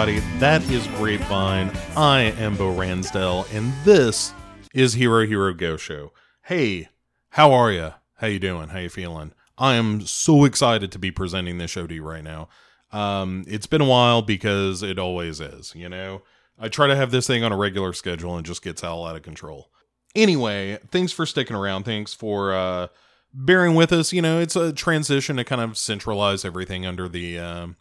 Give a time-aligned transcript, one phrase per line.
[0.00, 1.70] Everybody, that is Grapevine.
[1.94, 4.32] I am Bo Ransdell, and this
[4.72, 6.12] is Hero Hero Go Show.
[6.44, 6.88] Hey,
[7.28, 7.92] how are you?
[8.14, 8.70] How you doing?
[8.70, 9.32] How you feeling?
[9.58, 12.48] I am so excited to be presenting this show to you right now.
[12.92, 16.22] Um, it's been a while because it always is, you know?
[16.58, 19.16] I try to have this thing on a regular schedule and just gets all out
[19.16, 19.70] of control.
[20.14, 21.82] Anyway, thanks for sticking around.
[21.82, 22.86] Thanks for uh,
[23.34, 24.14] bearing with us.
[24.14, 27.76] You know, it's a transition to kind of centralize everything under the um,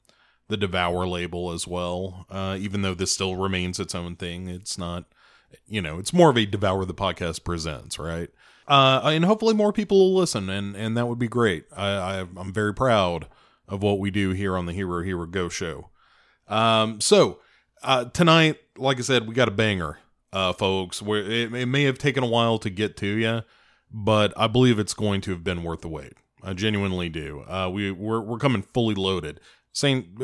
[0.50, 2.26] the Devour label as well.
[2.30, 5.06] Uh, even though this still remains its own thing, it's not.
[5.68, 8.30] You know, it's more of a Devour the podcast presents, right?
[8.68, 11.66] Uh, and hopefully more people will listen, and and that would be great.
[11.76, 13.28] I, I I'm very proud
[13.68, 15.90] of what we do here on the Hero Hero Go show.
[16.48, 17.40] Um, so
[17.82, 20.00] uh, tonight, like I said, we got a banger,
[20.34, 21.02] uh, folks.
[21.02, 23.42] Where it, it may have taken a while to get to you,
[23.92, 26.14] but I believe it's going to have been worth the wait.
[26.44, 27.44] I genuinely do.
[27.48, 29.40] Uh, we we're we're coming fully loaded.
[29.72, 30.18] Saying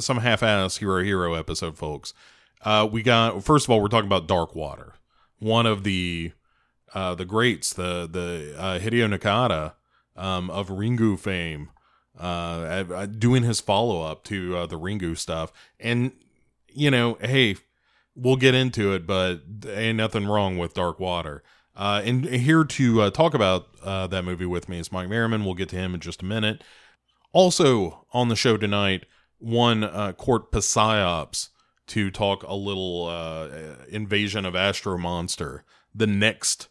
[0.00, 2.12] some half-ass hero hero episode, folks.
[2.62, 4.94] Uh, we got first of all, we're talking about Dark Water,
[5.38, 6.32] one of the
[6.94, 9.74] uh, the greats, the the uh, Hideo Nakata
[10.16, 11.70] um, of Ringu fame,
[12.18, 16.12] uh, doing his follow up to uh, the Ringu stuff, and
[16.68, 17.56] you know, hey,
[18.14, 21.42] we'll get into it, but ain't nothing wrong with Dark Water.
[21.74, 25.44] Uh, and here to uh, talk about uh, that movie with me is Mike Merriman.
[25.44, 26.62] We'll get to him in just a minute.
[27.32, 29.06] Also on the show tonight,
[29.38, 31.48] one uh, Court Psyops
[31.88, 33.48] to talk a little uh,
[33.88, 35.64] Invasion of Astro Monster,
[35.94, 36.68] the next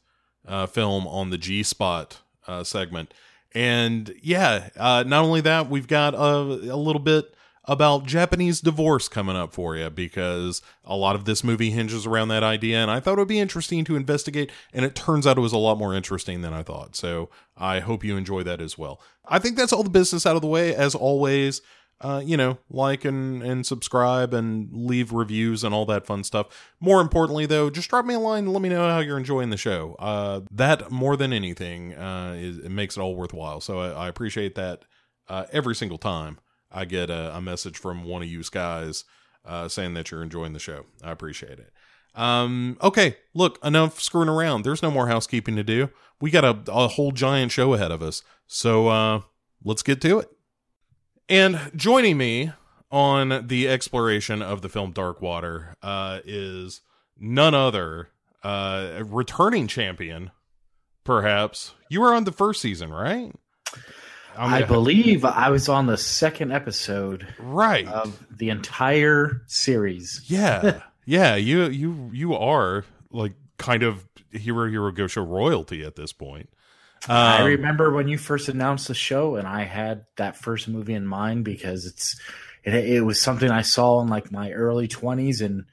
[0.47, 3.13] uh, film on the G Spot uh, segment.
[3.53, 7.35] And yeah, uh, not only that, we've got a, a little bit
[7.66, 12.29] about Japanese divorce coming up for you because a lot of this movie hinges around
[12.29, 12.77] that idea.
[12.77, 14.51] And I thought it would be interesting to investigate.
[14.73, 16.95] And it turns out it was a lot more interesting than I thought.
[16.95, 18.99] So I hope you enjoy that as well.
[19.25, 20.73] I think that's all the business out of the way.
[20.73, 21.61] As always,
[22.01, 26.47] uh, you know, like and, and subscribe and leave reviews and all that fun stuff.
[26.79, 29.51] More importantly, though, just drop me a line and let me know how you're enjoying
[29.51, 29.95] the show.
[29.99, 33.61] Uh, that more than anything, uh, is, it makes it all worthwhile.
[33.61, 34.83] So I, I appreciate that
[35.29, 36.39] uh, every single time
[36.72, 39.04] I get a, a, message from one of you guys
[39.46, 40.86] uh, saying that you're enjoying the show.
[41.04, 41.72] I appreciate it.
[42.16, 44.64] Um, okay, look, enough screwing around.
[44.64, 45.90] There's no more housekeeping to do.
[46.20, 48.24] We got a, a whole giant show ahead of us.
[48.48, 49.22] So uh,
[49.64, 50.30] let's get to it.
[51.30, 52.52] And joining me
[52.92, 56.82] on the exploration of the film Dark Water uh, is
[57.18, 58.09] none other
[58.44, 60.32] uh, returning champion,
[61.03, 61.74] perhaps.
[61.90, 63.34] You were on the first season, right?
[64.38, 70.22] I believe I was on the second episode, right, of the entire series.
[70.28, 71.36] Yeah, yeah.
[71.36, 76.50] You you you are like kind of hero hero go show royalty at this point.
[77.08, 80.94] Um, I remember when you first announced the show, and I had that first movie
[80.94, 82.20] in mind because it's
[82.64, 85.66] it, it was something I saw in like my early twenties, and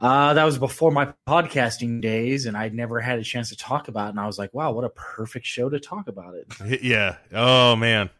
[0.00, 3.88] uh, that was before my podcasting days, and I'd never had a chance to talk
[3.88, 4.08] about.
[4.08, 4.10] it.
[4.10, 7.16] And I was like, "Wow, what a perfect show to talk about it!" Yeah.
[7.32, 8.10] Oh man,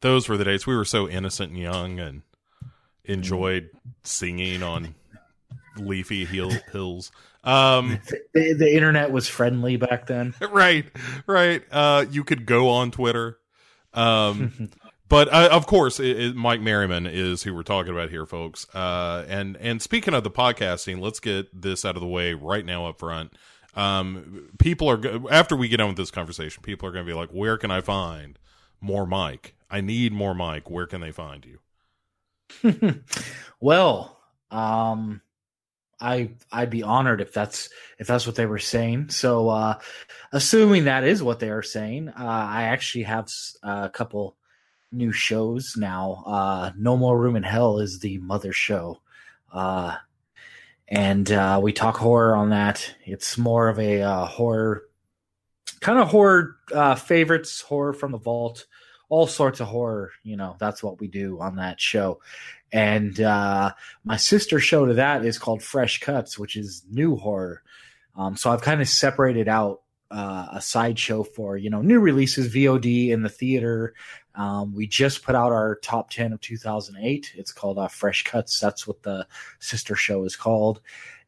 [0.00, 0.66] those were the days.
[0.66, 2.22] We were so innocent and young, and
[3.04, 3.70] enjoyed
[4.02, 4.94] singing on
[5.78, 7.12] leafy hill, hills.
[7.44, 8.00] Um,
[8.34, 10.34] the, the, internet was friendly back then.
[10.50, 10.86] Right,
[11.26, 11.62] right.
[11.70, 13.38] Uh, you could go on Twitter.
[13.94, 14.70] Um,
[15.08, 18.66] but uh, of course, it, it, Mike Merriman is who we're talking about here, folks.
[18.74, 22.64] Uh, and and speaking of the podcasting, let's get this out of the way right
[22.64, 23.32] now up front.
[23.74, 25.00] Um, people are
[25.30, 27.70] after we get on with this conversation, people are going to be like, "Where can
[27.70, 28.38] I find
[28.80, 29.54] more Mike?
[29.70, 30.70] I need more Mike.
[30.70, 33.02] Where can they find you?"
[33.60, 34.18] well,
[34.50, 35.20] um,
[36.00, 37.68] I I'd be honored if that's
[37.98, 39.10] if that's what they were saying.
[39.10, 39.78] So, uh,
[40.32, 43.28] assuming that is what they are saying, uh, I actually have
[43.62, 44.36] a couple
[44.92, 46.22] new shows now.
[46.26, 49.00] Uh, no More Room in Hell is the mother show,
[49.52, 49.96] uh,
[50.88, 52.94] and uh, we talk horror on that.
[53.04, 54.84] It's more of a uh, horror
[55.80, 58.66] kind of horror uh, favorites, horror from the vault,
[59.08, 60.12] all sorts of horror.
[60.22, 62.20] You know, that's what we do on that show.
[62.72, 63.72] And uh,
[64.04, 67.62] my sister show to that is called Fresh Cuts, which is new horror.
[68.16, 72.52] Um, so I've kind of separated out uh, a sideshow for you know new releases,
[72.52, 73.94] VOD in the theater.
[74.36, 77.32] Um, we just put out our top ten of 2008.
[77.36, 78.60] It's called uh, Fresh Cuts.
[78.60, 79.26] That's what the
[79.58, 80.80] sister show is called.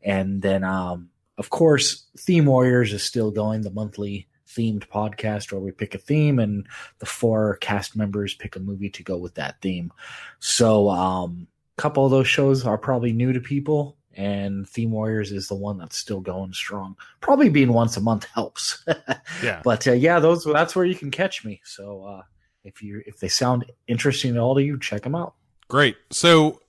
[0.02, 3.62] And then, um, of course, Theme Warriors is still going.
[3.62, 6.66] The monthly themed podcast where we pick a theme and
[7.00, 9.92] the four cast members pick a movie to go with that theme.
[10.38, 11.46] So um,
[11.76, 15.54] a couple of those shows are probably new to people and Theme Warriors is the
[15.54, 16.96] one that's still going strong.
[17.20, 18.84] Probably being once a month helps.
[19.42, 19.60] yeah.
[19.62, 21.60] But uh, yeah, those that's where you can catch me.
[21.64, 22.22] So uh,
[22.68, 25.34] if you if they sound interesting at all to you, check them out.
[25.68, 25.96] Great.
[26.10, 26.60] So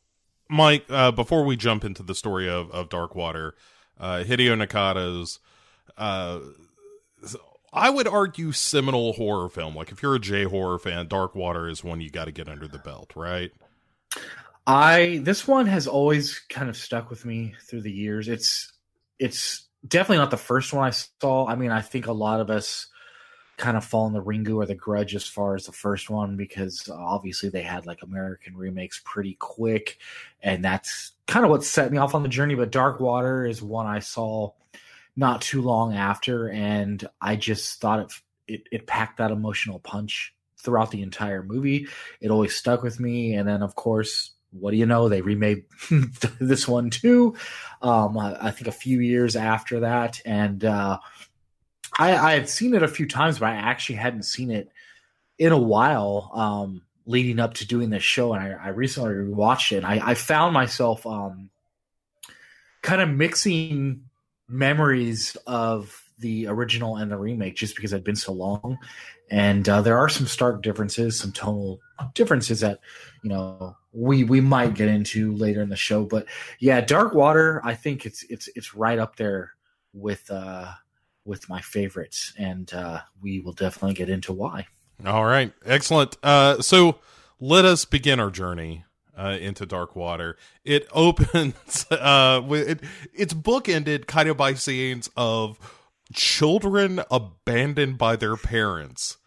[0.50, 3.56] Mike, uh, before we jump into the story of, of Dark Water,
[4.00, 5.40] uh, Hideo Nakata's,
[5.98, 6.40] uh,
[7.72, 9.76] I would argue seminal horror film.
[9.76, 12.50] Like if you're a J horror fan, Dark Water is one you got to get
[12.50, 13.52] under the belt, right?
[14.66, 18.28] I this one has always kind of stuck with me through the years.
[18.28, 18.74] It's
[19.20, 21.48] it's definitely not the first one I saw.
[21.48, 22.88] I mean, I think a lot of us
[23.60, 26.36] kind of fall in the Ringu or the Grudge as far as the first one
[26.36, 30.00] because obviously they had like American remakes pretty quick,
[30.42, 32.56] and that's kind of what set me off on the journey.
[32.56, 34.54] But Dark Water is one I saw
[35.16, 38.14] not too long after, and I just thought it
[38.48, 41.88] it, it packed that emotional punch throughout the entire movie.
[42.22, 45.10] It always stuck with me, and then of course what do you know?
[45.10, 45.66] They remade
[46.40, 47.36] this one too.
[47.84, 51.00] Um, I think a few years after that, and uh,
[52.00, 54.72] I, I had seen it a few times, but I actually hadn't seen it
[55.38, 58.34] in a while um, leading up to doing this show.
[58.34, 59.84] And I, I recently rewatched it.
[59.84, 61.50] I, I found myself um,
[62.82, 64.06] kind of mixing
[64.48, 68.78] memories of the original and the remake just because it'd been so long.
[69.30, 71.80] And uh, there are some stark differences, some tonal
[72.14, 72.80] differences that
[73.24, 76.04] you know we we might get into later in the show.
[76.04, 76.26] But
[76.60, 79.52] yeah, Dark Water, I think it's it's it's right up there
[79.94, 80.72] with uh,
[81.30, 84.68] with my favorites, and uh, we will definitely get into why.
[85.06, 86.18] All right, excellent.
[86.22, 86.96] Uh, so
[87.40, 88.84] let us begin our journey
[89.18, 90.36] uh, into Dark Water.
[90.66, 92.80] It opens uh, with it,
[93.14, 95.58] it's bookended kind of by scenes of
[96.14, 99.18] children abandoned by their parents,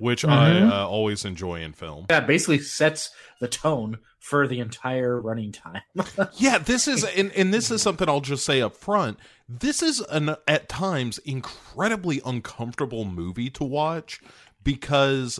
[0.00, 0.32] which mm-hmm.
[0.32, 2.06] I uh, always enjoy in film.
[2.08, 5.82] Yeah, basically sets the tone for the entire running time.
[6.34, 9.18] yeah, this is and, and this is something I'll just say up front.
[9.46, 14.20] This is an at times incredibly uncomfortable movie to watch
[14.64, 15.38] because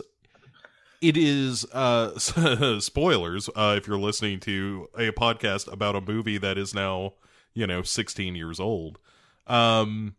[1.01, 2.19] it is uh
[2.79, 7.13] spoilers uh if you're listening to a podcast about a movie that is now,
[7.55, 8.99] you know, 16 years old.
[9.47, 10.15] Um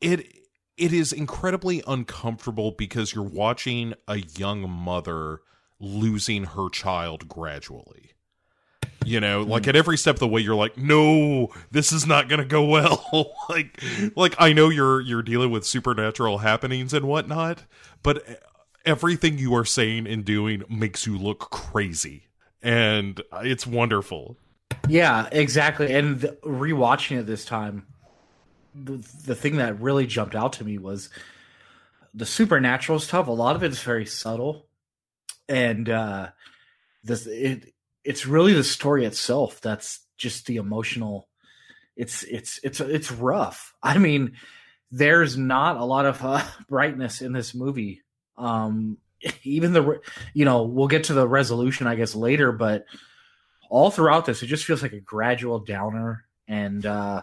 [0.00, 0.37] it
[0.78, 5.40] it is incredibly uncomfortable because you're watching a young mother
[5.80, 8.12] losing her child gradually.
[9.04, 12.28] You know, like at every step of the way, you're like, no, this is not
[12.28, 13.32] gonna go well.
[13.48, 13.82] like,
[14.16, 17.64] like I know you're you're dealing with supernatural happenings and whatnot,
[18.02, 18.22] but
[18.84, 22.24] everything you are saying and doing makes you look crazy,
[22.62, 24.36] and it's wonderful.
[24.88, 25.92] Yeah, exactly.
[25.92, 27.86] And rewatching it this time,
[28.84, 28.96] the,
[29.26, 31.10] the thing that really jumped out to me was
[32.14, 33.28] the supernatural stuff.
[33.28, 34.68] A lot of it is very subtle
[35.48, 36.28] and uh,
[37.02, 37.72] this it
[38.04, 41.28] it's really the story itself that's just the emotional.
[41.96, 43.74] It's it's it's it's rough.
[43.82, 44.36] I mean,
[44.90, 48.02] there's not a lot of uh, brightness in this movie.
[48.36, 48.98] Um,
[49.42, 50.00] even the
[50.34, 52.84] you know we'll get to the resolution I guess later, but
[53.70, 56.24] all throughout this, it just feels like a gradual downer.
[56.46, 57.22] And uh,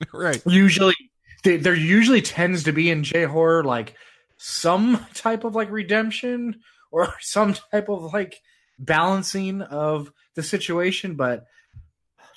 [0.12, 0.94] right, usually
[1.42, 3.94] there usually tends to be in J horror like
[4.36, 8.40] some type of like redemption or some type of like
[8.78, 11.46] balancing of the situation, but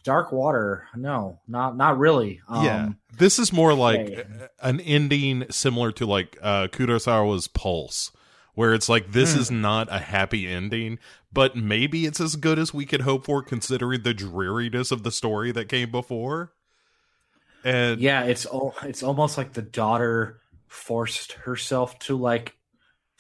[0.04, 2.42] Dark Water, no, not not really.
[2.48, 4.28] Um, yeah, this is more like
[4.60, 8.12] an ending similar to like uh, Kurosawa's Pulse,
[8.56, 9.40] where it's like this mm.
[9.40, 10.98] is not a happy ending,
[11.32, 15.12] but maybe it's as good as we could hope for, considering the dreariness of the
[15.12, 16.54] story that came before.
[17.64, 22.56] And yeah, it's all it's almost like the daughter forced herself to like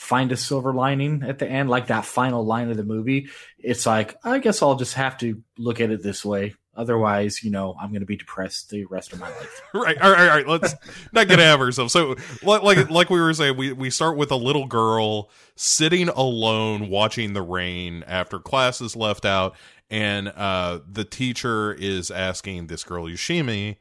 [0.01, 3.29] find a silver lining at the end, like that final line of the movie.
[3.59, 6.55] It's like, I guess I'll just have to look at it this way.
[6.75, 9.61] Otherwise, you know, I'm going to be depressed the rest of my life.
[9.75, 10.01] right.
[10.01, 10.21] All right.
[10.21, 10.47] All right.
[10.47, 10.73] Let's
[11.11, 11.93] not get ahead of ourselves.
[11.93, 16.89] So, like, like we were saying, we, we start with a little girl sitting alone
[16.89, 19.55] watching the rain after class is left out.
[19.91, 23.75] And uh, the teacher is asking this girl, Yoshimi,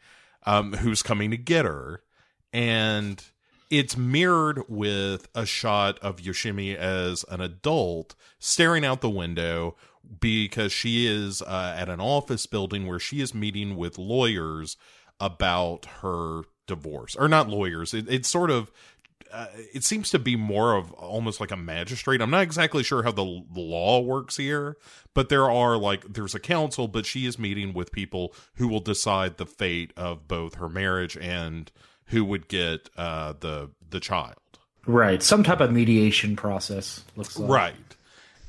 [0.47, 2.03] um, who's coming to get her.
[2.53, 3.23] And
[3.71, 9.77] it's mirrored with a shot of Yoshimi as an adult staring out the window
[10.19, 14.77] because she is uh, at an office building where she is meeting with lawyers
[15.21, 18.71] about her divorce or not lawyers it, it's sort of
[19.33, 22.21] uh, it seems to be more of almost like a magistrate.
[22.21, 24.77] I'm not exactly sure how the, the law works here,
[25.15, 28.81] but there are like there's a council, but she is meeting with people who will
[28.81, 31.71] decide the fate of both her marriage and
[32.07, 34.37] who would get uh, the the child.
[34.87, 37.51] Right, some type of mediation process looks like.
[37.51, 37.97] Right,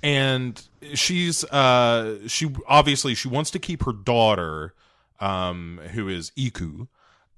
[0.01, 0.61] and
[0.93, 4.73] she's uh, she obviously she wants to keep her daughter,
[5.19, 6.88] um, who is Iku,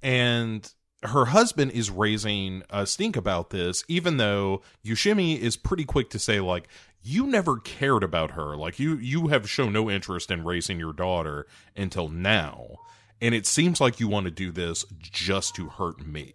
[0.01, 0.71] and
[1.05, 6.19] her husband is raising a stink about this, even though Yoshimi is pretty quick to
[6.19, 6.67] say like,
[7.03, 8.55] you never cared about her.
[8.55, 11.45] Like you you have shown no interest in raising your daughter
[11.75, 12.77] until now.
[13.21, 16.33] And it seems like you want to do this just to hurt me.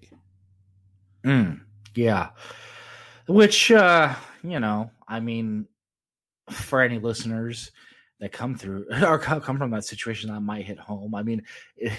[1.25, 1.61] Mm,
[1.95, 2.31] yeah.
[3.27, 5.67] Which uh, you know, I mean
[6.51, 7.71] for any listeners
[8.21, 11.15] that come through or come from that situation that might hit home.
[11.15, 11.43] I mean,
[11.77, 11.93] it,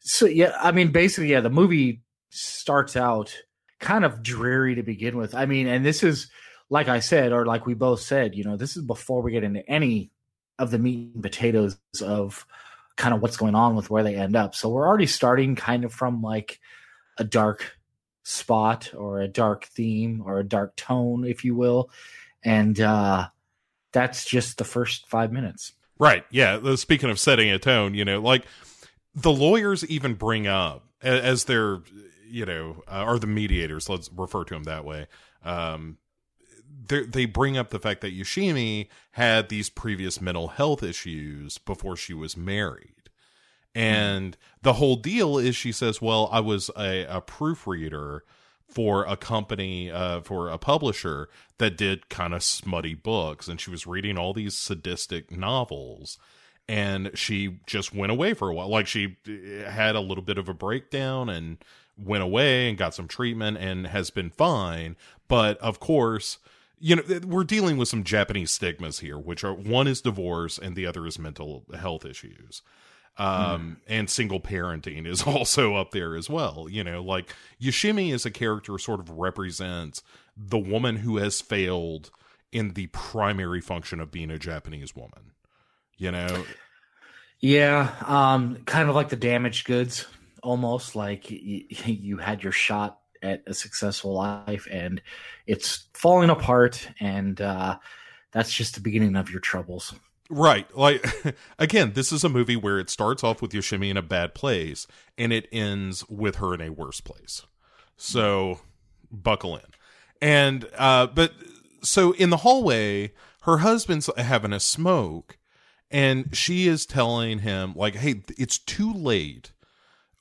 [0.00, 3.36] so yeah, I mean basically yeah, the movie starts out
[3.78, 5.34] kind of dreary to begin with.
[5.34, 6.30] I mean, and this is
[6.70, 9.44] like I said, or like we both said, you know, this is before we get
[9.44, 10.10] into any
[10.58, 12.46] of the meat and potatoes of
[12.96, 14.54] kind of what's going on with where they end up.
[14.54, 16.60] So we're already starting kind of from like
[17.16, 17.78] a dark
[18.24, 21.90] spot or a dark theme or a dark tone, if you will.
[22.44, 23.28] And uh
[23.92, 25.72] that's just the first five minutes.
[25.98, 26.24] Right.
[26.30, 26.74] Yeah.
[26.76, 28.44] Speaking of setting a tone, you know, like
[29.14, 31.80] the lawyers even bring up as they're,
[32.28, 33.88] you know, uh, are the mediators.
[33.88, 35.06] Let's refer to them that way.
[35.44, 35.98] Um,
[36.86, 42.14] they bring up the fact that Yoshimi had these previous mental health issues before she
[42.14, 42.94] was married.
[43.74, 48.24] And the whole deal is she says, Well, I was a, a proofreader
[48.66, 53.48] for a company, uh, for a publisher that did kind of smutty books.
[53.48, 56.18] And she was reading all these sadistic novels.
[56.68, 58.68] And she just went away for a while.
[58.68, 61.58] Like she uh, had a little bit of a breakdown and
[61.98, 64.96] went away and got some treatment and has been fine.
[65.26, 66.38] But of course,
[66.80, 70.76] you know we're dealing with some japanese stigmas here which are one is divorce and
[70.76, 72.62] the other is mental health issues.
[73.20, 73.92] Um, mm.
[73.92, 76.68] and single parenting is also up there as well.
[76.70, 80.02] You know like yoshimi as a character sort of represents
[80.36, 82.10] the woman who has failed
[82.52, 85.32] in the primary function of being a japanese woman.
[85.96, 86.44] You know?
[87.40, 90.06] Yeah um kind of like the damaged goods
[90.42, 95.02] almost like you, you had your shot at a successful life and
[95.46, 97.76] it's falling apart and uh,
[98.32, 99.94] that's just the beginning of your troubles.
[100.30, 100.74] Right.
[100.76, 101.04] Like
[101.58, 104.86] again this is a movie where it starts off with yoshimi in a bad place
[105.16, 107.42] and it ends with her in a worse place.
[107.96, 108.60] So
[109.10, 109.64] buckle in.
[110.20, 111.32] And uh but
[111.82, 115.38] so in the hallway her husband's having a smoke
[115.90, 119.52] and she is telling him like hey it's too late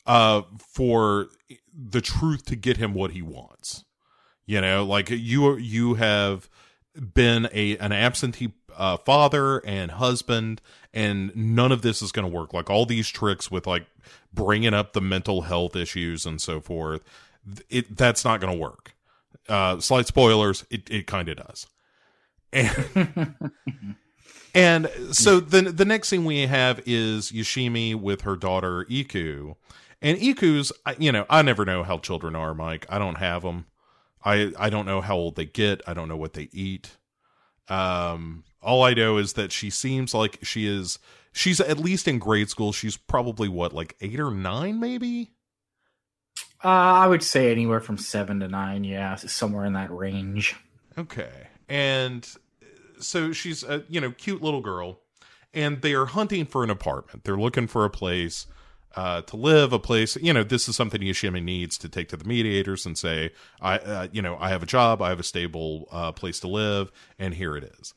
[0.08, 1.30] uh for
[1.78, 3.86] the truth to get him what he wants.
[4.46, 6.50] You know, like you you have
[7.14, 10.62] been a an absentee uh, father and husband,
[10.94, 12.54] and none of this is going to work.
[12.54, 13.88] Like all these tricks with like
[14.34, 17.04] bringing up the mental health issues and so forth,
[17.70, 18.94] it that's not going to work.
[19.50, 21.68] Uh, slight spoilers, it it kind of does.
[22.54, 23.52] And
[24.56, 29.56] and so the the next thing we have is Yoshimi with her daughter Iku,
[30.02, 32.86] and Iku's, you know, I never know how children are, Mike.
[32.90, 33.66] I don't have them.
[34.24, 35.82] I I don't know how old they get.
[35.88, 36.98] I don't know what they eat.
[37.70, 41.00] Um, all I know is that she seems like she is.
[41.32, 42.72] She's at least in grade school.
[42.72, 45.32] She's probably what, like eight or nine, maybe.
[46.64, 48.84] Uh, I would say anywhere from seven to nine.
[48.84, 50.56] Yeah, somewhere in that range.
[50.98, 52.28] Okay, and
[53.00, 55.02] so she's a you know cute little girl,
[55.54, 57.24] and they are hunting for an apartment.
[57.24, 58.48] They're looking for a place
[58.96, 60.16] uh, to live, a place.
[60.18, 63.78] You know, this is something Yoshimi needs to take to the mediators and say, I,
[63.78, 66.92] uh, you know, I have a job, I have a stable uh, place to live,
[67.20, 67.94] and here it is.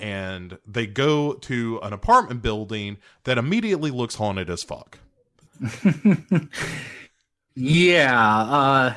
[0.00, 4.98] And they go to an apartment building that immediately looks haunted as fuck.
[7.54, 8.94] yeah,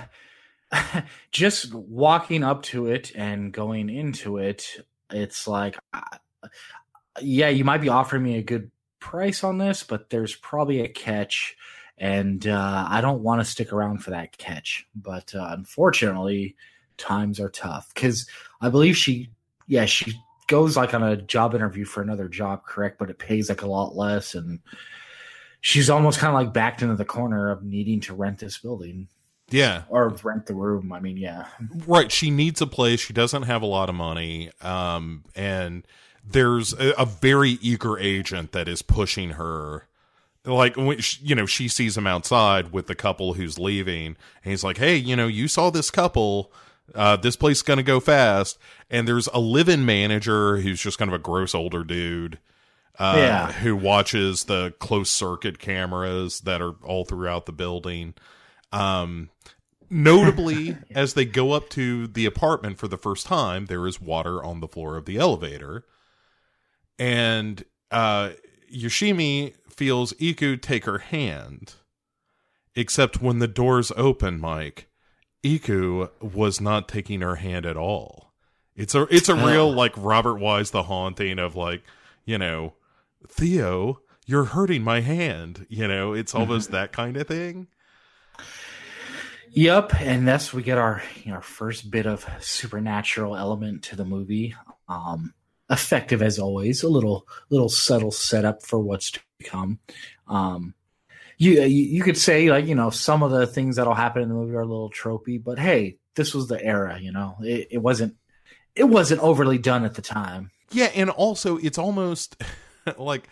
[0.72, 6.02] uh, just walking up to it and going into it, it's like, uh,
[7.20, 8.72] yeah, you might be offering me a good
[9.02, 11.58] price on this, but there's probably a catch,
[11.98, 14.88] and uh, I don't want to stick around for that catch.
[14.96, 16.56] But uh, unfortunately,
[16.98, 18.26] times are tough because
[18.62, 19.32] I believe she,
[19.68, 20.14] yeah, she
[20.48, 22.98] goes like on a job interview for another job, correct?
[22.98, 24.60] But it pays like a lot less, and
[25.60, 29.10] she's almost kind of like backed into the corner of needing to rent this building.
[29.50, 29.84] Yeah.
[29.90, 30.94] Or rent the room.
[30.94, 31.48] I mean, yeah.
[31.86, 32.10] Right.
[32.10, 33.02] She needs a place.
[33.02, 34.50] She doesn't have a lot of money.
[34.62, 35.86] Um, and
[36.24, 39.88] there's a, a very eager agent that is pushing her.
[40.44, 44.08] Like you know she sees him outside with the couple who's leaving
[44.44, 46.52] and he's like hey you know you saw this couple.
[46.96, 48.58] Uh, this place is gonna go fast.
[48.90, 52.40] And there's a live-in manager who's just kind of a gross older dude
[53.00, 53.52] uh, yeah.
[53.52, 58.16] who watches the closed circuit cameras that are all throughout the building.
[58.74, 59.30] Um,
[59.92, 64.44] notably as they go up to the apartment for the first time there is water
[64.44, 65.84] on the floor of the elevator
[67.02, 68.30] and uh,
[68.72, 71.74] Yoshimi feels Iku take her hand.
[72.76, 74.88] Except when the doors open, Mike,
[75.44, 78.32] Iku was not taking her hand at all.
[78.76, 81.84] It's a it's a real like Robert Wise the haunting of like
[82.24, 82.76] you know
[83.28, 85.66] Theo, you're hurting my hand.
[85.70, 87.68] You know, it's almost that kind of thing.
[89.50, 93.96] Yep, and that's we get our you know, our first bit of supernatural element to
[93.98, 94.56] the movie.
[94.88, 95.34] Um,
[95.72, 99.80] effective as always, a little little subtle setup for what's to come.
[100.28, 100.76] Um,
[101.38, 104.30] you, you you could say like you know some of the things that'll happen in
[104.30, 107.00] the movie are a little tropey, but hey, this was the era.
[107.00, 108.16] You know, it, it wasn't
[108.76, 110.52] it wasn't overly done at the time.
[110.72, 112.42] Yeah, and also it's almost
[112.98, 113.28] like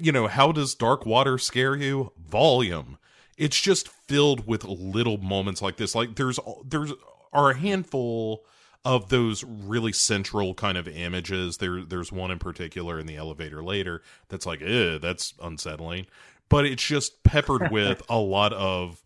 [0.00, 2.12] you know how does dark water scare you?
[2.18, 2.96] Volume
[3.40, 5.94] it's just filled with little moments like this.
[5.94, 6.92] Like there's there's
[7.32, 8.44] are a handful
[8.84, 11.58] of those really central kind of images.
[11.58, 16.06] There there's one in particular in the elevator later that's like, eh, that's unsettling.
[16.48, 19.02] But it's just peppered with a lot of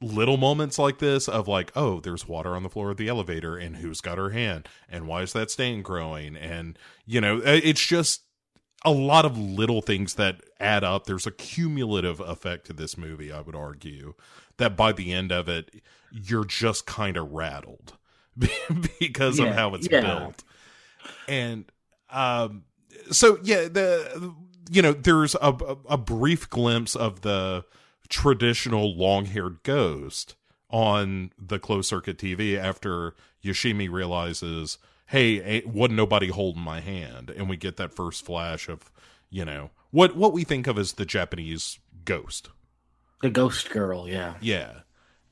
[0.00, 3.56] little moments like this of like, oh, there's water on the floor of the elevator
[3.56, 6.36] and who's got her hand and why is that stain growing?
[6.36, 8.22] And you know, it's just
[8.84, 11.04] a lot of little things that add up.
[11.04, 14.14] There's a cumulative effect to this movie, I would argue,
[14.56, 17.94] that by the end of it, you're just kind of rattled
[18.98, 20.00] because yeah, of how it's yeah.
[20.00, 20.44] built.
[21.28, 21.64] And
[22.10, 22.64] um,
[23.10, 24.34] so, yeah, the
[24.70, 25.54] you know, there's a,
[25.88, 27.64] a brief glimpse of the
[28.08, 30.36] traditional long haired ghost
[30.70, 34.78] on the closed circuit TV after Yoshimi realizes
[35.12, 37.28] hey, wasn't nobody holding my hand?
[37.28, 38.90] And we get that first flash of,
[39.28, 42.48] you know, what what we think of as the Japanese ghost.
[43.20, 44.34] The ghost girl, yeah.
[44.40, 44.80] Yeah.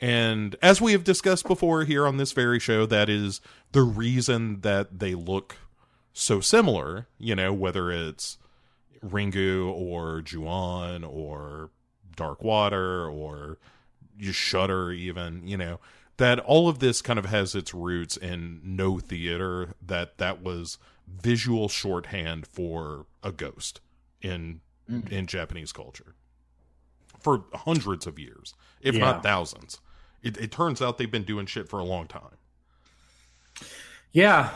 [0.01, 3.41] And as we have discussed before here on this very show, that is
[3.73, 5.57] the reason that they look
[6.13, 8.39] so similar, you know, whether it's
[9.05, 11.71] Ringu or Ju-on or
[12.17, 13.59] Dark Water or
[14.19, 15.81] you Shutter even, you know,
[16.17, 20.79] that all of this kind of has its roots in Noh theater that that was
[21.09, 23.81] visual shorthand for a ghost
[24.21, 24.61] in
[24.91, 25.11] mm.
[25.11, 26.15] in Japanese culture
[27.19, 29.01] for hundreds of years, if yeah.
[29.01, 29.79] not thousands.
[30.23, 32.37] It, it turns out they've been doing shit for a long time.
[34.13, 34.51] Yeah,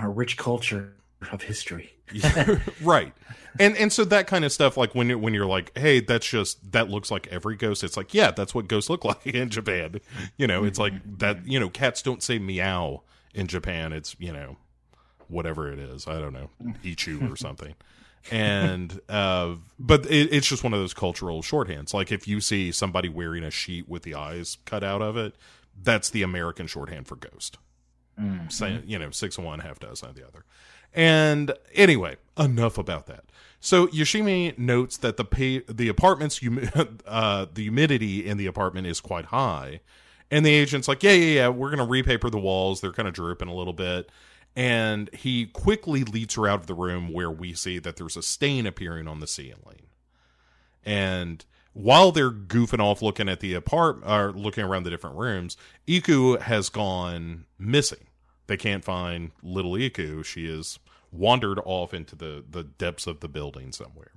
[0.00, 0.94] a rich culture
[1.30, 1.92] of history.
[2.82, 3.12] right.
[3.58, 6.26] And and so that kind of stuff like when you're when you're like hey that's
[6.26, 9.48] just that looks like every ghost it's like yeah that's what ghosts look like in
[9.48, 10.00] japan.
[10.36, 11.16] You know it's like mm-hmm.
[11.18, 13.02] that you know cats don't say meow
[13.34, 13.92] in japan.
[13.92, 14.56] It's you know
[15.28, 16.06] whatever it is.
[16.06, 16.50] I don't know.
[16.84, 17.74] Ichu or something
[18.30, 22.70] and uh but it, it's just one of those cultural shorthands like if you see
[22.70, 25.34] somebody wearing a sheet with the eyes cut out of it
[25.82, 27.58] that's the american shorthand for ghost
[28.20, 28.48] mm-hmm.
[28.48, 30.44] Say, you know six of one half dozen of the other
[30.94, 33.24] and anyway, enough about that.
[33.60, 36.40] So Yoshimi notes that the pay, the apartment's
[37.06, 39.80] uh, the humidity in the apartment is quite high,
[40.30, 42.80] and the agent's like, yeah, yeah, yeah, we're gonna repaper the walls.
[42.80, 44.10] They're kind of drooping a little bit,
[44.54, 48.22] and he quickly leads her out of the room where we see that there's a
[48.22, 49.86] stain appearing on the ceiling,
[50.84, 55.56] and while they're goofing off looking at the apartment or looking around the different rooms,
[55.86, 58.06] Iku has gone missing
[58.46, 60.22] they can't find little Iku.
[60.22, 60.78] She is
[61.10, 64.12] wandered off into the the depths of the building somewhere.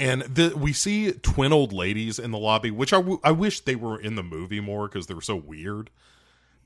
[0.00, 3.60] And the, we see twin old ladies in the lobby, which I, w- I wish
[3.60, 5.90] they were in the movie more because they're so weird.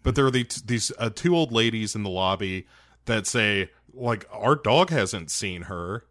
[0.03, 2.67] But there are these, these uh, two old ladies in the lobby
[3.07, 6.05] that say, like, our dog hasn't seen her.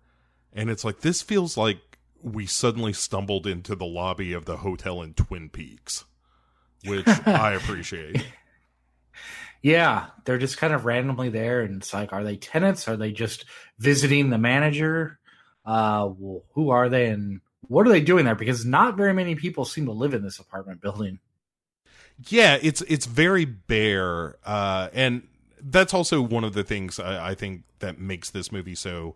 [0.53, 5.01] And it's like, this feels like we suddenly stumbled into the lobby of the hotel
[5.01, 6.05] in Twin Peaks,
[6.85, 8.25] which I appreciate.
[9.61, 12.87] Yeah, they're just kind of randomly there, and it's like, are they tenants?
[12.87, 13.45] Are they just
[13.77, 15.19] visiting the manager?
[15.65, 18.35] Uh, well, who are they, and what are they doing there?
[18.35, 21.19] Because not very many people seem to live in this apartment building.
[22.27, 25.27] Yeah, it's it's very bare, uh, and
[25.63, 29.15] that's also one of the things I, I think that makes this movie so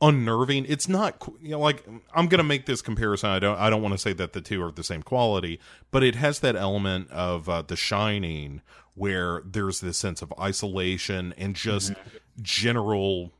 [0.00, 0.66] unnerving.
[0.68, 3.30] It's not you know like I'm going to make this comparison.
[3.30, 6.02] I don't I don't want to say that the two are the same quality, but
[6.02, 8.62] it has that element of uh, The Shining
[8.94, 12.16] where there's this sense of isolation and just mm-hmm.
[12.42, 13.32] general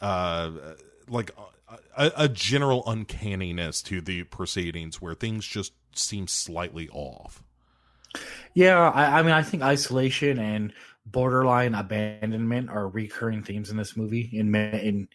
[0.00, 0.50] uh
[1.08, 1.30] like
[1.96, 7.42] a, a, general uncanniness to the proceedings where things just seem slightly off.
[8.52, 10.72] Yeah, I, I mean, I think isolation and
[11.06, 14.30] borderline abandonment are recurring themes in this movie.
[14.32, 15.08] In in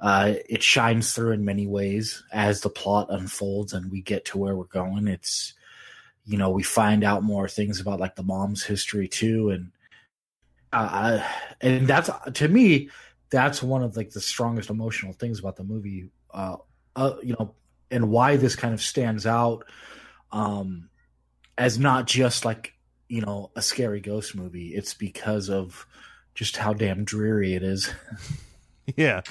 [0.00, 4.38] uh, it shines through in many ways as the plot unfolds and we get to
[4.38, 5.08] where we're going.
[5.08, 5.54] It's
[6.26, 9.70] you know we find out more things about like the mom's history too and
[10.72, 11.26] uh,
[11.60, 12.90] and that's to me
[13.30, 16.56] that's one of like the strongest emotional things about the movie uh,
[16.96, 17.54] uh you know
[17.90, 19.64] and why this kind of stands out
[20.32, 20.88] um
[21.56, 22.74] as not just like
[23.08, 25.86] you know a scary ghost movie it's because of
[26.36, 27.90] just how damn dreary it is.
[28.96, 29.22] yeah,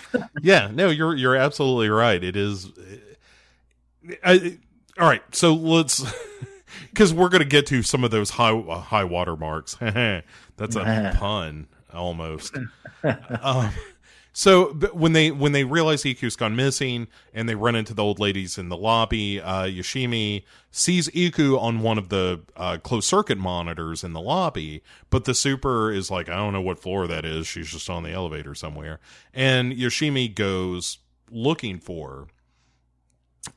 [0.41, 0.69] yeah.
[0.73, 2.21] No, you're you're absolutely right.
[2.21, 2.69] It is.
[4.23, 4.57] I,
[4.99, 6.03] all right, so let's
[6.89, 9.75] because we're going to get to some of those high uh, high water marks.
[9.79, 12.57] That's a pun almost.
[13.41, 13.71] um,
[14.37, 18.19] so when they when they realize Iku's gone missing and they run into the old
[18.19, 23.37] ladies in the lobby, uh, Yoshimi sees Iku on one of the uh, closed circuit
[23.37, 27.23] monitors in the lobby, but the super is like, I don't know what floor that
[27.23, 27.47] is.
[27.47, 28.99] She's just on the elevator somewhere,
[29.33, 30.97] and Yoshimi goes
[31.31, 32.27] looking for her.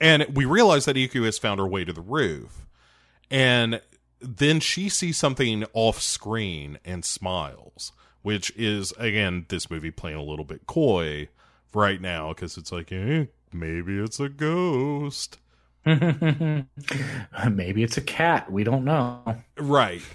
[0.01, 2.69] And we realize that Iku has found her way to the roof.
[3.33, 3.81] And
[4.21, 7.91] then she sees something off screen and smiles
[8.29, 11.27] which is again this movie playing a little bit coy
[11.73, 15.38] right now because it's like eh, maybe it's a ghost.
[15.87, 16.67] Maybe
[17.83, 18.53] it's a cat.
[18.53, 19.23] We don't know.
[19.57, 20.03] Right.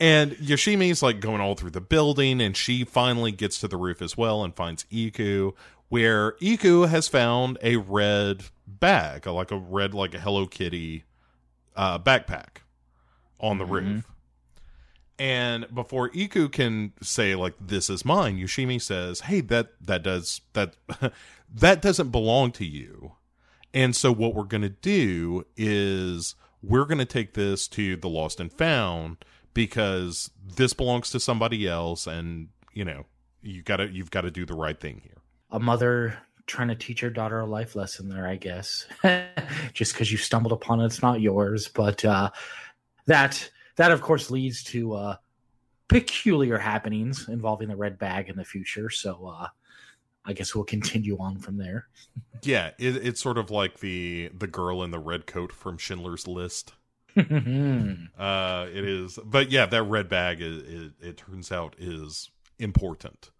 [0.00, 4.00] And yoshimi's like going all through the building and she finally gets to the roof
[4.00, 5.52] as well and finds iku
[5.90, 11.04] where iku has found a red bag like a red like a hello kitty
[11.76, 12.62] uh, backpack
[13.38, 13.74] on the mm-hmm.
[13.74, 14.10] roof
[15.20, 20.40] and before Iku can say like this is mine, Yoshimi says, "Hey, that that does
[20.54, 20.76] that
[21.54, 23.12] that doesn't belong to you."
[23.74, 28.08] And so what we're going to do is we're going to take this to the
[28.08, 29.18] lost and found
[29.52, 33.04] because this belongs to somebody else and, you know,
[33.42, 35.18] you got to you've got to do the right thing here.
[35.50, 38.86] A mother trying to teach her daughter a life lesson there, I guess.
[39.74, 42.30] Just cuz you stumbled upon it, it's not yours, but uh
[43.04, 45.16] that that of course leads to uh,
[45.88, 48.90] peculiar happenings involving the red bag in the future.
[48.90, 49.48] So uh,
[50.22, 51.88] I guess we'll continue on from there.
[52.42, 56.28] yeah, it, it's sort of like the the girl in the red coat from Schindler's
[56.28, 56.74] List.
[57.16, 63.30] uh, it is, but yeah, that red bag is, it, it turns out is important,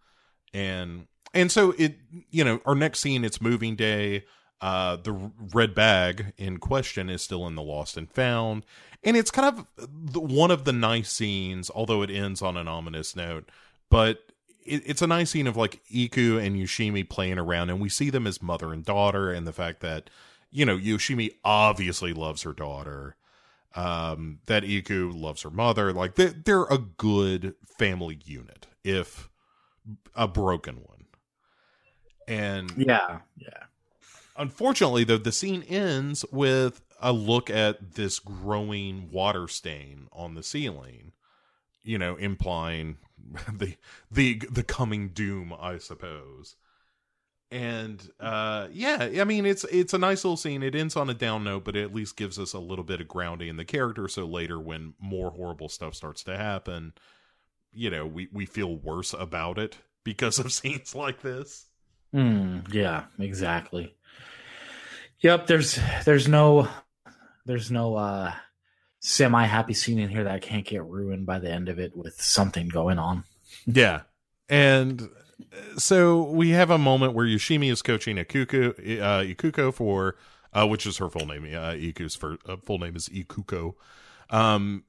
[0.54, 1.98] and and so it
[2.30, 4.24] you know our next scene it's moving day.
[4.60, 8.64] Uh, the red bag in question is still in the lost and found,
[9.02, 13.16] and it's kind of one of the nice scenes, although it ends on an ominous
[13.16, 13.48] note.
[13.88, 14.18] But
[14.64, 18.10] it, it's a nice scene of like Iku and Yoshimi playing around, and we see
[18.10, 20.10] them as mother and daughter, and the fact that
[20.50, 23.16] you know Yoshimi obviously loves her daughter,
[23.74, 25.92] um, that Iku loves her mother.
[25.92, 29.30] Like they're, they're a good family unit, if
[30.14, 31.06] a broken one.
[32.28, 33.64] And yeah, yeah.
[34.40, 40.42] Unfortunately, though, the scene ends with a look at this growing water stain on the
[40.42, 41.12] ceiling,
[41.82, 42.96] you know, implying
[43.52, 43.76] the
[44.10, 46.56] the the coming doom, I suppose.
[47.50, 50.62] And uh yeah, I mean it's it's a nice little scene.
[50.62, 53.02] It ends on a down note, but it at least gives us a little bit
[53.02, 56.94] of grounding in the character so later when more horrible stuff starts to happen,
[57.74, 61.66] you know, we we feel worse about it because of scenes like this.
[62.14, 63.94] Mm, yeah, exactly.
[65.22, 66.68] Yep, there's there's no
[67.44, 68.32] there's no uh,
[69.00, 72.20] semi happy scene in here that can't get ruined by the end of it with
[72.20, 73.24] something going on.
[73.66, 74.02] Yeah.
[74.48, 80.16] And uh, so we have a moment where Yoshimi is coaching Ikuko, uh, Ikuko for,
[80.52, 81.44] uh, which is her full name.
[81.44, 83.74] Uh, Iku's for, uh, full name is Ikuko,
[84.30, 84.84] um,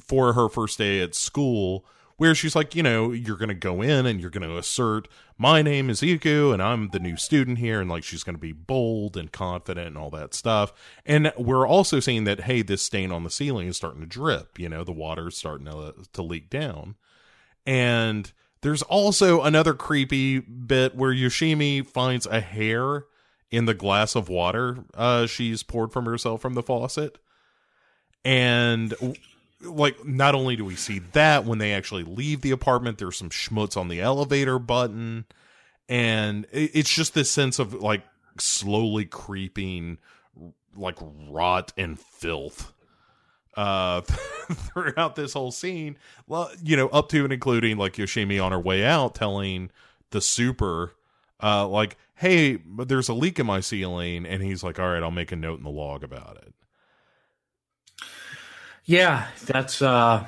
[0.00, 1.86] for her first day at school
[2.16, 5.06] where she's like, you know, you're going to go in and you're going to assert,
[5.36, 7.80] my name is Iku and I'm the new student here.
[7.80, 10.72] And like, she's going to be bold and confident and all that stuff.
[11.04, 14.58] And we're also seeing that, hey, this stain on the ceiling is starting to drip,
[14.58, 16.96] you know, the water's starting to, to leak down.
[17.66, 23.04] And there's also another creepy bit where Yoshimi finds a hair
[23.50, 27.18] in the glass of water uh, she's poured from herself from the faucet.
[28.24, 28.94] And
[29.62, 33.30] like not only do we see that when they actually leave the apartment there's some
[33.30, 35.24] schmutz on the elevator button.
[35.88, 38.02] And it's just this sense of like
[38.38, 39.98] slowly creeping
[40.76, 40.98] like
[41.30, 42.72] rot and filth
[43.56, 44.00] uh
[44.52, 45.96] throughout this whole scene.
[46.26, 49.70] Well you know up to and including like yoshimi on her way out telling
[50.10, 50.92] the super
[51.42, 54.26] uh like hey there's a leak in my ceiling.
[54.26, 56.52] And he's like all right i'll make a note in the log about it
[58.86, 60.26] yeah, that's uh,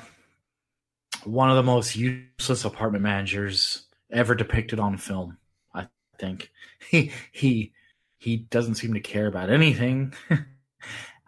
[1.23, 5.37] one of the most useless apartment managers ever depicted on film.
[5.73, 5.87] I
[6.19, 6.51] think
[6.89, 7.73] he he
[8.17, 10.13] he doesn't seem to care about anything.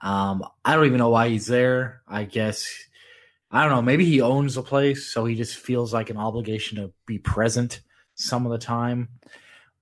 [0.01, 2.01] um, I don't even know why he's there.
[2.07, 2.67] I guess
[3.49, 3.81] I don't know.
[3.81, 7.79] Maybe he owns the place, so he just feels like an obligation to be present
[8.15, 9.07] some of the time.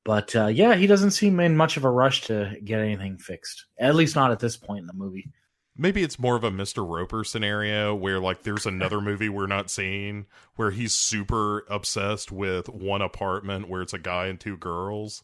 [0.05, 3.65] But uh, yeah, he doesn't seem in much of a rush to get anything fixed.
[3.79, 5.31] At least not at this point in the movie.
[5.79, 6.87] Maybe it's more of a Mr.
[6.87, 12.67] Roper scenario where like there's another movie we're not seeing where he's super obsessed with
[12.69, 15.23] one apartment where it's a guy and two girls.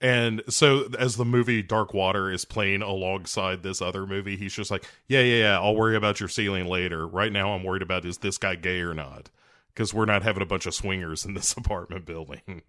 [0.00, 4.70] And so as the movie Dark Water is playing alongside this other movie, he's just
[4.70, 7.06] like, "Yeah, yeah, yeah, I'll worry about your ceiling later.
[7.06, 9.30] Right now I'm worried about is this guy gay or not?"
[9.74, 12.62] Cuz we're not having a bunch of swingers in this apartment building.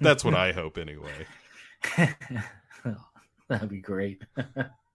[0.00, 1.26] That's what I hope anyway.
[3.48, 4.22] That'd be great.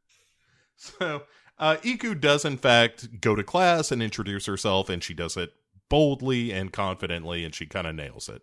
[0.81, 1.23] So
[1.59, 5.51] uh, Iku does, in fact, go to class and introduce herself, and she does it
[5.89, 8.41] boldly and confidently, and she kind of nails it.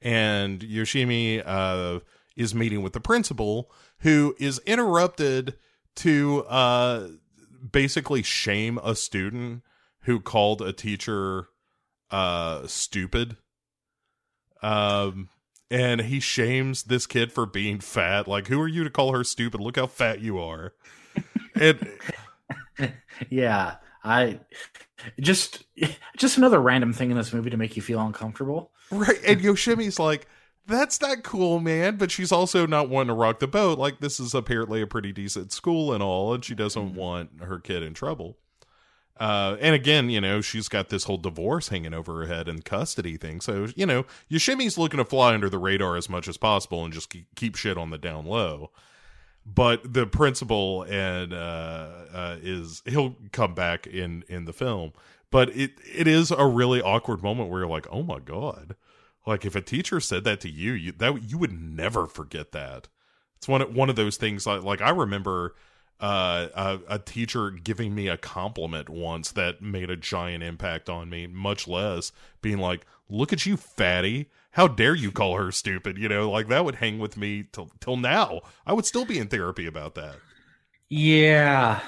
[0.00, 2.00] And Yoshimi uh,
[2.36, 5.58] is meeting with the principal, who is interrupted
[5.96, 7.08] to uh,
[7.70, 9.62] basically shame a student
[10.00, 11.48] who called a teacher
[12.10, 13.36] uh, stupid.
[14.62, 15.28] Um,
[15.70, 18.26] and he shames this kid for being fat.
[18.26, 19.60] Like, who are you to call her stupid?
[19.60, 20.72] Look how fat you are.
[21.54, 21.78] It
[23.30, 24.40] yeah, I
[25.20, 25.64] just
[26.16, 28.70] just another random thing in this movie to make you feel uncomfortable.
[28.90, 30.26] Right, and Yoshimi's like,
[30.66, 33.78] "That's not cool, man." But she's also not one to rock the boat.
[33.78, 36.98] Like, this is apparently a pretty decent school and all, and she doesn't mm-hmm.
[36.98, 38.38] want her kid in trouble.
[39.18, 42.64] Uh, and again, you know, she's got this whole divorce hanging over her head and
[42.64, 43.40] custody thing.
[43.40, 46.92] So, you know, Yoshimi's looking to fly under the radar as much as possible and
[46.92, 48.72] just keep, keep shit on the down low
[49.46, 54.92] but the principal and uh, uh, is he'll come back in in the film.
[55.30, 58.76] But it it is a really awkward moment where you're like oh my god.
[59.26, 62.88] Like if a teacher said that to you you that you would never forget that.
[63.36, 65.54] It's one one of those things like like I remember
[66.00, 71.08] uh, a, a teacher giving me a compliment once that made a giant impact on
[71.08, 72.10] me much less
[72.42, 75.98] being like look at you fatty how dare you call her stupid?
[75.98, 78.40] You know, like that would hang with me till till now.
[78.64, 80.16] I would still be in therapy about that.
[80.88, 81.80] Yeah.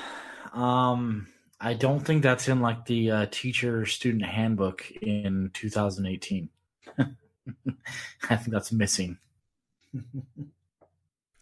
[0.52, 1.28] Um
[1.60, 6.48] I don't think that's in like the uh, teacher student handbook in 2018.
[6.98, 9.18] I think that's missing.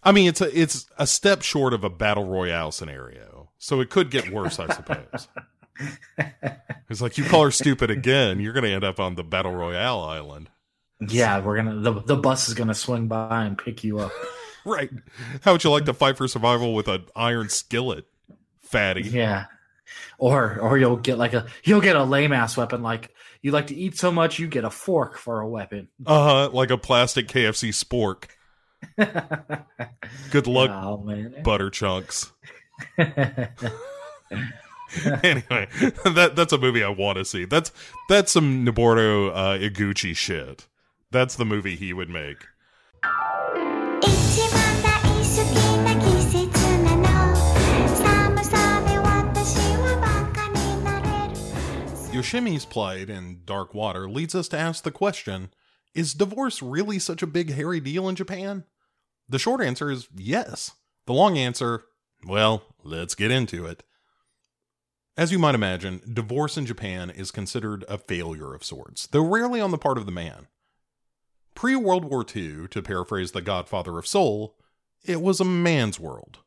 [0.03, 3.89] I mean, it's a it's a step short of a battle royale scenario, so it
[3.89, 5.29] could get worse, I suppose.
[6.91, 9.53] it's like you call her stupid again, you're going to end up on the battle
[9.53, 10.51] royale island.
[11.01, 14.13] Yeah, we're gonna the the bus is gonna swing by and pick you up.
[14.65, 14.91] right.
[15.43, 18.07] How would you like to fight for survival with an iron skillet,
[18.63, 19.03] fatty?
[19.03, 19.47] Yeah.
[20.19, 23.67] Or or you'll get like a you'll get a lame ass weapon like you like
[23.67, 25.89] to eat so much you get a fork for a weapon.
[26.07, 26.51] Uh huh.
[26.53, 28.27] Like a plastic KFC spork.
[30.31, 32.33] Good luck, oh, butter chunks.
[32.99, 33.49] anyway,
[36.05, 37.45] that that's a movie I want to see.
[37.45, 37.73] That's
[38.09, 40.67] that's some Noboru uh, Iguchi shit.
[41.15, 42.39] That's the movie he would make.
[52.13, 55.51] Yoshimi's plight in Dark Water leads us to ask the question
[55.95, 58.65] Is divorce really such a big, hairy deal in Japan?
[59.29, 60.73] The short answer is yes.
[61.07, 61.85] The long answer,
[62.27, 63.85] well, let's get into it.
[65.17, 69.61] As you might imagine, divorce in Japan is considered a failure of sorts, though rarely
[69.61, 70.49] on the part of the man.
[71.55, 74.57] Pre World War II, to paraphrase the godfather of soul,
[75.05, 76.39] it was a man's world.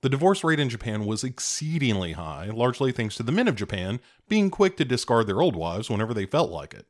[0.00, 3.98] The divorce rate in Japan was exceedingly high, largely thanks to the men of Japan
[4.28, 6.86] being quick to discard their old wives whenever they felt like it.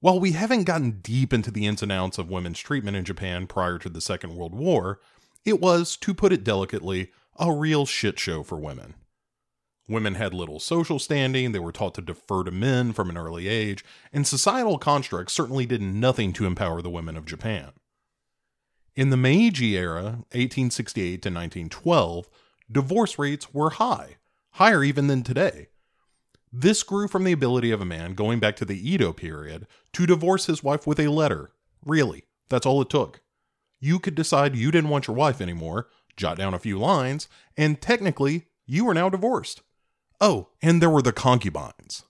[0.00, 3.46] While we haven't gotten deep into the ins and outs of women's treatment in Japan
[3.46, 5.00] prior to the Second World War,
[5.44, 8.94] it was, to put it delicately, a real shit show for women.
[9.90, 13.48] Women had little social standing, they were taught to defer to men from an early
[13.48, 17.72] age, and societal constructs certainly did nothing to empower the women of Japan.
[18.94, 22.30] In the Meiji era, 1868 to 1912,
[22.70, 24.18] divorce rates were high,
[24.52, 25.66] higher even than today.
[26.52, 30.06] This grew from the ability of a man going back to the Edo period to
[30.06, 31.50] divorce his wife with a letter.
[31.84, 33.22] Really, that's all it took.
[33.80, 37.26] You could decide you didn't want your wife anymore, jot down a few lines,
[37.56, 39.62] and technically, you were now divorced.
[40.20, 42.04] Oh, and there were the concubines.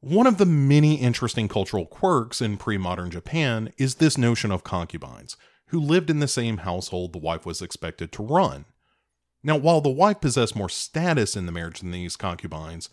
[0.00, 4.64] One of the many interesting cultural quirks in pre modern Japan is this notion of
[4.64, 5.36] concubines,
[5.68, 8.64] who lived in the same household the wife was expected to run.
[9.42, 12.88] Now, while the wife possessed more status in the marriage than these concubines,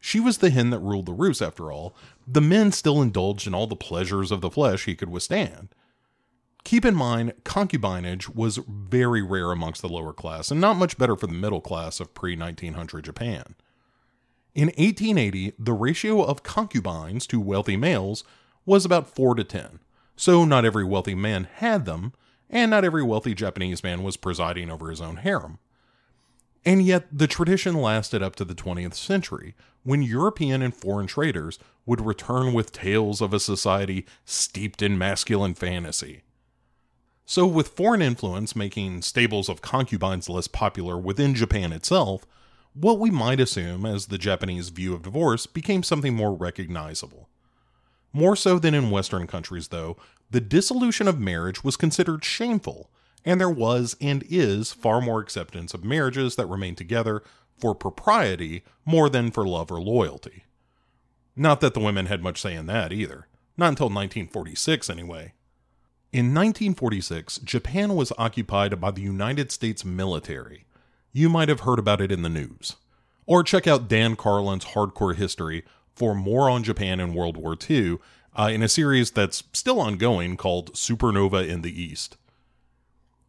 [0.00, 1.94] she was the hen that ruled the roost after all.
[2.26, 5.68] The men still indulged in all the pleasures of the flesh he could withstand.
[6.64, 11.14] Keep in mind, concubinage was very rare amongst the lower class and not much better
[11.14, 13.54] for the middle class of pre 1900 Japan.
[14.56, 18.24] In 1880, the ratio of concubines to wealthy males
[18.64, 19.80] was about 4 to 10.
[20.16, 22.14] So not every wealthy man had them,
[22.48, 25.58] and not every wealthy Japanese man was presiding over his own harem.
[26.64, 31.58] And yet, the tradition lasted up to the 20th century, when European and foreign traders
[31.84, 36.22] would return with tales of a society steeped in masculine fantasy.
[37.26, 42.26] So, with foreign influence making stables of concubines less popular within Japan itself,
[42.78, 47.28] what we might assume as the Japanese view of divorce became something more recognizable.
[48.12, 49.96] More so than in Western countries, though,
[50.30, 52.90] the dissolution of marriage was considered shameful
[53.24, 57.22] and there was and is far more acceptance of marriages that remain together
[57.58, 60.44] for propriety more than for love or loyalty.
[61.34, 65.32] Not that the women had much say in that either, not until 1946 anyway.
[66.12, 70.65] In 1946, Japan was occupied by the United States military.
[71.16, 72.76] You might have heard about it in the news.
[73.24, 77.96] Or check out Dan Carlin's Hardcore History for more on Japan in World War II
[78.38, 82.18] uh, in a series that's still ongoing called Supernova in the East.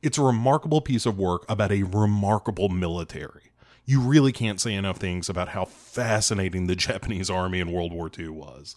[0.01, 3.53] It's a remarkable piece of work about a remarkable military.
[3.85, 8.11] You really can't say enough things about how fascinating the Japanese army in World War
[8.19, 8.75] II was.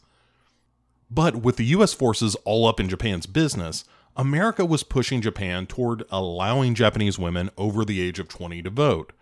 [1.11, 3.85] But with the US forces all up in Japan's business,
[4.17, 9.13] America was pushing Japan toward allowing Japanese women over the age of 20 to vote.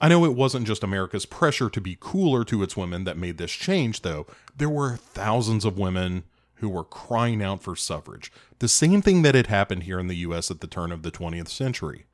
[0.00, 3.38] I know it wasn't just America's pressure to be cooler to its women that made
[3.38, 4.26] this change, though.
[4.56, 6.24] There were thousands of women
[6.56, 10.16] who were crying out for suffrage, the same thing that had happened here in the
[10.16, 12.06] US at the turn of the 20th century.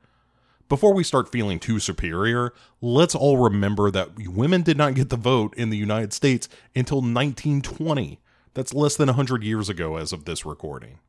[0.69, 5.17] Before we start feeling too superior, let's all remember that women did not get the
[5.17, 8.19] vote in the United States until 1920.
[8.53, 10.99] That's less than 100 years ago as of this recording.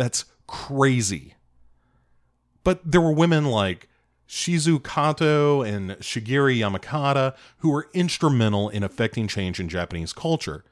[0.00, 1.34] That's crazy.
[2.64, 3.86] But there were women like
[4.26, 10.64] Shizu Kato and Shigeru Yamakata who were instrumental in affecting change in Japanese culture.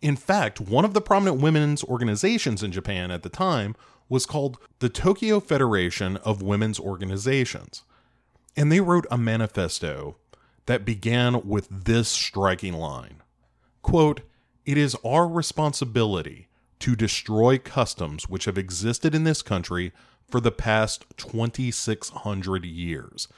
[0.00, 3.76] In fact, one of the prominent women's organizations in Japan at the time
[4.08, 7.84] was called the Tokyo Federation of Women's Organizations.
[8.56, 10.16] And they wrote a manifesto
[10.66, 13.22] that began with this striking line
[13.80, 14.22] quote,
[14.66, 16.48] It is our responsibility
[16.82, 19.92] to destroy customs which have existed in this country
[20.28, 23.28] for the past 2,600 years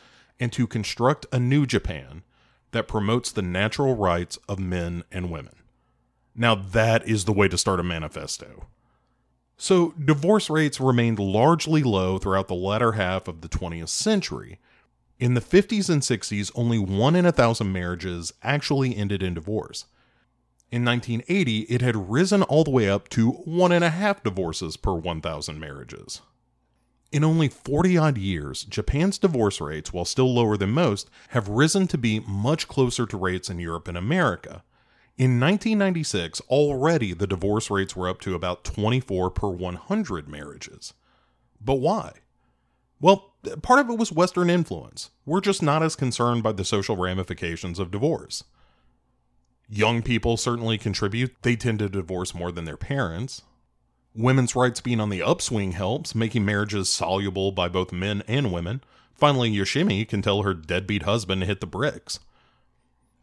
[0.40, 2.22] and to construct a new Japan
[2.72, 5.54] that promotes the natural rights of men and women.
[6.34, 8.66] Now, that is the way to start a manifesto.
[9.58, 14.58] So, divorce rates remained largely low throughout the latter half of the 20th century.
[15.20, 19.84] In the 50s and 60s, only one in a thousand marriages actually ended in divorce.
[20.74, 24.76] In 1980, it had risen all the way up to one and a half divorces
[24.76, 26.20] per 1,000 marriages.
[27.12, 31.86] In only 40 odd years, Japan's divorce rates, while still lower than most, have risen
[31.86, 34.64] to be much closer to rates in Europe and America.
[35.16, 40.92] In 1996, already the divorce rates were up to about 24 per 100 marriages.
[41.60, 42.14] But why?
[43.00, 45.10] Well, part of it was Western influence.
[45.24, 48.42] We're just not as concerned by the social ramifications of divorce.
[49.74, 51.34] Young people certainly contribute.
[51.42, 53.42] They tend to divorce more than their parents.
[54.14, 58.84] Women's rights being on the upswing helps, making marriages soluble by both men and women.
[59.16, 62.20] Finally, Yoshimi can tell her deadbeat husband to hit the bricks.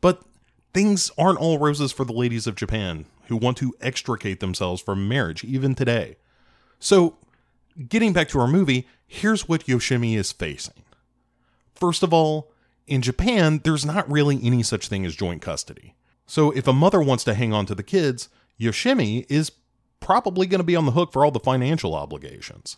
[0.02, 0.24] But
[0.74, 5.08] things aren't all roses for the ladies of Japan who want to extricate themselves from
[5.08, 6.18] marriage even today.
[6.82, 7.16] So,
[7.88, 10.84] getting back to our movie, here's what Yoshimi is facing.
[11.74, 12.52] First of all,
[12.88, 15.96] in Japan, there's not really any such thing as joint custody.
[16.26, 18.30] So, if a mother wants to hang on to the kids,
[18.60, 19.52] Yoshimi is
[20.00, 22.78] probably going to be on the hook for all the financial obligations.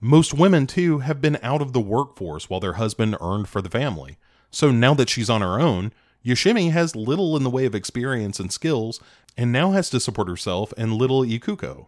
[0.00, 3.70] Most women, too, have been out of the workforce while their husband earned for the
[3.70, 4.18] family.
[4.50, 5.92] So now that she's on her own,
[6.24, 9.00] Yoshimi has little in the way of experience and skills,
[9.36, 11.86] and now has to support herself and little Ikuko.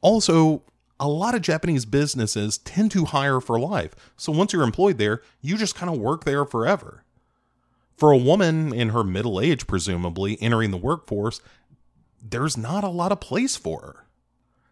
[0.00, 0.62] Also,
[1.00, 5.22] a lot of Japanese businesses tend to hire for life, so once you're employed there,
[5.40, 7.04] you just kind of work there forever.
[7.96, 11.40] For a woman in her middle age, presumably, entering the workforce,
[12.20, 14.04] there's not a lot of place for her.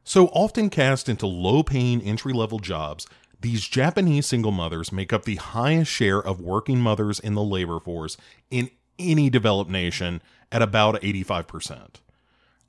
[0.04, 3.06] So often cast into low paying entry level jobs,
[3.40, 7.78] these Japanese single mothers make up the highest share of working mothers in the labor
[7.80, 8.16] force
[8.50, 11.96] in any developed nation at about 85%.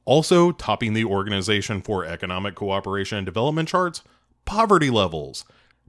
[0.05, 4.01] Also, topping the Organization for Economic Cooperation and Development charts,
[4.45, 5.45] poverty levels.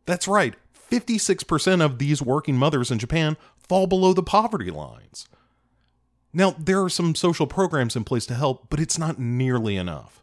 [0.06, 0.54] That's right,
[0.90, 5.28] 56% of these working mothers in Japan fall below the poverty lines.
[6.32, 10.22] Now, there are some social programs in place to help, but it's not nearly enough.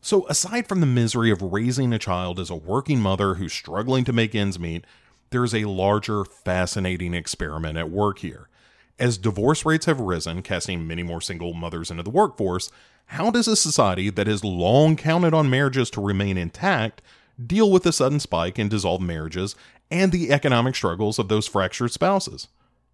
[0.00, 4.04] So, aside from the misery of raising a child as a working mother who's struggling
[4.04, 4.86] to make ends meet,
[5.28, 8.48] there's a larger, fascinating experiment at work here.
[8.98, 12.70] As divorce rates have risen, casting many more single mothers into the workforce,
[13.06, 17.02] how does a society that has long counted on marriages to remain intact
[17.46, 19.54] deal with the sudden spike in dissolved marriages
[19.90, 22.48] and the economic struggles of those fractured spouses?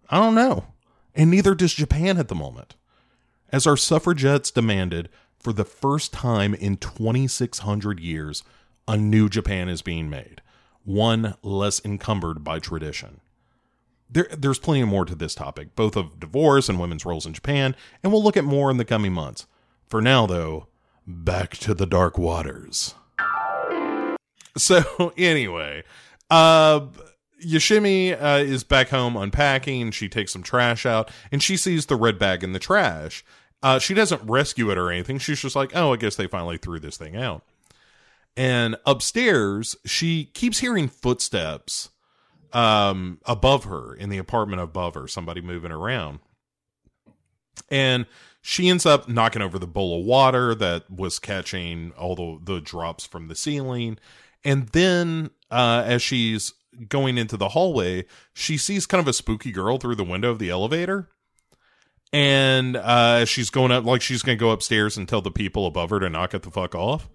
[0.09, 0.67] I don't know.
[1.15, 2.75] And neither does Japan at the moment.
[3.51, 8.43] As our suffragettes demanded, for the first time in 2,600 years,
[8.87, 10.41] a new Japan is being made,
[10.83, 13.21] one less encumbered by tradition.
[14.09, 17.75] There, there's plenty more to this topic, both of divorce and women's roles in Japan,
[18.01, 19.45] and we'll look at more in the coming months.
[19.87, 20.67] For now, though,
[21.05, 22.95] back to the dark waters.
[24.57, 25.83] So, anyway,
[26.29, 26.87] uh,
[27.43, 29.91] Yoshimi uh, is back home unpacking.
[29.91, 33.23] She takes some trash out and she sees the red bag in the trash.
[33.63, 35.17] Uh, she doesn't rescue it or anything.
[35.17, 37.43] She's just like, oh, I guess they finally threw this thing out.
[38.35, 41.89] And upstairs, she keeps hearing footsteps
[42.53, 46.19] um, above her in the apartment above her, somebody moving around.
[47.69, 48.05] And
[48.41, 52.61] she ends up knocking over the bowl of water that was catching all the, the
[52.61, 53.97] drops from the ceiling.
[54.47, 56.53] And then, uh, as she's
[56.89, 60.39] going into the hallway, she sees kind of a spooky girl through the window of
[60.39, 61.09] the elevator
[62.13, 65.65] and uh, she's going up like she's going to go upstairs and tell the people
[65.65, 67.09] above her to knock it the fuck off.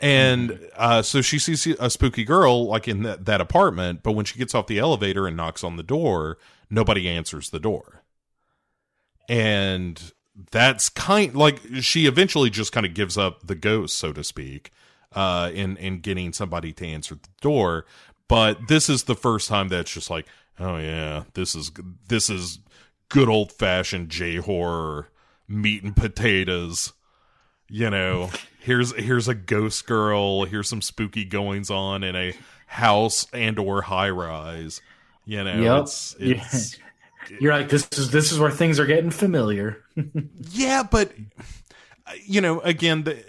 [0.00, 4.24] And uh, so she sees a spooky girl like in that, that apartment, but when
[4.24, 6.38] she gets off the elevator and knocks on the door,
[6.68, 8.02] nobody answers the door.
[9.28, 10.12] And
[10.50, 14.70] that's kind like she eventually just kind of gives up the ghost, so to speak,
[15.14, 17.86] uh, in in getting somebody to answer the door.
[18.28, 20.26] But this is the first time that's just like,
[20.58, 21.70] oh yeah, this is
[22.08, 22.58] this is
[23.08, 25.08] good old fashioned J horror
[25.48, 26.92] meat and potatoes.
[27.68, 30.44] You know, here's here's a ghost girl.
[30.44, 32.34] Here's some spooky goings on in a
[32.66, 34.80] house and or high rise.
[35.26, 35.82] You know, Yep.
[35.82, 36.78] it's, it's
[37.40, 39.82] You're like this is this is where things are getting familiar.
[40.50, 41.12] yeah, but
[42.26, 43.24] you know, again, the,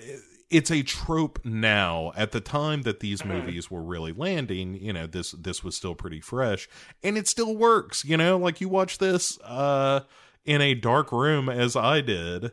[0.50, 2.12] it's a trope now.
[2.16, 5.96] At the time that these movies were really landing, you know, this this was still
[5.96, 6.70] pretty fresh,
[7.04, 8.06] and it still works.
[8.06, 10.02] You know, like you watch this uh,
[10.46, 12.52] in a dark room as I did,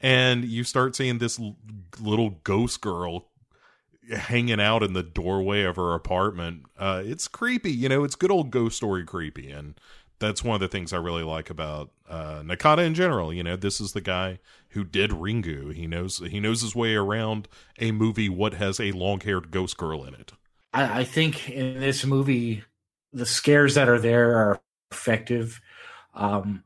[0.00, 1.56] and you start seeing this l-
[2.00, 3.28] little ghost girl
[4.14, 6.62] hanging out in the doorway of her apartment.
[6.78, 7.72] Uh, it's creepy.
[7.72, 9.74] You know, it's good old ghost story creepy, and
[10.18, 13.32] that's one of the things I really like about uh, Nakata in general.
[13.32, 14.38] You know, this is the guy
[14.76, 15.74] who did Ringu.
[15.74, 17.48] He knows he knows his way around
[17.80, 20.32] a movie what has a long haired ghost girl in it.
[20.72, 22.62] I, I think in this movie,
[23.12, 24.60] the scares that are there are
[24.92, 25.60] effective.
[26.14, 26.62] Um,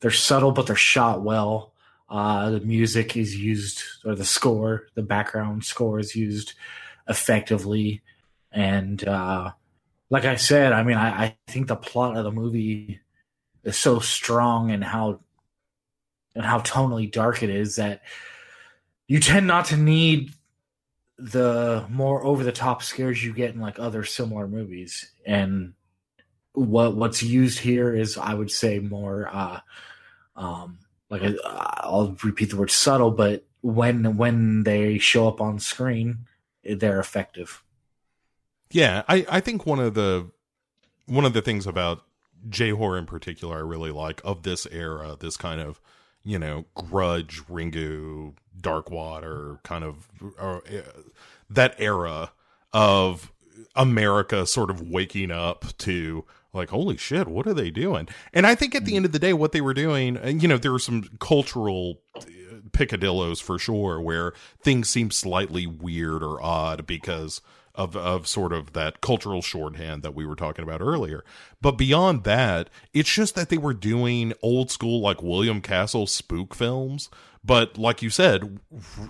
[0.00, 1.72] they're subtle, but they're shot well.
[2.10, 6.52] Uh, the music is used, or the score, the background score is used
[7.08, 8.02] effectively.
[8.50, 9.52] And uh,
[10.10, 13.00] like I said, I mean, I, I think the plot of the movie
[13.64, 15.20] is so strong and how
[16.34, 18.02] and how tonally dark it is that
[19.06, 20.32] you tend not to need
[21.18, 25.12] the more over the top scares you get in like other similar movies.
[25.26, 25.74] And
[26.54, 29.58] what what's used here is i would say more uh
[30.36, 30.78] um
[31.08, 31.34] like i
[31.78, 36.26] i'll repeat the word subtle but when when they show up on screen
[36.64, 37.62] they're effective.
[38.70, 40.30] Yeah, I I think one of the
[41.06, 42.04] one of the things about
[42.48, 45.80] J horror in particular I really like of this era, this kind of
[46.24, 50.08] you know Grudge, Ringu, Darkwater kind of
[50.38, 50.60] uh,
[51.50, 52.32] that era
[52.72, 53.32] of
[53.74, 58.08] America sort of waking up to like holy shit what are they doing?
[58.32, 60.58] And i think at the end of the day what they were doing you know
[60.58, 62.22] there were some cultural uh,
[62.70, 67.40] picadillos for sure where things seem slightly weird or odd because
[67.74, 71.24] of of sort of that cultural shorthand that we were talking about earlier.
[71.60, 76.54] But beyond that, it's just that they were doing old school like William Castle spook
[76.54, 77.08] films,
[77.44, 78.60] but like you said,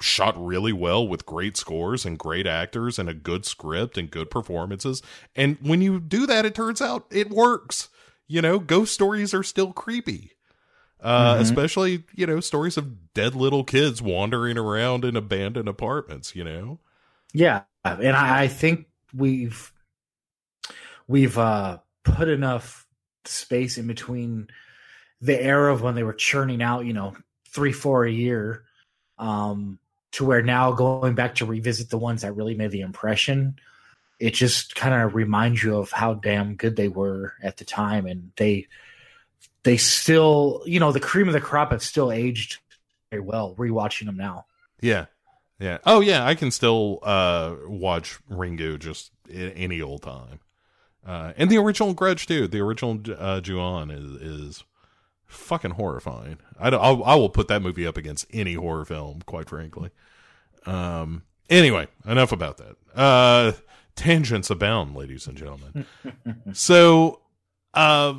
[0.01, 4.31] shot really well with great scores and great actors and a good script and good
[4.31, 5.03] performances.
[5.35, 7.89] And when you do that, it turns out it works.
[8.29, 10.33] You know, ghost stories are still creepy.
[11.01, 11.41] Uh, Mhm.
[11.41, 16.79] especially, you know, stories of dead little kids wandering around in abandoned apartments, you know?
[17.33, 19.73] Yeah, and I, I think we've
[21.09, 22.87] we've uh, put enough
[23.25, 24.49] space in between
[25.21, 27.15] the era of when they were churning out, you know,
[27.49, 28.65] three, four a year,
[29.19, 29.79] um,
[30.13, 33.57] to where now going back to revisit the ones that really made the impression,
[34.19, 38.07] it just kind of reminds you of how damn good they were at the time,
[38.07, 38.67] and they
[39.65, 42.59] they still, you know, the cream of the crop have still aged
[43.11, 43.55] very well.
[43.57, 44.47] Rewatching them now.
[44.81, 45.07] Yeah.
[45.63, 45.79] Yeah.
[45.87, 50.41] Oh yeah, I can still uh watch Ringu just any old time.
[51.07, 52.49] Uh and the original Grudge too.
[52.49, 54.65] The original uh Ju-on is is
[55.27, 56.39] fucking horrifying.
[56.59, 59.91] I don't, I'll, I will put that movie up against any horror film, quite frankly.
[60.67, 62.77] Um anyway, enough about that.
[62.95, 63.53] Uh
[63.95, 65.87] tangents abound, ladies and gentlemen.
[66.53, 67.21] so,
[67.75, 68.15] uh,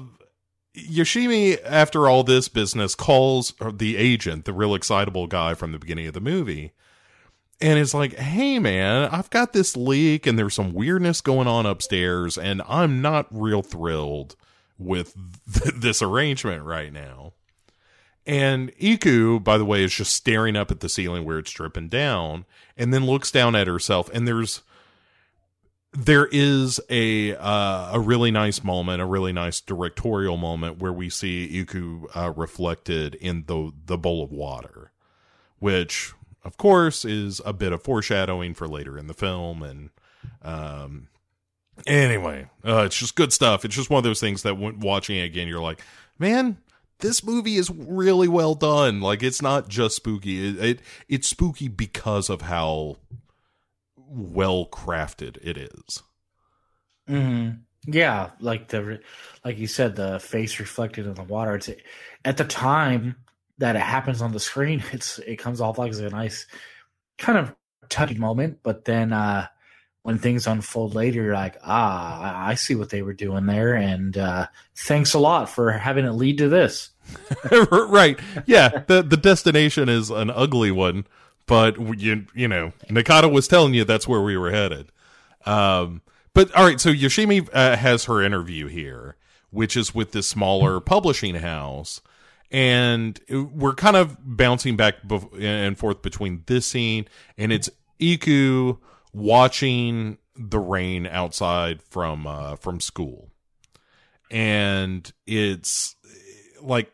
[0.76, 6.08] Yoshimi, after all this business, calls the agent, the real excitable guy from the beginning
[6.08, 6.74] of the movie,
[7.64, 11.66] and it's like, "Hey, man, I've got this leak, and there's some weirdness going on
[11.66, 14.36] upstairs, and I'm not real thrilled
[14.78, 15.16] with
[15.52, 17.34] th- this arrangement right now."
[18.26, 21.88] And Iku, by the way, is just staring up at the ceiling where it's dripping
[21.88, 22.46] down,
[22.76, 24.62] and then looks down at herself, and there's
[25.94, 31.10] there is a uh, a really nice moment, a really nice directorial moment where we
[31.10, 34.92] see Iku uh, reflected in the the bowl of water,
[35.60, 39.64] which of course is a bit of foreshadowing for later in the film.
[39.64, 39.90] And
[40.42, 41.08] um,
[41.88, 43.66] anyway, uh, it's just good stuff.
[43.66, 45.82] It's just one of those things that when watching it again, you're like,
[46.18, 46.58] man.
[47.00, 49.02] This movie is really well done.
[49.02, 50.48] Like it's not just spooky.
[50.48, 50.80] It, it
[51.10, 52.96] it's spooky because of how
[53.98, 56.04] well crafted it is.
[57.10, 57.58] Mm-hmm.
[57.86, 59.02] Yeah, like the
[59.44, 61.56] like you said, the face reflected in the water.
[61.56, 61.70] It's
[62.24, 63.18] at the time
[63.64, 66.46] that it happens on the screen, it's it comes off like a nice
[67.18, 67.56] kind of
[67.90, 69.48] touchy moment, but then uh
[70.04, 74.18] when things unfold later, you're like, ah, I see what they were doing there, and
[74.18, 76.90] uh, thanks a lot for having it lead to this.
[77.72, 78.20] right?
[78.46, 81.08] Yeah, the the destination is an ugly one,
[81.48, 84.92] but you you know Nakata was telling you that's where we were headed.
[85.46, 86.02] Um,
[86.34, 89.16] but all right, so Yoshimi uh, has her interview here,
[89.52, 92.02] which is with this smaller publishing house,
[92.54, 94.96] and we're kind of bouncing back
[95.42, 98.78] and forth between this scene and it's Iku
[99.12, 103.30] watching the rain outside from uh, from school,
[104.32, 105.96] and it's
[106.62, 106.92] like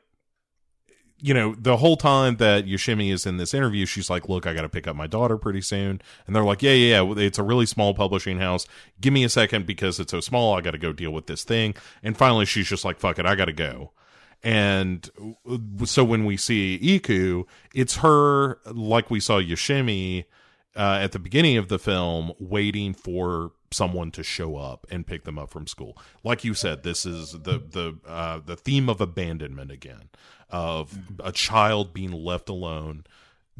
[1.22, 4.54] you know, the whole time that Yoshimi is in this interview, she's like, "Look, I
[4.54, 7.14] got to pick up my daughter pretty soon," and they're like, "Yeah, yeah, yeah.
[7.18, 8.66] It's a really small publishing house.
[9.02, 10.56] Give me a second because it's so small.
[10.56, 13.26] I got to go deal with this thing." And finally, she's just like, "Fuck it,
[13.26, 13.92] I got to go."
[14.44, 15.10] And
[15.86, 20.26] so when we see Iku, it's her like we saw Yoshimi
[20.76, 25.26] uh, at the beginning of the film, waiting for someone to show up and pick
[25.26, 25.98] them up from school.
[26.24, 30.10] Like you said, this is the the uh, the theme of abandonment again
[30.50, 33.04] of a child being left alone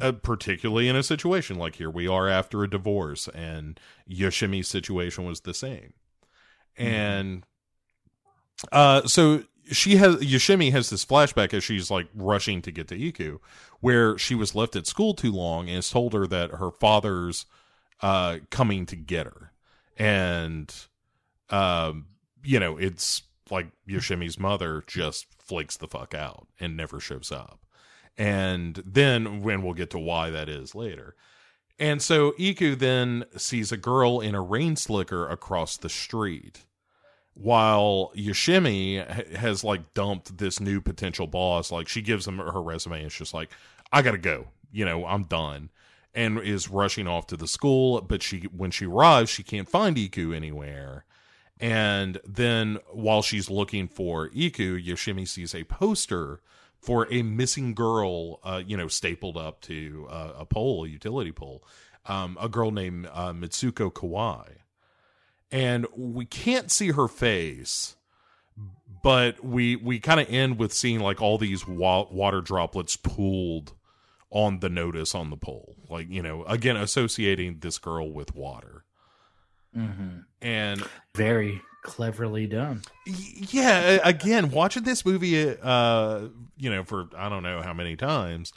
[0.00, 3.78] uh, particularly in a situation like here we are after a divorce and
[4.08, 5.92] Yoshimi's situation was the same.
[6.78, 6.86] Mm-hmm.
[6.86, 7.46] And
[8.72, 12.96] uh so she has Yoshimi has this flashback as she's like rushing to get to
[12.96, 13.38] Iku
[13.80, 17.46] where she was left at school too long and it's told her that her father's
[18.00, 19.52] uh coming to get her.
[19.96, 20.74] And
[21.50, 22.06] um
[22.42, 27.60] you know, it's like Yoshimi's mother just flakes the fuck out and never shows up.
[28.16, 31.14] And then when we'll get to why that is later.
[31.78, 36.66] And so Iku then sees a girl in a rain slicker across the street
[37.40, 41.72] while Yoshimi has like dumped this new potential boss.
[41.72, 43.50] Like she gives him her resume and it's just like,
[43.90, 44.48] I gotta go.
[44.70, 45.70] You know, I'm done.
[46.14, 49.96] And is rushing off to the school, but she when she arrives, she can't find
[49.96, 51.04] Iku anywhere.
[51.58, 56.40] And then while she's looking for Iku, Yoshimi sees a poster
[56.78, 61.32] for a missing girl, uh, you know, stapled up to uh, a pole, a utility
[61.32, 61.62] pole,
[62.06, 64.56] um, a girl named uh, Mitsuko Kawai.
[65.52, 67.96] And we can't see her face,
[69.02, 73.72] but we we kind of end with seeing like all these wa- water droplets pooled
[74.30, 78.84] on the notice on the pole, like you know, again associating this girl with water.
[79.76, 80.20] Mm-hmm.
[80.40, 80.84] And
[81.14, 82.82] very cleverly done.
[83.06, 88.52] Yeah, again, watching this movie, uh, you know, for I don't know how many times,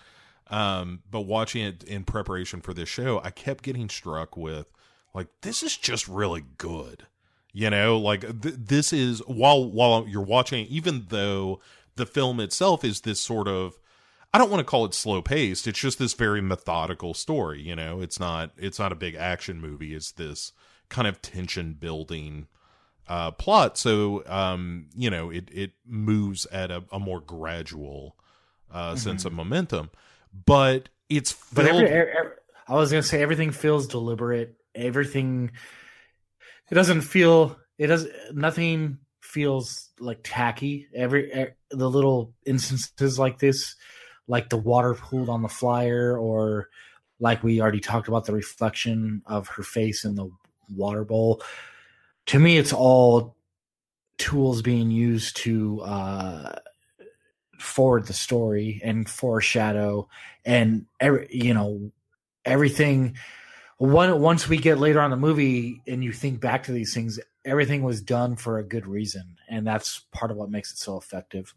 [0.47, 4.67] um, but watching it in preparation for this show, I kept getting struck with
[5.13, 7.07] like this is just really good.
[7.51, 11.59] You know, like th- this is while while you're watching, even though
[11.95, 13.77] the film itself is this sort of
[14.33, 15.67] I don't want to call it slow paced.
[15.67, 17.61] It's just this very methodical story.
[17.61, 19.93] You know, it's not it's not a big action movie.
[19.93, 20.51] It's this
[20.89, 22.47] kind of tension building
[23.07, 23.77] uh, plot.
[23.77, 28.15] So um, you know, it it moves at a, a more gradual
[28.71, 28.97] uh, mm-hmm.
[28.97, 29.91] sense of momentum,
[30.45, 31.67] but it's filled.
[31.67, 32.31] But every, every,
[32.67, 34.55] I was gonna say everything feels deliberate.
[34.75, 35.51] Everything
[36.69, 40.87] it doesn't feel it does nothing feels like tacky.
[40.93, 43.75] Every the little instances like this,
[44.27, 46.69] like the water pooled on the flyer, or
[47.19, 50.29] like we already talked about the reflection of her face in the
[50.69, 51.41] water bowl.
[52.27, 53.35] To me, it's all
[54.17, 56.55] tools being used to uh,
[57.59, 60.07] forward the story and foreshadow,
[60.45, 61.91] and every, you know
[62.45, 63.15] everything.
[63.77, 67.19] One once we get later on the movie and you think back to these things,
[67.45, 70.97] everything was done for a good reason, and that's part of what makes it so
[70.97, 71.53] effective.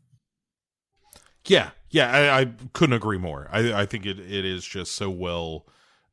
[1.44, 3.48] Yeah, yeah, I, I couldn't agree more.
[3.52, 5.66] I, I think it, it is just so well,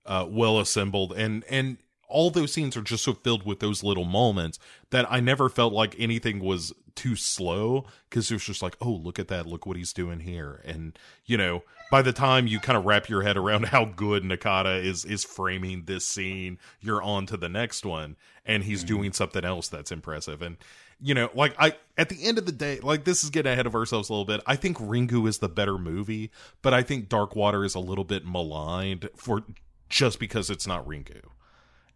[0.05, 1.77] uh, well assembled, and and
[2.13, 4.59] all those scenes are just so filled with those little moments
[4.91, 8.91] that I never felt like anything was too slow because it was just like, oh,
[8.91, 12.59] look at that, look what he's doing here, and you know, by the time you
[12.59, 17.01] kind of wrap your head around how good Nakata is is framing this scene, you're
[17.01, 18.95] on to the next one, and he's mm-hmm.
[18.95, 20.57] doing something else that's impressive, and
[21.01, 23.65] you know, like I at the end of the day, like this is getting ahead
[23.65, 24.41] of ourselves a little bit.
[24.45, 26.29] I think Ringu is the better movie,
[26.61, 29.43] but I think Dark Water is a little bit maligned for
[29.89, 31.32] just because it's not Ringu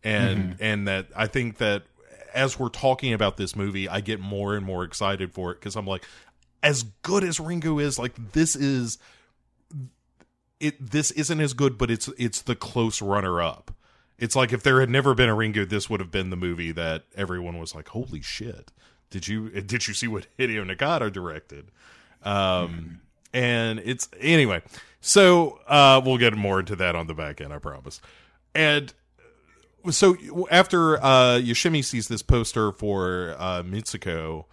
[0.07, 0.63] and mm-hmm.
[0.63, 1.83] and that I think that
[2.33, 5.75] as we're talking about this movie, I get more and more excited for it because
[5.75, 6.05] I'm like,
[6.63, 8.97] as good as Ringu is, like this is
[10.59, 10.91] it.
[10.91, 13.71] This isn't as good, but it's it's the close runner up.
[14.17, 16.71] It's like if there had never been a Ringu, this would have been the movie
[16.71, 18.71] that everyone was like, "Holy shit!
[19.09, 21.69] Did you did you see what Hideo Nakata directed?"
[22.23, 22.93] Um, mm-hmm.
[23.33, 24.61] and it's anyway.
[25.01, 28.01] So uh, we'll get more into that on the back end, I promise.
[28.55, 28.93] And
[29.89, 30.15] so
[30.51, 34.45] after uh, Yoshimi sees this poster for uh, Mitsuko,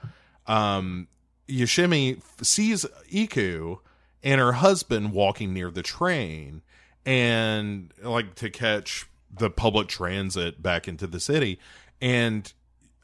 [0.46, 1.08] um,
[1.48, 3.78] Yoshimi sees Iku
[4.22, 6.62] and her husband walking near the train
[7.04, 9.06] and like to catch
[9.36, 11.58] the public transit back into the city
[12.00, 12.52] and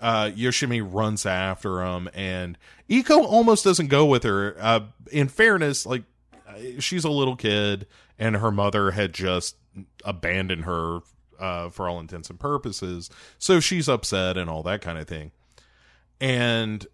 [0.00, 2.56] uh, Yoshimi runs after him and
[2.88, 4.56] Iku almost doesn't go with her.
[4.58, 4.80] Uh,
[5.12, 6.04] in fairness, like
[6.78, 7.86] she's a little kid
[8.18, 9.56] and her mother had just
[10.04, 11.00] abandoned her
[11.40, 13.10] uh, for all intents and purposes.
[13.38, 15.32] So she's upset and all that kind of thing.
[16.20, 16.86] And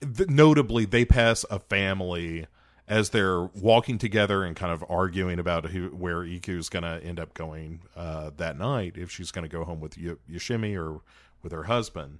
[0.00, 2.46] th- notably, they pass a family
[2.86, 7.18] as they're walking together and kind of arguing about who where Iku's going to end
[7.18, 11.00] up going uh, that night if she's going to go home with y- Yoshimi or
[11.42, 12.18] with her husband.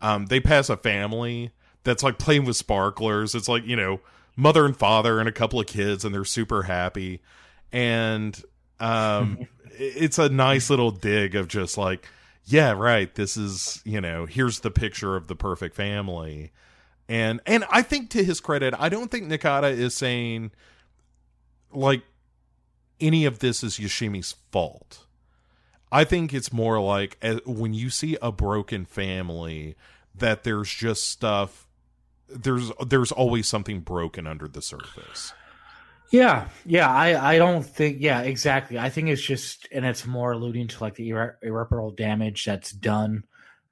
[0.00, 1.52] Um, they pass a family
[1.84, 3.34] that's like playing with sparklers.
[3.34, 4.00] It's like you know
[4.36, 7.20] mother and father and a couple of kids, and they're super happy.
[7.70, 8.40] And
[8.80, 9.46] um,
[9.78, 12.06] it's a nice little dig of just like,
[12.44, 13.14] yeah, right.
[13.14, 16.52] This is you know, here's the picture of the perfect family,
[17.08, 20.52] and and I think to his credit, I don't think Nakata is saying
[21.72, 22.02] like
[23.00, 25.06] any of this is Yoshimi's fault.
[25.92, 29.76] I think it's more like eh, when you see a broken family
[30.14, 31.66] that there's just stuff
[32.28, 35.32] there's there's always something broken under the surface.
[36.10, 38.78] Yeah, yeah, I, I don't think, yeah, exactly.
[38.78, 42.72] I think it's just, and it's more alluding to like the irre- irreparable damage that's
[42.72, 43.24] done.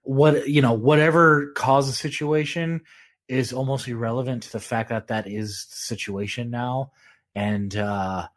[0.03, 2.83] What, you know, whatever caused the situation
[3.27, 6.93] is almost irrelevant to the fact that that is the situation now.
[7.35, 8.29] And, uh,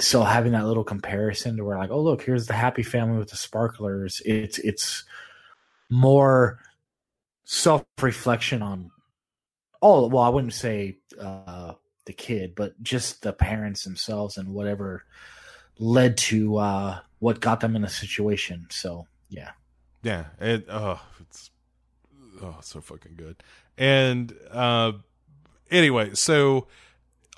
[0.00, 3.30] so having that little comparison to where like, oh, look, here's the happy family with
[3.30, 4.22] the sparklers.
[4.24, 5.04] It's, it's
[5.90, 6.60] more
[7.44, 8.90] self reflection on
[9.82, 11.74] all, well, I wouldn't say, uh,
[12.08, 15.04] the kid, but just the parents themselves and whatever
[15.78, 18.66] led to uh, what got them in a situation.
[18.70, 19.50] So yeah,
[20.02, 21.50] yeah, it oh it's
[22.42, 23.36] oh so fucking good.
[23.76, 24.92] And uh,
[25.70, 26.66] anyway, so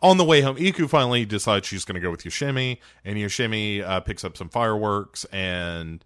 [0.00, 3.82] on the way home, Iku finally decides she's going to go with Yoshimi, and Yoshimi
[3.82, 6.04] uh, picks up some fireworks, and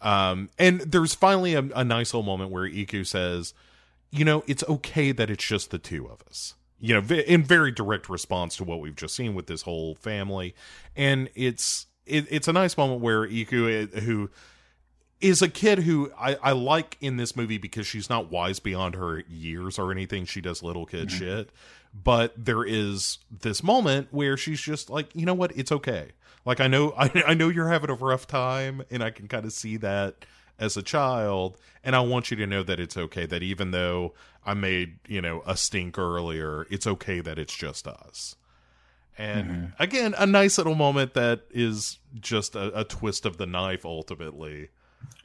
[0.00, 3.52] um, and there's finally a, a nice little moment where Iku says,
[4.10, 7.70] "You know, it's okay that it's just the two of us." You know, in very
[7.70, 10.54] direct response to what we've just seen with this whole family,
[10.94, 14.30] and it's it, it's a nice moment where Iku, eh, who
[15.20, 18.94] is a kid who I, I like in this movie because she's not wise beyond
[18.94, 20.26] her years or anything.
[20.26, 21.18] She does little kid mm-hmm.
[21.18, 21.50] shit,
[21.94, 26.12] but there is this moment where she's just like, you know what, it's okay.
[26.44, 29.44] Like I know I, I know you're having a rough time, and I can kind
[29.44, 30.24] of see that
[30.58, 34.14] as a child and i want you to know that it's okay that even though
[34.44, 38.36] i made you know a stink earlier it's okay that it's just us.
[39.18, 39.82] And mm-hmm.
[39.82, 44.68] again a nice little moment that is just a, a twist of the knife ultimately.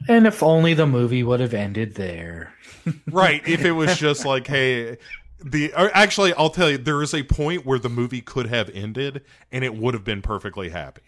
[0.08, 2.54] And if only the movie would have ended there.
[3.10, 4.96] Right if it was just like hey
[5.44, 9.22] the actually i'll tell you there is a point where the movie could have ended
[9.50, 11.02] and it would have been perfectly happy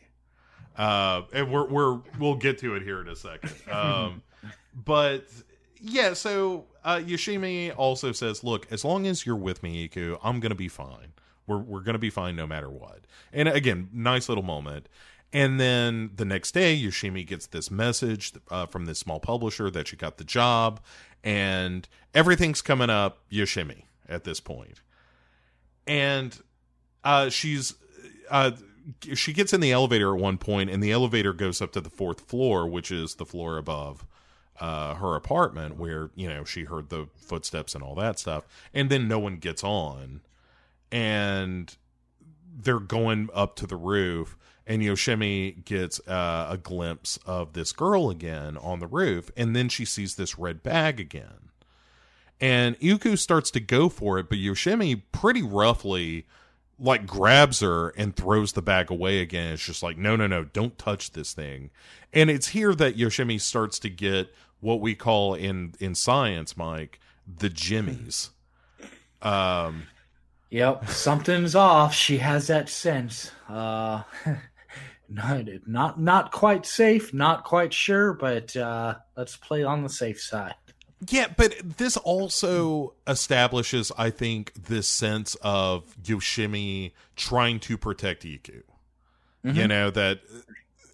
[0.76, 3.52] uh, and we're we're we'll get to it here in a second.
[3.70, 4.22] Um,
[4.74, 5.26] but
[5.80, 10.40] yeah, so uh, Yoshimi also says, "Look, as long as you're with me, Iku, I'm
[10.40, 11.12] gonna be fine.
[11.46, 13.00] We're we're gonna be fine no matter what."
[13.32, 14.88] And again, nice little moment.
[15.32, 19.88] And then the next day, Yoshimi gets this message uh, from this small publisher that
[19.88, 20.80] she got the job,
[21.24, 24.80] and everything's coming up Yoshimi at this point.
[25.88, 26.38] And
[27.02, 27.74] uh, she's
[28.30, 28.52] uh,
[29.14, 31.90] she gets in the elevator at one point, and the elevator goes up to the
[31.90, 34.06] fourth floor, which is the floor above
[34.60, 38.90] uh, her apartment, where you know she heard the footsteps and all that stuff, and
[38.90, 40.20] then no one gets on,
[40.92, 41.76] and
[42.56, 48.10] they're going up to the roof, and Yoshimi gets uh, a glimpse of this girl
[48.10, 51.50] again on the roof, and then she sees this red bag again.
[52.40, 56.26] And Iku starts to go for it, but Yoshimi pretty roughly
[56.78, 59.52] like grabs her and throws the bag away again.
[59.52, 61.70] It's just like, no, no, no, don't touch this thing.
[62.12, 67.00] And it's here that Yoshimi starts to get what we call in in science, Mike,
[67.26, 68.30] the jimmies.
[69.22, 69.84] Um
[70.50, 71.94] Yep, something's off.
[71.94, 73.30] She has that sense.
[73.48, 74.02] Uh
[75.08, 80.20] not not not quite safe, not quite sure, but uh let's play on the safe
[80.20, 80.54] side.
[81.08, 88.62] Yeah, but this also establishes, I think, this sense of Yoshimi trying to protect Iku.
[89.44, 89.56] Mm-hmm.
[89.56, 90.20] You know that,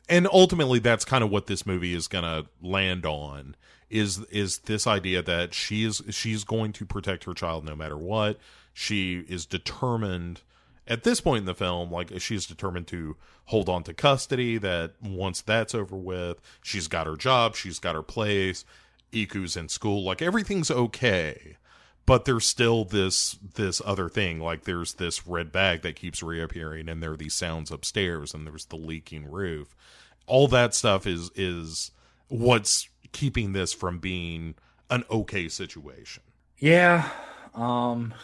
[0.08, 3.56] and ultimately, that's kind of what this movie is going to land on.
[3.90, 7.98] Is is this idea that she is she's going to protect her child no matter
[7.98, 8.38] what?
[8.72, 10.42] She is determined
[10.86, 14.58] at this point in the film, like she's determined to hold on to custody.
[14.58, 18.64] That once that's over with, she's got her job, she's got her place
[19.12, 21.56] Iku's in school, like everything's okay.
[22.06, 26.88] But there's still this this other thing, like there's this red bag that keeps reappearing,
[26.88, 29.76] and there are these sounds upstairs, and there's the leaking roof.
[30.26, 31.92] All that stuff is is
[32.28, 34.54] what's keeping this from being
[34.88, 36.22] an okay situation.
[36.58, 37.08] Yeah.
[37.54, 38.14] Um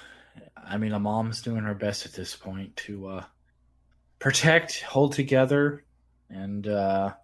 [0.57, 3.25] I mean a mom's doing her best at this point to uh
[4.19, 5.85] protect, hold together,
[6.29, 7.15] and uh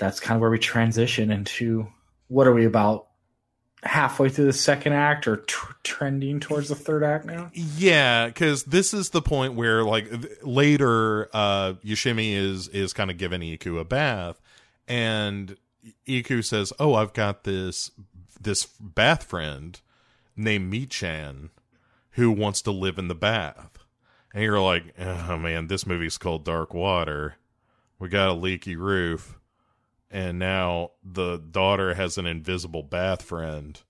[0.00, 1.86] that's kind of where we transition into
[2.28, 3.06] what are we about
[3.82, 7.50] halfway through the second act or t- trending towards the third act now?
[7.54, 10.08] Yeah because this is the point where like
[10.42, 14.40] later uh yoshimi is is kind of giving iku a bath
[14.88, 15.56] and
[16.06, 17.90] iku says oh i've got this
[18.40, 19.80] this bath friend
[20.36, 21.50] named michan
[22.12, 23.78] who wants to live in the bath.
[24.34, 27.36] And you're like oh man this movie's called dark water.
[27.98, 29.39] We got a leaky roof
[30.10, 33.80] and now the daughter has an invisible bath friend.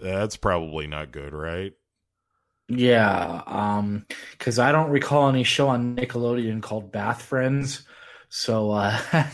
[0.00, 1.72] That's probably not good, right?
[2.68, 4.06] Yeah, um
[4.38, 7.86] cuz I don't recall any show on Nickelodeon called Bath Friends.
[8.28, 8.98] So uh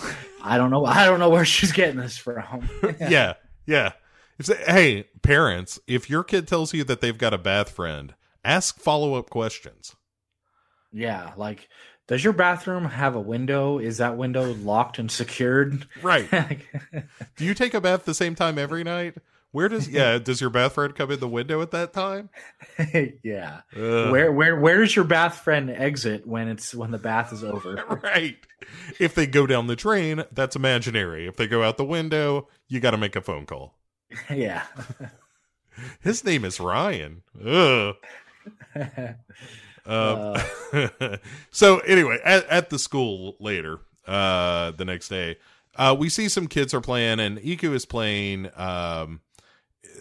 [0.43, 2.69] I don't know I don't know where she's getting this from.
[3.01, 3.35] yeah.
[3.67, 3.93] Yeah.
[4.39, 8.79] If, hey, parents, if your kid tells you that they've got a bath friend, ask
[8.79, 9.95] follow-up questions.
[10.93, 11.69] Yeah, like
[12.11, 13.79] does your bathroom have a window?
[13.79, 15.87] Is that window locked and secured?
[16.03, 16.29] Right.
[17.37, 19.15] Do you take a bath the same time every night?
[19.53, 20.19] Where does yeah?
[20.23, 22.31] Does your bath friend come in the window at that time?
[23.23, 23.61] yeah.
[23.77, 24.11] Ugh.
[24.11, 27.85] Where where where does your bath friend exit when it's when the bath is over?
[28.03, 28.39] right.
[28.99, 31.29] If they go down the drain, that's imaginary.
[31.29, 33.77] If they go out the window, you got to make a phone call.
[34.29, 34.65] yeah.
[36.01, 37.23] His name is Ryan.
[37.45, 37.95] Ugh.
[39.91, 40.37] Um,
[40.73, 41.17] uh.
[41.51, 45.37] so anyway, at, at, the school later, uh, the next day,
[45.75, 49.21] uh, we see some kids are playing, and Iku is playing um,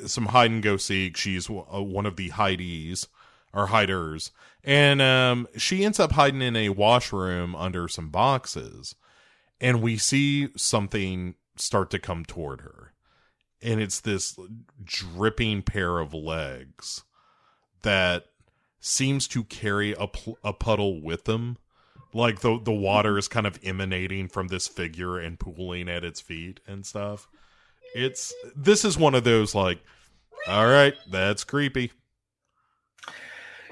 [0.05, 1.17] some hide and go seek.
[1.17, 3.07] She's uh, one of the hidees
[3.51, 4.31] or hiders,
[4.63, 8.93] and um, she ends up hiding in a washroom under some boxes,
[9.59, 12.93] and we see something start to come toward her,
[13.59, 14.37] and it's this
[14.83, 17.03] dripping pair of legs
[17.81, 18.25] that
[18.79, 21.57] seems to carry a, pl- a puddle with them.
[22.13, 26.19] Like the the water is kind of emanating from this figure and pooling at its
[26.19, 27.27] feet and stuff.
[27.93, 29.79] It's this is one of those like,
[30.47, 31.91] all right, that's creepy.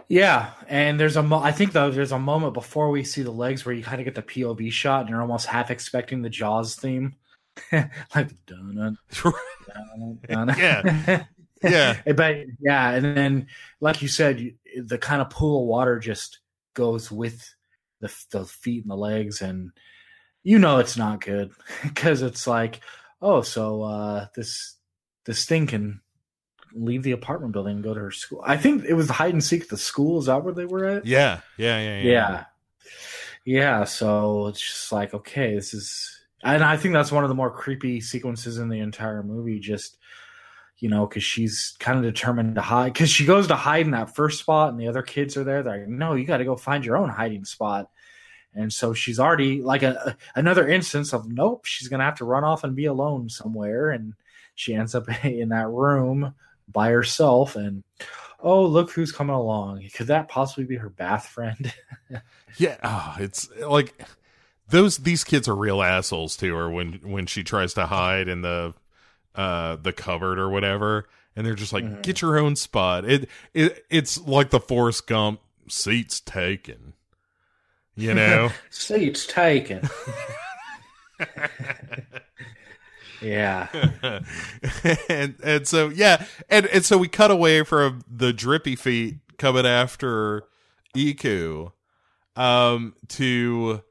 [0.10, 3.32] Yeah, and there's a mo- I think though there's a moment before we see the
[3.32, 6.30] legs where you kind of get the POV shot and you're almost half expecting the
[6.30, 7.16] Jaws theme,
[7.72, 8.98] like dun,
[10.30, 11.24] dun, yeah,
[11.64, 13.48] yeah, but yeah, and then
[13.80, 16.40] like you said, the kind of pool of water just
[16.74, 17.54] goes with
[18.00, 19.72] the the feet and the legs, and
[20.44, 21.52] you know it's not good
[21.84, 22.82] because it's like,
[23.22, 24.76] oh, so uh, this
[25.26, 26.02] this thing can
[26.74, 28.42] leave the apartment building and go to her school.
[28.46, 30.20] I think it was hide and seek at the school.
[30.20, 31.06] Is that where they were at?
[31.06, 32.12] Yeah, yeah, yeah, yeah.
[32.12, 32.46] Yeah.
[33.46, 37.36] Yeah, so it's just like, okay, this is and I think that's one of the
[37.36, 39.60] more creepy sequences in the entire movie.
[39.60, 39.98] Just
[40.80, 42.94] you know, because she's kind of determined to hide.
[42.94, 45.64] Because she goes to hide in that first spot, and the other kids are there.
[45.64, 47.90] They're like, "No, you got to go find your own hiding spot."
[48.54, 51.66] And so she's already like a, another instance of nope.
[51.66, 54.14] She's gonna have to run off and be alone somewhere, and
[54.56, 56.34] she ends up in that room
[56.68, 57.84] by herself and
[58.42, 61.74] oh look who's coming along could that possibly be her bath friend
[62.58, 64.04] yeah oh, it's like
[64.70, 68.42] those these kids are real assholes to her when when she tries to hide in
[68.42, 68.74] the
[69.38, 72.02] uh the cupboard or whatever and they're just like mm-hmm.
[72.02, 73.06] get your own spot.
[73.06, 76.94] It it it's like the Forrest Gump seats taken
[77.98, 78.52] you know?
[78.70, 79.90] Seats taken.
[83.20, 83.68] Yeah.
[85.10, 89.66] And and so yeah and and so we cut away from the drippy feet coming
[89.66, 90.44] after
[90.96, 91.72] iku
[92.36, 93.82] um to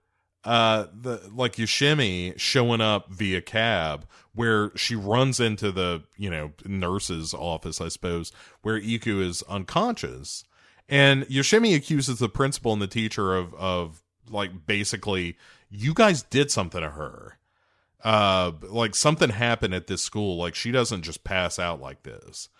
[0.46, 6.52] uh the like Yoshimi showing up via cab where she runs into the you know
[6.64, 8.32] nurse's office I suppose
[8.62, 10.44] where Iku is unconscious.
[10.88, 15.36] And Yoshimi accuses the principal and the teacher of of like basically
[15.68, 17.38] you guys did something to her.
[18.04, 20.38] Uh like something happened at this school.
[20.38, 22.50] Like she doesn't just pass out like this.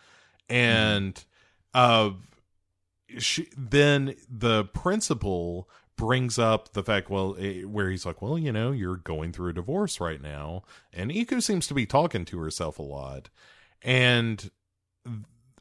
[0.49, 1.25] And mm.
[1.73, 2.11] uh
[3.19, 8.53] she then the principal brings up the fact, well, eh, where he's like, well, you
[8.53, 10.63] know, you're going through a divorce right now.
[10.93, 13.31] And Iku seems to be talking to herself a lot.
[13.83, 14.51] And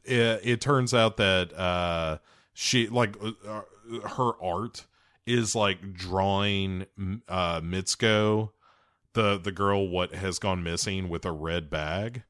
[0.04, 2.18] it, it turns out that uh,
[2.52, 4.86] she, like, uh, uh, her art
[5.26, 6.86] is like drawing
[7.28, 8.50] uh, Mitsuko,
[9.14, 12.22] the, the girl, what has gone missing with a red bag.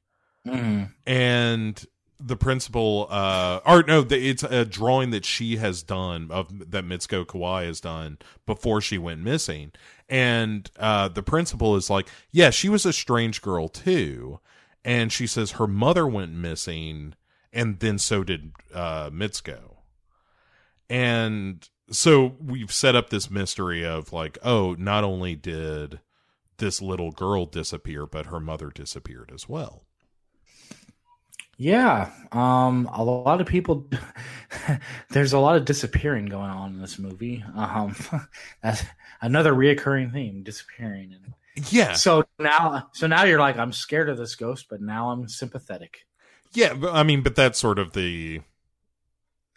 [0.46, 0.92] Mm.
[1.06, 1.84] And
[2.18, 7.26] the principal uh or no it's a drawing that she has done of that Mitsuko
[7.26, 9.72] Kawai has done before she went missing.
[10.08, 14.40] And uh the principal is like yeah she was a strange girl too.
[14.84, 17.14] And she says her mother went missing
[17.52, 19.76] and then so did uh Mitsuko.
[20.88, 26.00] And so we've set up this mystery of like oh not only did
[26.58, 29.85] this little girl disappear but her mother disappeared as well
[31.58, 33.88] yeah, um, a lot of people.
[35.10, 37.42] there's a lot of disappearing going on in this movie.
[37.54, 37.96] Um,
[38.62, 38.84] that's
[39.22, 41.14] another reoccurring theme: disappearing.
[41.14, 41.94] And yeah.
[41.94, 46.06] So now, so now you're like, I'm scared of this ghost, but now I'm sympathetic.
[46.52, 48.42] Yeah, but, I mean, but that's sort of the.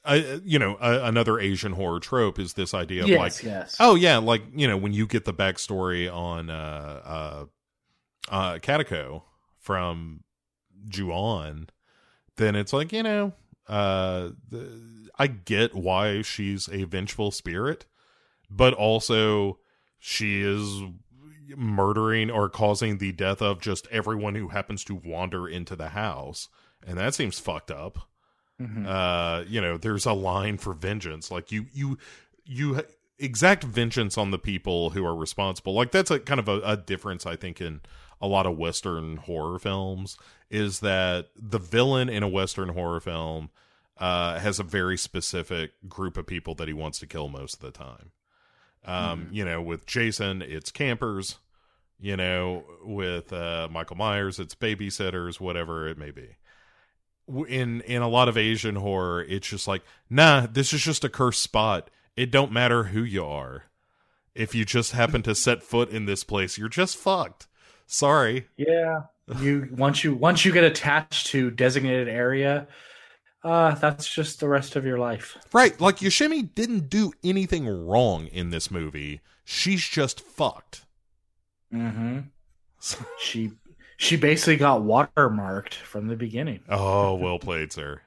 [0.06, 3.76] Uh, you know, uh, another Asian horror trope is this idea of yes, like, yes.
[3.82, 9.24] oh yeah, like you know, when you get the backstory on uh, uh, uh Kayako
[9.60, 10.24] from
[10.88, 11.68] Ju-on,
[12.40, 13.32] then it's like you know
[13.68, 17.86] uh the, i get why she's a vengeful spirit
[18.50, 19.60] but also
[20.00, 20.82] she is
[21.56, 26.48] murdering or causing the death of just everyone who happens to wander into the house.
[26.86, 28.00] And that seems fucked up.
[28.62, 28.86] Mm-hmm.
[28.86, 31.32] uh you know there's a line for vengeance.
[31.32, 31.98] Like you you
[32.44, 32.82] you
[33.18, 35.74] exact vengeance on the people who are responsible.
[35.74, 37.80] Like that's a kind of a, a difference i think in
[38.22, 40.18] a lot of Western horror films
[40.50, 43.50] is that the villain in a Western horror film
[43.98, 47.60] uh, has a very specific group of people that he wants to kill most of
[47.60, 48.12] the time.
[48.86, 49.34] Um, mm.
[49.34, 51.38] You know, with Jason, it's campers.
[52.02, 56.38] You know, with uh, Michael Myers, it's babysitters, whatever it may be.
[57.28, 61.10] In in a lot of Asian horror, it's just like, nah, this is just a
[61.10, 61.90] cursed spot.
[62.16, 63.66] It don't matter who you are.
[64.34, 67.48] If you just happen to set foot in this place, you're just fucked.
[67.86, 68.48] Sorry.
[68.56, 69.02] Yeah.
[69.38, 72.68] You once you once you get attached to designated area,
[73.44, 75.38] uh, that's just the rest of your life.
[75.54, 75.80] Right.
[75.80, 79.22] Like Yoshimi didn't do anything wrong in this movie.
[79.46, 80.86] She's just fucked.
[81.74, 82.20] Mm-hmm.
[83.20, 83.52] she
[83.98, 86.62] she basically got watermarked from the beginning.
[86.70, 88.02] Oh, well played, sir.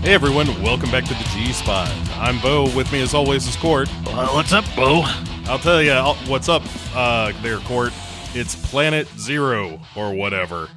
[0.00, 1.88] Hey everyone, welcome back to the G Spot.
[2.12, 2.74] I'm Bo.
[2.74, 3.88] With me, as always, is Court.
[4.06, 5.02] Uh, what's up, Bo?
[5.46, 5.92] I'll tell you
[6.30, 6.62] what's up
[6.94, 7.92] uh, there, Court.
[8.32, 10.68] It's Planet Zero or whatever.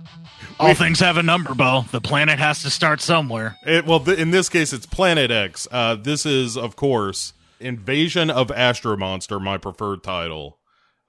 [0.60, 1.86] All we, things have a number, Bo.
[1.92, 3.58] The planet has to start somewhere.
[3.66, 5.68] It, well, th- in this case, it's Planet X.
[5.72, 10.58] Uh, this is, of course, Invasion of Astro Monster, my preferred title,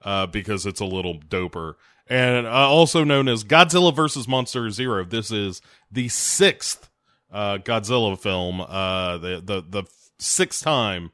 [0.03, 1.73] uh, because it's a little doper.
[2.07, 4.27] And uh, also known as Godzilla vs.
[4.27, 5.03] Monster Zero.
[5.03, 5.61] This is
[5.91, 6.89] the sixth
[7.33, 9.83] uh, Godzilla film, uh, the the the
[10.19, 11.11] sixth time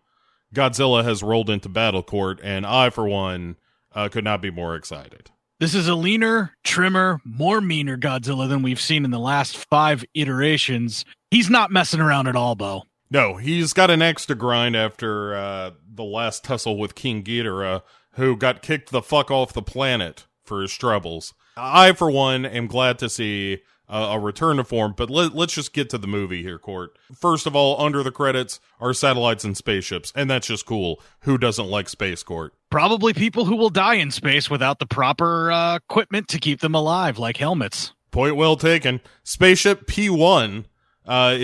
[0.53, 3.55] Godzilla has rolled into Battle Court, and I, for one,
[3.93, 5.31] uh, could not be more excited.
[5.59, 10.05] This is a leaner, trimmer, more meaner Godzilla than we've seen in the last five
[10.13, 11.03] iterations.
[11.31, 12.83] He's not messing around at all, Bo.
[13.11, 17.81] No, he's got an axe to grind after uh, the last tussle with King Ghidorah,
[18.13, 21.33] who got kicked the fuck off the planet for his troubles.
[21.57, 23.59] I, for one, am glad to see
[23.89, 24.93] uh, a return to form.
[24.95, 26.97] But let, let's just get to the movie here, Court.
[27.13, 31.01] First of all, under the credits are satellites and spaceships, and that's just cool.
[31.21, 32.53] Who doesn't like space, Court?
[32.69, 36.75] Probably people who will die in space without the proper uh, equipment to keep them
[36.75, 37.93] alive, like helmets.
[38.11, 39.01] Point well taken.
[39.23, 40.65] Spaceship P1
[41.05, 41.35] uh,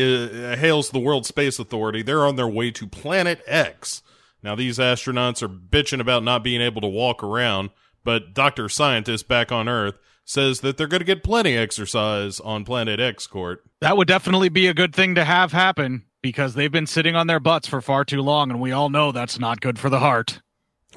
[0.56, 2.04] hails the World Space Authority.
[2.04, 4.04] They're on their way to Planet X.
[4.44, 7.72] Now, these astronauts are bitching about not being able to walk around,
[8.04, 8.70] but Dr.
[8.70, 13.28] Scientist back on Earth says that they're going to get plenty exercise on Planet X
[13.28, 13.64] court.
[13.80, 17.28] That would definitely be a good thing to have happen because they've been sitting on
[17.28, 20.00] their butts for far too long, and we all know that's not good for the
[20.00, 20.42] heart.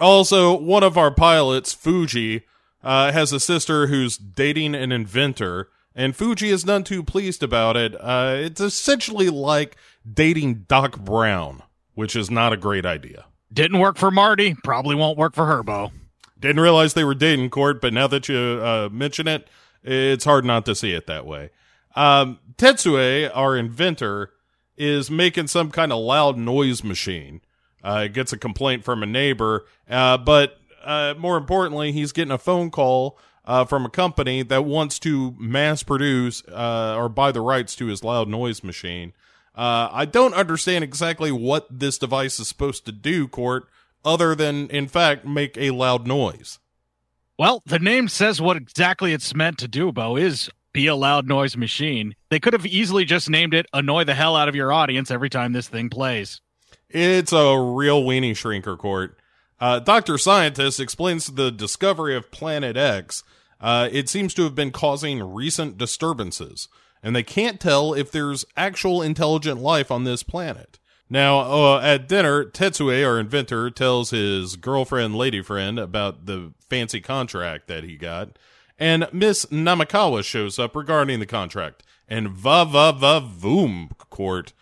[0.01, 2.47] Also, one of our pilots, Fuji,
[2.83, 7.77] uh, has a sister who's dating an inventor, and Fuji is none too pleased about
[7.77, 7.95] it.
[8.01, 9.77] Uh, it's essentially like
[10.11, 11.63] dating Doc Brown,
[11.95, 13.27] which is not a great idea.
[13.53, 15.91] Didn't work for Marty, probably won't work for Herbo.
[16.41, 19.49] Didn't realize they were dating court, but now that you uh, mention it,
[19.83, 21.51] it's hard not to see it that way.
[21.97, 24.33] Um, Tetsue, our inventor,
[24.77, 27.41] is making some kind of loud noise machine.
[27.83, 32.39] Uh, gets a complaint from a neighbor, uh, but uh, more importantly, he's getting a
[32.39, 37.41] phone call uh, from a company that wants to mass produce uh, or buy the
[37.41, 39.13] rights to his loud noise machine.
[39.55, 43.69] Uh, I don't understand exactly what this device is supposed to do, Court,
[44.05, 46.59] other than, in fact, make a loud noise.
[47.39, 51.27] Well, the name says what exactly it's meant to do, Bo, is be a loud
[51.27, 52.15] noise machine.
[52.31, 55.31] They could have easily just named it Annoy the Hell Out of Your Audience every
[55.31, 56.41] time this thing plays.
[56.89, 59.19] It's a real weenie shrinker court.
[59.61, 60.19] Uh, Dr.
[60.19, 63.25] Scientist explains the discovery of Planet X.
[63.61, 66.69] Uh, it seems to have been causing recent disturbances,
[67.03, 70.79] and they can't tell if there's actual intelligent life on this planet.
[71.11, 77.01] Now, uh, at dinner, Tetsue, our inventor, tells his girlfriend, lady friend, about the fancy
[77.01, 78.39] contract that he got.
[78.79, 81.83] And Miss Namikawa shows up regarding the contract.
[82.09, 84.53] And va va va voom, court.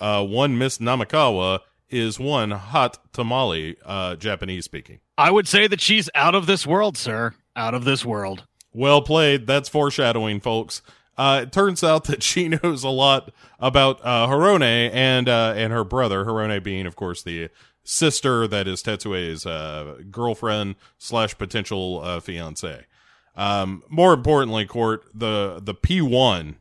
[0.00, 5.00] Uh, one Miss Namikawa is one hot tamale, uh, Japanese speaking.
[5.16, 7.34] I would say that she's out of this world, sir.
[7.56, 8.44] Out of this world.
[8.72, 9.46] Well played.
[9.46, 10.82] That's foreshadowing, folks.
[11.18, 15.72] Uh, it turns out that she knows a lot about uh, Hirone and uh, and
[15.72, 16.24] her brother.
[16.24, 17.50] Hirone being, of course, the
[17.82, 22.86] sister that is Tetsue's uh, girlfriend slash potential uh, fiance.
[23.34, 26.56] Um, more importantly, court the the P one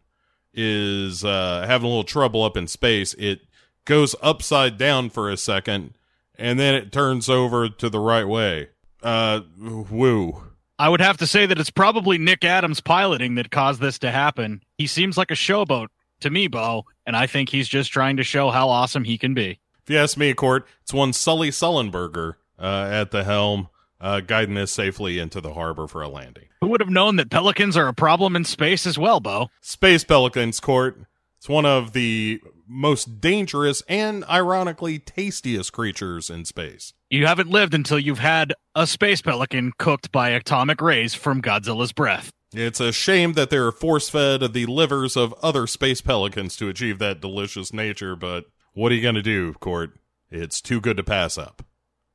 [0.54, 3.14] is uh, having a little trouble up in space.
[3.16, 3.42] It
[3.86, 5.94] goes upside down for a second,
[6.36, 8.70] and then it turns over to the right way.
[9.04, 10.47] Uh, woo.
[10.80, 14.12] I would have to say that it's probably Nick Adams piloting that caused this to
[14.12, 14.62] happen.
[14.78, 15.88] He seems like a showboat
[16.20, 19.34] to me, Bo, and I think he's just trying to show how awesome he can
[19.34, 19.60] be.
[19.84, 23.70] If you ask me, Court, it's one Sully Sullenberger uh, at the helm,
[24.00, 26.46] uh, guiding this safely into the harbor for a landing.
[26.62, 29.50] Who would have known that pelicans are a problem in space as well, Bo?
[29.62, 31.00] Space pelicans, Court.
[31.38, 36.94] It's one of the most dangerous and ironically tastiest creatures in space.
[37.10, 41.94] You haven't lived until you've had a space pelican cooked by atomic rays from Godzilla's
[41.94, 42.32] breath.
[42.54, 47.00] It's a shame that they're force fed the livers of other space pelicans to achieve
[47.00, 49.92] that delicious nature, but what are you going to do, Court?
[50.30, 51.64] It's too good to pass up.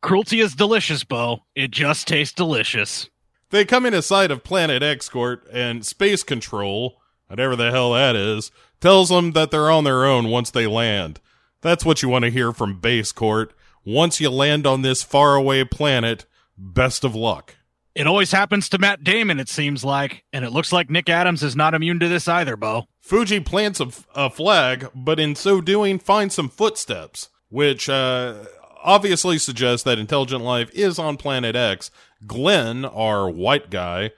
[0.03, 1.45] Cruelty is delicious, Bo.
[1.55, 3.09] It just tastes delicious.
[3.49, 8.15] They come into sight of Planet X, Court, and Space Control, whatever the hell that
[8.15, 11.19] is, tells them that they're on their own once they land.
[11.63, 13.55] That's what you want to hear from Base Court.
[13.85, 16.25] Once you land on this faraway planet,
[16.57, 17.57] best of luck.
[17.95, 21.43] It always happens to Matt Damon, it seems like, and it looks like Nick Adams
[21.43, 22.87] is not immune to this either, Bo.
[23.01, 28.45] Fuji plants a, a flag, but in so doing finds some footsteps, which uh,
[28.83, 31.91] obviously suggests that intelligent life is on planet X.
[32.27, 34.13] Glenn, our white guy,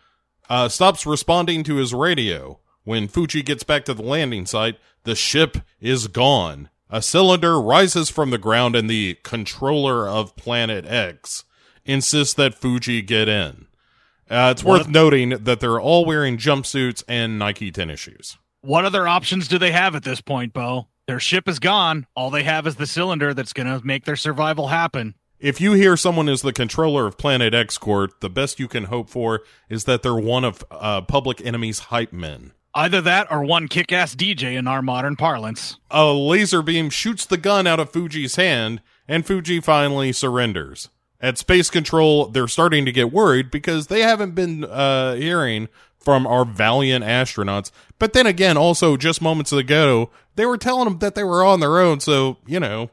[0.49, 2.61] uh, stops responding to his radio.
[2.85, 6.69] When Fuji gets back to the landing site, the ship is gone.
[6.95, 11.43] A cylinder rises from the ground and the controller of Planet X
[11.85, 13.67] insists that Fuji get in.
[14.31, 14.83] Uh, it's what?
[14.83, 18.39] worth noting that they're all wearing jumpsuits and Nike tennis shoes.
[18.61, 20.87] What other options do they have at this point, Bo?
[21.09, 22.07] Their ship is gone.
[22.15, 25.17] All they have is the cylinder that's going to make their survival happen.
[25.41, 28.85] If you hear someone is the controller of Planet X Court, the best you can
[28.85, 32.53] hope for is that they're one of uh, Public Enemy's hype men.
[32.75, 35.79] Either that or one kick ass DJ in our modern parlance.
[35.91, 40.89] A laser beam shoots the gun out of Fuji's hand, and Fuji finally surrenders.
[41.21, 45.69] At Space Control, they're starting to get worried because they haven't been uh, hearing
[45.99, 47.71] from our valiant astronauts.
[47.99, 51.61] But then again, also just moments ago, they were telling them that they were on
[51.61, 52.91] their own, so, you know,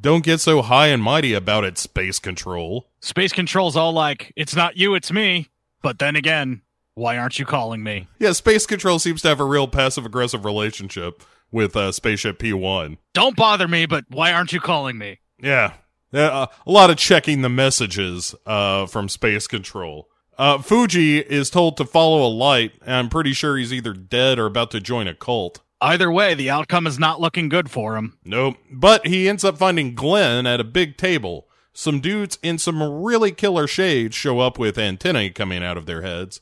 [0.00, 2.86] don't get so high and mighty about it, Space Control.
[3.00, 5.48] Space Control's all like, it's not you, it's me.
[5.82, 6.62] But then again,
[6.96, 8.08] Why aren't you calling me?
[8.18, 11.22] Yeah, Space Control seems to have a real passive aggressive relationship
[11.52, 12.96] with uh, Spaceship P1.
[13.12, 15.20] Don't bother me, but why aren't you calling me?
[15.38, 15.74] Yeah.
[16.10, 20.08] Uh, a lot of checking the messages uh, from Space Control.
[20.38, 24.38] Uh, Fuji is told to follow a light, and I'm pretty sure he's either dead
[24.38, 25.60] or about to join a cult.
[25.82, 28.16] Either way, the outcome is not looking good for him.
[28.24, 28.56] Nope.
[28.72, 31.46] But he ends up finding Glenn at a big table.
[31.74, 36.00] Some dudes in some really killer shades show up with antennae coming out of their
[36.00, 36.40] heads.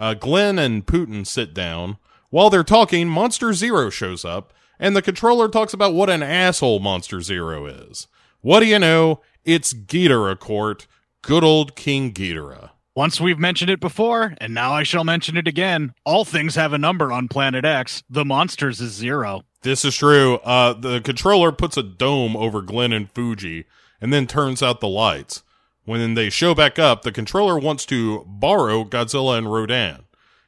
[0.00, 1.98] Uh, Glenn and Putin sit down.
[2.30, 6.80] While they're talking, Monster Zero shows up, and the controller talks about what an asshole
[6.80, 8.08] Monster Zero is.
[8.40, 9.20] What do you know?
[9.44, 10.86] It's Ghidorah Court.
[11.22, 12.70] Good old King Ghidorah.
[12.96, 15.92] Once we've mentioned it before, and now I shall mention it again.
[16.04, 18.02] All things have a number on Planet X.
[18.08, 19.42] The monsters is zero.
[19.62, 20.36] This is true.
[20.36, 23.66] Uh, the controller puts a dome over Glenn and Fuji
[24.00, 25.42] and then turns out the lights.
[25.90, 30.04] When they show back up, the controller wants to borrow Godzilla and Rodan.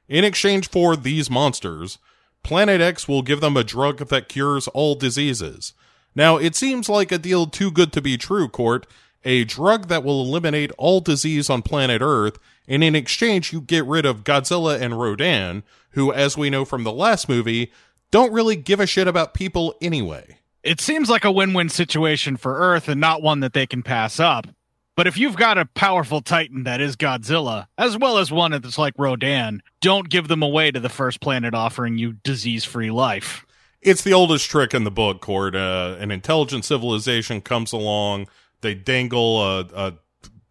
[0.08, 1.98] In exchange for these monsters,
[2.44, 5.72] Planet X will give them a drug that cures all diseases.
[6.14, 8.86] Now, it seems like a deal too good to be true, Court.
[9.24, 12.38] A drug that will eliminate all disease on planet Earth,
[12.68, 16.84] and in exchange, you get rid of Godzilla and Rodan, who, as we know from
[16.84, 17.72] the last movie,
[18.12, 20.38] don't really give a shit about people anyway.
[20.62, 23.82] It seems like a win win situation for Earth and not one that they can
[23.82, 24.46] pass up.
[24.94, 28.76] But if you've got a powerful titan that is Godzilla, as well as one that's
[28.76, 33.46] like Rodan, don't give them away to the first planet offering you disease free life.
[33.80, 35.56] It's the oldest trick in the book, Court.
[35.56, 38.28] Uh, an intelligent civilization comes along,
[38.60, 39.94] they dangle a, a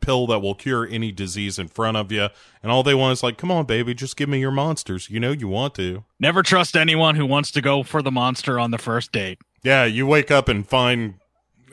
[0.02, 2.28] pill that will cure any disease in front of you,
[2.64, 5.10] and all they want is like, come on, baby, just give me your monsters.
[5.10, 6.04] You know you want to.
[6.20, 9.38] Never trust anyone who wants to go for the monster on the first date.
[9.64, 11.20] Yeah, you wake up and find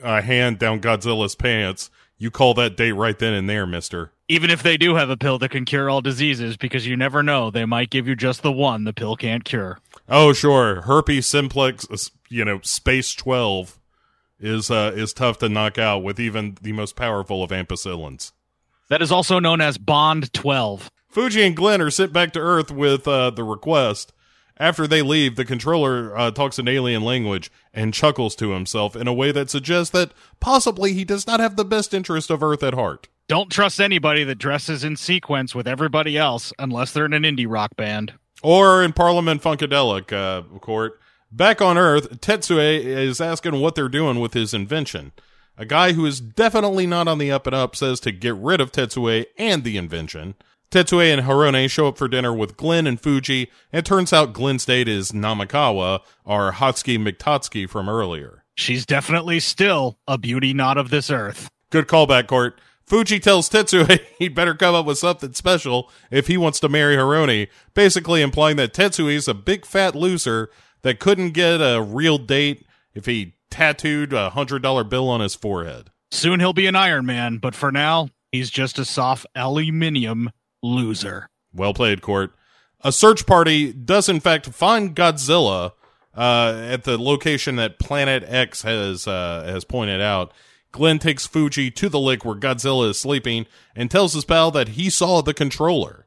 [0.03, 1.89] a hand down Godzilla's pants.
[2.21, 4.11] You call that date right then and there, mister.
[4.27, 7.23] Even if they do have a pill that can cure all diseases, because you never
[7.23, 9.79] know, they might give you just the one the pill can't cure.
[10.09, 10.81] Oh, sure.
[10.81, 11.87] Herpes simplex,
[12.27, 13.79] you know, space 12
[14.39, 18.33] is uh, is tough to knock out with even the most powerful of ampicillins.
[18.89, 20.91] That is also known as Bond 12.
[21.09, 24.13] Fuji and Glenn are sent back to Earth with uh, the request.
[24.59, 29.07] After they leave, the controller uh, talks in alien language and chuckles to himself in
[29.07, 32.61] a way that suggests that possibly he does not have the best interest of Earth
[32.61, 33.07] at heart.
[33.29, 37.45] Don't trust anybody that dresses in sequence with everybody else unless they're in an indie
[37.47, 38.13] rock band.
[38.43, 40.99] Or in Parliament Funkadelic uh, Court.
[41.31, 45.11] Back on Earth, Tetsue is asking what they're doing with his invention.
[45.57, 48.59] A guy who is definitely not on the up and up says to get rid
[48.59, 50.35] of Tetsue and the invention.
[50.71, 54.33] Tetsue and Harone show up for dinner with Glenn and Fuji, and it turns out
[54.33, 58.43] Glenn's date is Namikawa, our Hatsuki McTotsuki from earlier.
[58.55, 61.49] She's definitely still a beauty not of this earth.
[61.71, 62.61] Good callback, Court.
[62.85, 66.95] Fuji tells Tetsue he'd better come up with something special if he wants to marry
[66.95, 70.51] Harone, basically implying that Tetsue's a big fat loser
[70.83, 72.63] that couldn't get a real date
[72.93, 75.89] if he tattooed a hundred dollar bill on his forehead.
[76.11, 80.29] Soon he'll be an Iron Man, but for now, he's just a soft aluminium
[80.61, 81.29] loser.
[81.53, 82.31] Well played, Court.
[82.81, 85.73] A search party does in fact find Godzilla
[86.15, 90.33] uh, at the location that Planet X has uh, has pointed out.
[90.71, 94.69] Glenn takes Fuji to the lake where Godzilla is sleeping and tells his pal that
[94.69, 96.05] he saw the controller.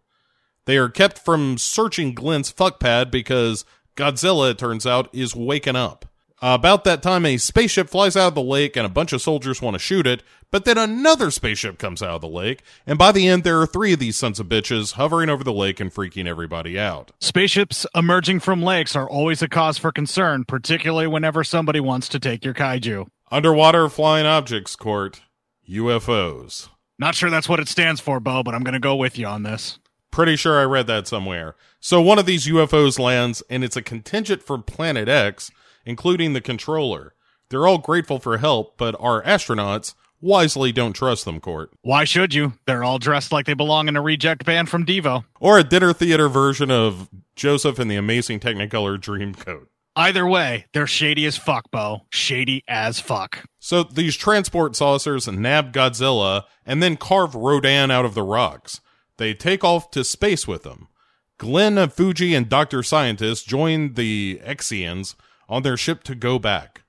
[0.65, 3.65] They are kept from searching Glenn's fuck pad because
[3.97, 6.07] Godzilla, it turns out, is waking up.
[6.45, 9.63] About that time, a spaceship flies out of the lake and a bunch of soldiers
[9.63, 13.13] want to shoot it, but then another spaceship comes out of the lake, and by
[13.13, 15.95] the end, there are three of these sons of bitches hovering over the lake and
[15.95, 17.13] freaking everybody out.
[17.21, 22.19] Spaceships emerging from lakes are always a cause for concern, particularly whenever somebody wants to
[22.19, 23.07] take your kaiju.
[23.31, 25.23] Underwater flying objects court,
[25.71, 26.71] UFOs.
[26.99, 29.27] Not sure that's what it stands for, Bo, but I'm going to go with you
[29.27, 29.79] on this.
[30.11, 31.55] Pretty sure I read that somewhere.
[31.79, 35.53] So one of these UFOs lands, and it's a contingent from Planet X,
[35.85, 37.15] including the controller.
[37.49, 41.71] They're all grateful for help, but our astronauts wisely don't trust them, Court.
[41.83, 42.55] Why should you?
[42.67, 45.25] They're all dressed like they belong in a reject band from Devo.
[45.41, 49.67] Or a dinner theater version of Joseph and the Amazing Technicolor Dreamcoat.
[49.95, 52.07] Either way, they're shady as fuck, Bo.
[52.09, 53.45] Shady as fuck.
[53.59, 58.81] So these transport saucers nab Godzilla and then carve Rodan out of the rocks.
[59.19, 60.89] They take off to space with them.
[61.37, 62.83] Glenn, of Fuji, and Dr.
[62.83, 65.15] Scientist join the Exians
[65.53, 66.83] on their ship to go back.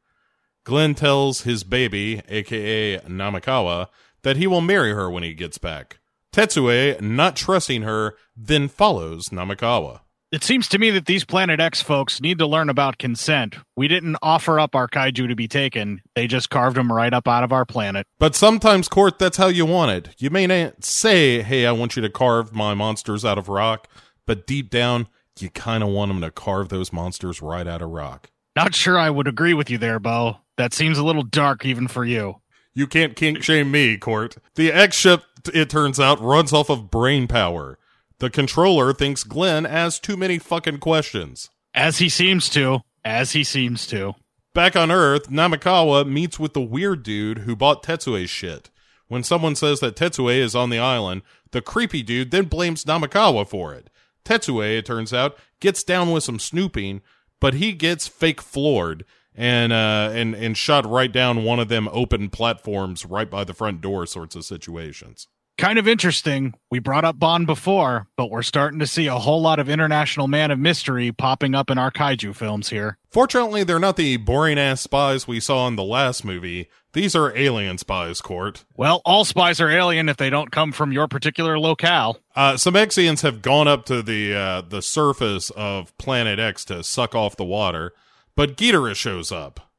[0.63, 3.87] Glenn tells his baby, aka Namikawa,
[4.21, 5.99] that he will marry her when he gets back.
[6.31, 9.99] Tetsue, not trusting her, then follows Namikawa.
[10.31, 13.55] It seems to me that these Planet X folks need to learn about consent.
[13.75, 16.01] We didn't offer up our kaiju to be taken.
[16.15, 18.07] They just carved them right up out of our planet.
[18.17, 20.15] But sometimes, Court, that's how you want it.
[20.17, 23.87] You may not say, hey, I want you to carve my monsters out of rock,
[24.25, 25.07] but deep down,
[25.39, 28.31] you kind of want them to carve those monsters right out of rock.
[28.55, 30.37] Not sure I would agree with you there, Bo.
[30.57, 32.35] That seems a little dark even for you.
[32.73, 34.37] You can't kink shame me, Court.
[34.55, 35.23] The X ship,
[35.53, 37.77] it turns out, runs off of brain power.
[38.19, 41.49] The controller thinks Glenn asks too many fucking questions.
[41.73, 42.81] As he seems to.
[43.03, 44.13] As he seems to.
[44.53, 48.69] Back on Earth, Namikawa meets with the weird dude who bought Tetsue's shit.
[49.07, 53.47] When someone says that Tetsue is on the island, the creepy dude then blames Namikawa
[53.47, 53.89] for it.
[54.23, 57.01] Tetsue, it turns out, gets down with some snooping,
[57.43, 59.03] but he gets fake floored
[59.35, 63.53] and uh and and shot right down one of them open platforms right by the
[63.53, 65.27] front door sorts of situations.
[65.57, 66.53] Kind of interesting.
[66.71, 70.27] We brought up Bond before, but we're starting to see a whole lot of international
[70.29, 72.97] man of mystery popping up in our kaiju films here.
[73.11, 76.69] Fortunately, they're not the boring ass spies we saw in the last movie.
[76.93, 78.65] These are alien spies, Court.
[78.75, 82.19] Well, all spies are alien if they don't come from your particular locale.
[82.35, 86.83] Uh, some Exians have gone up to the uh, the surface of Planet X to
[86.83, 87.93] suck off the water,
[88.35, 89.71] but Ghidorah shows up.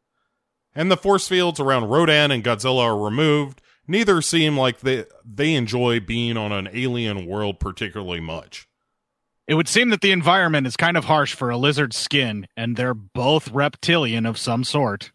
[0.74, 3.62] And the force fields around Rodan and Godzilla are removed.
[3.86, 8.66] Neither seem like they they enjoy being on an alien world particularly much.
[9.46, 12.76] It would seem that the environment is kind of harsh for a lizard's skin, and
[12.76, 15.12] they're both reptilian of some sort.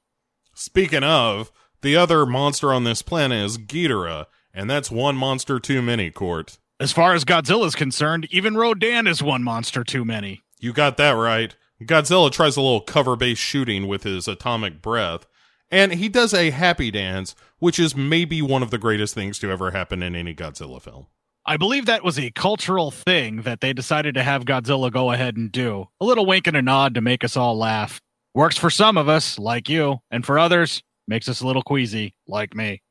[0.53, 1.51] Speaking of,
[1.81, 6.57] the other monster on this planet is Ghidorah, and that's one monster too many, Court.
[6.79, 10.41] As far as Godzilla's concerned, even Rodan is one monster too many.
[10.59, 11.55] You got that right.
[11.81, 15.25] Godzilla tries a little cover based shooting with his atomic breath,
[15.71, 19.51] and he does a happy dance, which is maybe one of the greatest things to
[19.51, 21.07] ever happen in any Godzilla film.
[21.45, 25.37] I believe that was a cultural thing that they decided to have Godzilla go ahead
[25.37, 25.87] and do.
[25.99, 27.99] A little wink and a nod to make us all laugh.
[28.35, 32.15] Works for some of us, like you, and for others, makes us a little queasy,
[32.27, 32.81] like me.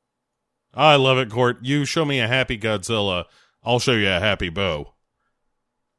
[0.75, 1.59] I love it, Court.
[1.63, 3.25] You show me a happy Godzilla,
[3.65, 4.95] I'll show you a happy bow.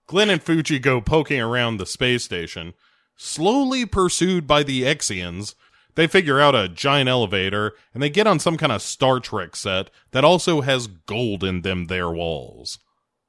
[0.06, 2.74] Glenn and Fuji go poking around the space station,
[3.16, 5.56] slowly pursued by the Exians.
[5.96, 9.56] They figure out a giant elevator and they get on some kind of Star Trek
[9.56, 12.80] set that also has gold in them their walls.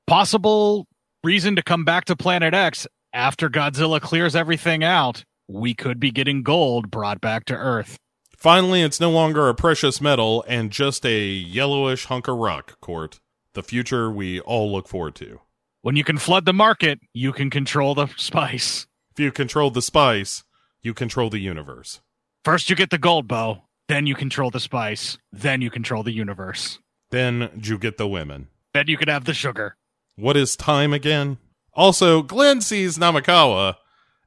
[0.06, 0.86] Possible
[1.22, 5.24] reason to come back to Planet X after Godzilla clears everything out.
[5.48, 7.98] We could be getting gold brought back to Earth.
[8.40, 13.20] Finally, it's no longer a precious metal and just a yellowish hunk of rock, Court.
[13.52, 15.40] The future we all look forward to.
[15.82, 18.86] When you can flood the market, you can control the spice.
[19.12, 20.42] If you control the spice,
[20.80, 22.00] you control the universe.
[22.42, 26.12] First, you get the gold bow, then you control the spice, then you control the
[26.12, 26.78] universe.
[27.10, 28.48] Then you get the women.
[28.72, 29.76] Then you can have the sugar.
[30.16, 31.36] What is time again?
[31.74, 33.74] Also, Glenn sees Namikawa,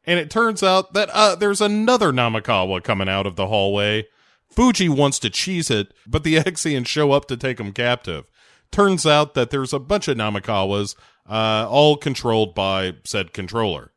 [0.06, 4.08] and it turns out that uh, there's another Namikawa coming out of the hallway.
[4.50, 8.30] Fuji wants to cheese it, but the Exians show up to take him captive.
[8.72, 10.96] Turns out that there's a bunch of Namikawas,
[11.30, 13.92] uh, all controlled by said controller.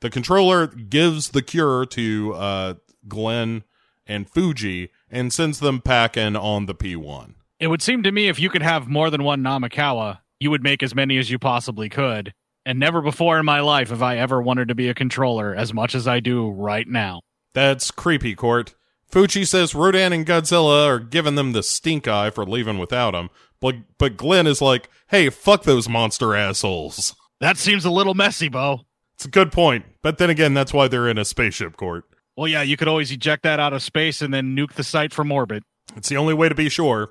[0.00, 2.74] The controller gives the cure to uh,
[3.06, 3.64] Glenn
[4.06, 7.34] and Fuji and sends them packing on the P1.
[7.58, 10.62] It would seem to me if you could have more than one Namikawa, you would
[10.62, 12.32] make as many as you possibly could.
[12.66, 15.72] And never before in my life have I ever wanted to be a controller as
[15.72, 17.20] much as I do right now.
[17.54, 18.74] That's creepy, Court.
[19.08, 23.28] Fuji says Rodan and Godzilla are giving them the stink eye for leaving without him,
[23.60, 27.16] but, but Glenn is like, hey, fuck those monster assholes.
[27.40, 28.82] That seems a little messy, Bo.
[29.14, 32.04] It's a good point, but then again, that's why they're in a spaceship court.
[32.36, 35.12] Well, yeah, you could always eject that out of space and then nuke the site
[35.12, 35.64] from orbit.
[35.96, 37.10] It's the only way to be sure.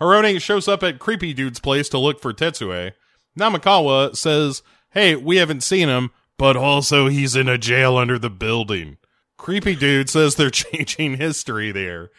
[0.00, 2.92] Harone shows up at Creepy Dude's place to look for Tetsue.
[3.38, 4.62] Namikawa says,
[4.96, 8.96] hey, we haven't seen him, but also he's in a jail under the building.
[9.36, 12.10] Creepy Dude says they're changing history there.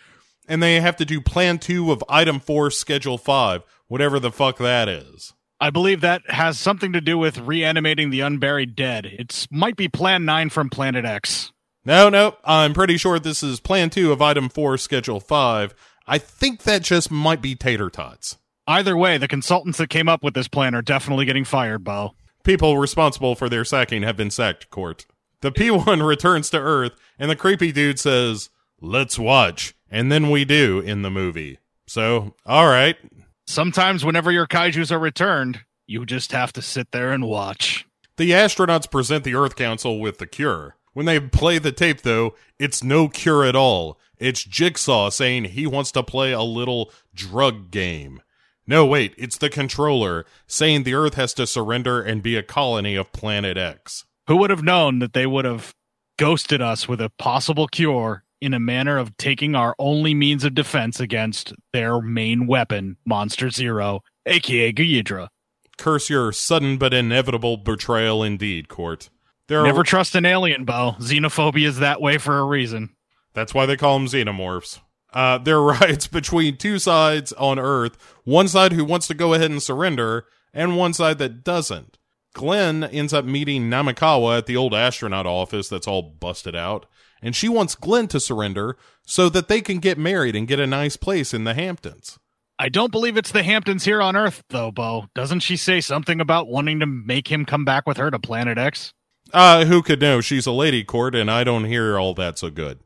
[0.48, 4.60] And they have to do plan two of item four, schedule five, whatever the fuck
[4.60, 5.34] that is.
[5.60, 9.08] I believe that has something to do with reanimating the unburied dead.
[9.08, 11.52] It might be Plan 9 from Planet X.
[11.84, 15.74] No, no, I'm pretty sure this is Plan 2 of Item 4, Schedule 5.
[16.06, 18.38] I think that just might be Tater Tots.
[18.68, 22.14] Either way, the consultants that came up with this plan are definitely getting fired, Bo.
[22.44, 25.06] People responsible for their sacking have been sacked, Court.
[25.42, 28.50] The P1 returns to Earth, and the creepy dude says,
[28.82, 29.76] Let's watch.
[29.90, 31.60] And then we do in the movie.
[31.88, 32.98] So, alright.
[33.46, 37.86] Sometimes, whenever your kaijus are returned, you just have to sit there and watch.
[38.18, 40.76] The astronauts present the Earth Council with the cure.
[40.94, 44.00] When they play the tape, though, it's no cure at all.
[44.18, 48.22] It's Jigsaw saying he wants to play a little drug game.
[48.68, 52.96] No, wait, it's the controller saying the Earth has to surrender and be a colony
[52.96, 54.06] of Planet X.
[54.28, 55.74] Who would have known that they would have
[56.18, 60.54] ghosted us with a possible cure in a manner of taking our only means of
[60.54, 65.30] defense against their main weapon, Monster Zero, aka Ghidorah?
[65.78, 69.10] Curse your sudden but inevitable betrayal indeed, Court.
[69.48, 70.96] There Never are, trust an alien, Bo.
[71.00, 72.90] Xenophobia is that way for a reason.
[73.34, 74.82] that's why they call them xenomorphs.
[75.18, 79.34] Uh, there are riots between two sides on Earth, one side who wants to go
[79.34, 81.98] ahead and surrender, and one side that doesn't.
[82.36, 86.86] Glenn ends up meeting Namikawa at the old astronaut office that's all busted out,
[87.20, 88.78] and she wants Glenn to surrender
[89.08, 92.20] so that they can get married and get a nice place in the Hamptons.
[92.60, 95.08] I don't believe it's the Hamptons here on Earth, though, Bo.
[95.16, 98.60] Doesn't she say something about wanting to make him come back with her to Planet
[98.60, 98.94] X?
[99.34, 100.22] Uh, who could know?
[100.22, 102.80] She's a lady court, and I don't hear all that so good.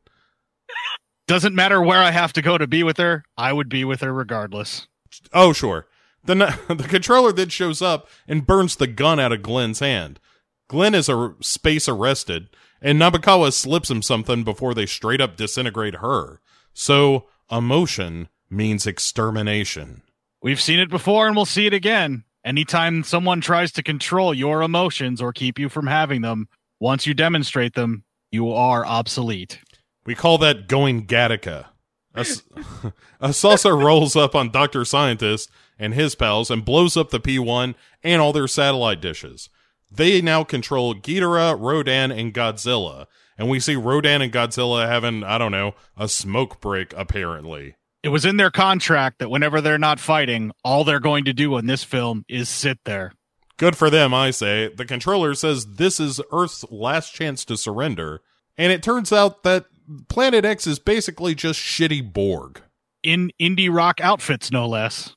[1.26, 4.00] Doesn't matter where I have to go to be with her, I would be with
[4.00, 4.86] her regardless.
[5.32, 5.86] Oh, sure.
[6.24, 6.34] The,
[6.68, 10.20] the controller then shows up and burns the gun out of Glenn's hand.
[10.68, 12.48] Glenn is a space arrested,
[12.80, 16.40] and Namikawa slips him something before they straight up disintegrate her.
[16.72, 20.02] So, emotion means extermination.
[20.42, 22.24] We've seen it before and we'll see it again.
[22.44, 26.48] Anytime someone tries to control your emotions or keep you from having them,
[26.80, 29.60] once you demonstrate them, you are obsolete.
[30.04, 31.66] We call that going Gattaca.
[32.14, 32.26] A,
[33.20, 34.84] a saucer rolls up on Dr.
[34.84, 39.48] Scientist and his pals and blows up the P1 and all their satellite dishes.
[39.90, 43.06] They now control Ghidorah, Rodan, and Godzilla.
[43.36, 47.76] And we see Rodan and Godzilla having, I don't know, a smoke break, apparently.
[48.02, 51.56] It was in their contract that whenever they're not fighting, all they're going to do
[51.56, 53.12] in this film is sit there.
[53.58, 54.72] Good for them, I say.
[54.74, 58.20] The controller says this is Earth's last chance to surrender.
[58.58, 59.66] And it turns out that
[60.08, 62.62] Planet X is basically just shitty Borg.
[63.02, 65.16] In indie rock outfits, no less.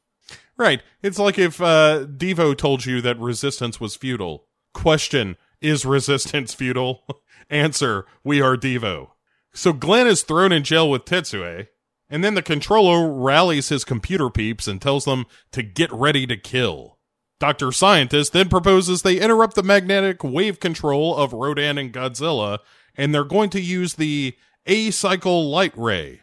[0.58, 0.82] Right.
[1.04, 4.48] It's like if uh, Devo told you that resistance was futile.
[4.74, 7.04] Question Is resistance futile?
[7.50, 9.10] Answer We are Devo.
[9.54, 11.68] So Glenn is thrown in jail with Tetsue,
[12.10, 16.38] and then the controller rallies his computer peeps and tells them to get ready to
[16.38, 16.98] kill.
[17.40, 17.72] Dr.
[17.72, 22.60] Scientist then proposes they interrupt the magnetic wave control of Rodan and Godzilla,
[22.96, 24.36] and they're going to use the
[24.68, 26.22] A cycle light ray.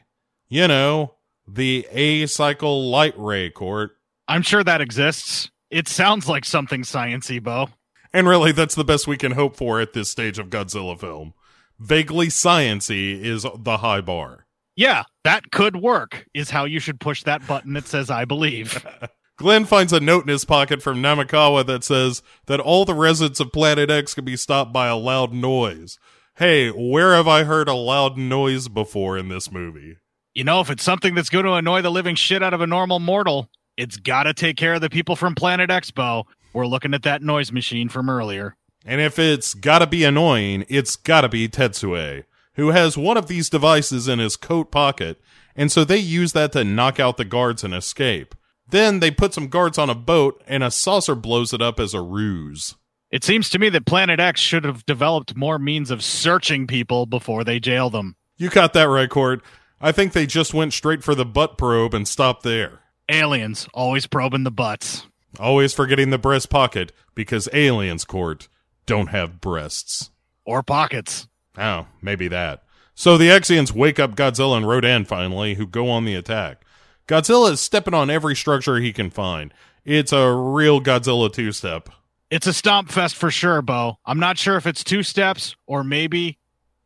[0.48, 1.14] You know,
[1.47, 3.93] the A cycle light ray court.
[4.27, 5.51] I'm sure that exists.
[5.70, 7.69] It sounds like something sciency, Bo.
[8.12, 11.35] And really, that's the best we can hope for at this stage of Godzilla film.
[11.78, 14.47] Vaguely sciency is the high bar.
[14.77, 18.85] Yeah, that could work, is how you should push that button that says I believe.
[19.36, 23.40] Glenn finds a note in his pocket from Namikawa that says that all the residents
[23.40, 25.98] of Planet X can be stopped by a loud noise.
[26.43, 29.98] Hey, where have I heard a loud noise before in this movie?
[30.35, 32.66] you know, if it's something that's going to annoy the living shit out of a
[32.66, 36.24] normal mortal, it's got to take care of the people from Planet Expo.
[36.52, 38.56] We're looking at that noise machine from earlier.
[38.85, 42.24] And if it's gotta be annoying, it's gotta be Tetsue,
[42.55, 45.20] who has one of these devices in his coat pocket,
[45.55, 48.35] and so they use that to knock out the guards and escape.
[48.69, 51.94] Then they put some guards on a boat, and a saucer blows it up as
[51.94, 52.74] a ruse.
[53.12, 57.05] It seems to me that Planet X should have developed more means of searching people
[57.05, 58.16] before they jail them.
[58.39, 59.43] You got that right, Court.
[59.82, 62.80] I think they just went straight for the butt probe and stopped there.
[63.10, 65.06] Aliens, always probing the butts.
[65.39, 68.48] Always forgetting the breast pocket, because aliens, Court,
[68.86, 70.10] don't have breasts.
[70.47, 71.28] Or pockets.
[71.59, 72.62] Oh, maybe that.
[72.94, 76.64] So the Exians wake up Godzilla and Rodan finally, who go on the attack.
[77.06, 79.52] Godzilla is stepping on every structure he can find.
[79.84, 81.90] It's a real Godzilla two step.
[82.32, 83.98] It's a stomp fest for sure, Bo.
[84.06, 86.38] I'm not sure if it's two steps or maybe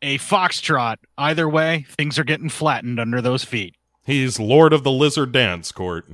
[0.02, 0.96] a foxtrot.
[1.16, 3.76] Either way, things are getting flattened under those feet.
[4.04, 6.04] He's Lord of the Lizard Dance, Court.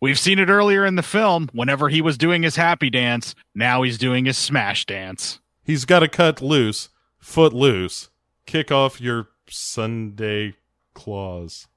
[0.00, 3.34] We've seen it earlier in the film whenever he was doing his happy dance.
[3.54, 5.40] Now he's doing his smash dance.
[5.62, 6.88] He's got to cut loose,
[7.18, 8.08] foot loose,
[8.46, 10.54] kick off your Sunday
[10.94, 11.68] claws.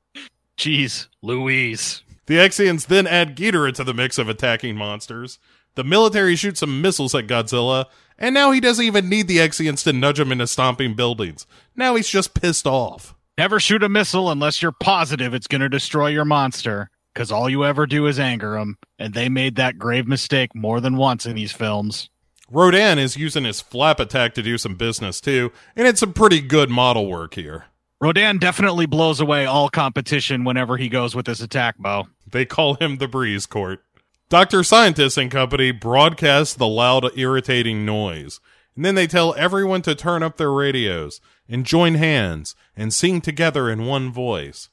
[0.57, 2.01] Jeez, Louise.
[2.27, 5.37] The Exians then add Ghidorah to the mix of attacking monsters.
[5.75, 7.85] The military shoots some missiles at Godzilla,
[8.17, 11.47] and now he doesn't even need the Exians to nudge him into stomping buildings.
[11.75, 13.15] Now he's just pissed off.
[13.37, 17.49] Never shoot a missile unless you're positive it's going to destroy your monster, because all
[17.49, 21.25] you ever do is anger them, and they made that grave mistake more than once
[21.25, 22.09] in these films.
[22.51, 26.39] Rodan is using his flap attack to do some business too, and it's some pretty
[26.39, 27.65] good model work here.
[27.99, 32.07] Rodan definitely blows away all competition whenever he goes with this attack, bow.
[32.29, 33.81] They call him the Breeze Court.
[34.29, 34.63] Dr.
[34.63, 38.39] Scientist and company broadcast the loud, irritating noise,
[38.75, 43.21] and then they tell everyone to turn up their radios and join hands and sing
[43.21, 44.69] together in one voice.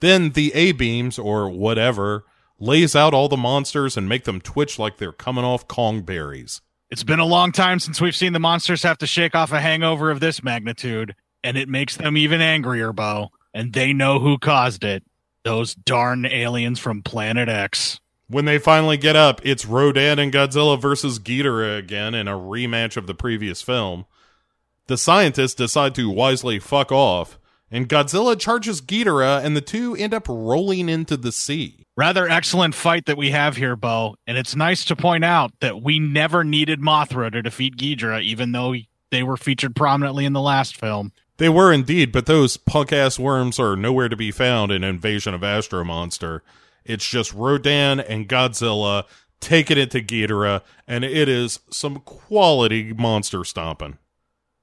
[0.00, 2.24] Then the A beams, or whatever,
[2.58, 6.60] lays out all the monsters and make them twitch like they're coming off Kong berries.
[6.90, 9.60] It's been a long time since we've seen the monsters have to shake off a
[9.60, 11.14] hangover of this magnitude,
[11.44, 13.30] and it makes them even angrier, Bo.
[13.54, 15.04] And they know who caused it.
[15.44, 18.00] Those darn aliens from Planet X.
[18.30, 22.96] when they finally get up, it's Rodan and Godzilla versus Ghidorah again in a rematch
[22.96, 24.06] of the previous film.
[24.86, 27.38] The scientists decide to wisely fuck off,
[27.72, 31.86] and Godzilla charges Ghidorah, and the two end up rolling into the sea.
[31.96, 34.14] Rather excellent fight that we have here, Bo.
[34.26, 38.52] And it's nice to point out that we never needed Mothra to defeat Ghidorah, even
[38.52, 38.74] though
[39.10, 41.12] they were featured prominently in the last film.
[41.38, 45.34] They were indeed, but those punk ass worms are nowhere to be found in Invasion
[45.34, 46.42] of Astro Monster.
[46.84, 49.04] It's just Rodan and Godzilla
[49.40, 53.98] taking it to Ghidorah, and it is some quality monster stomping.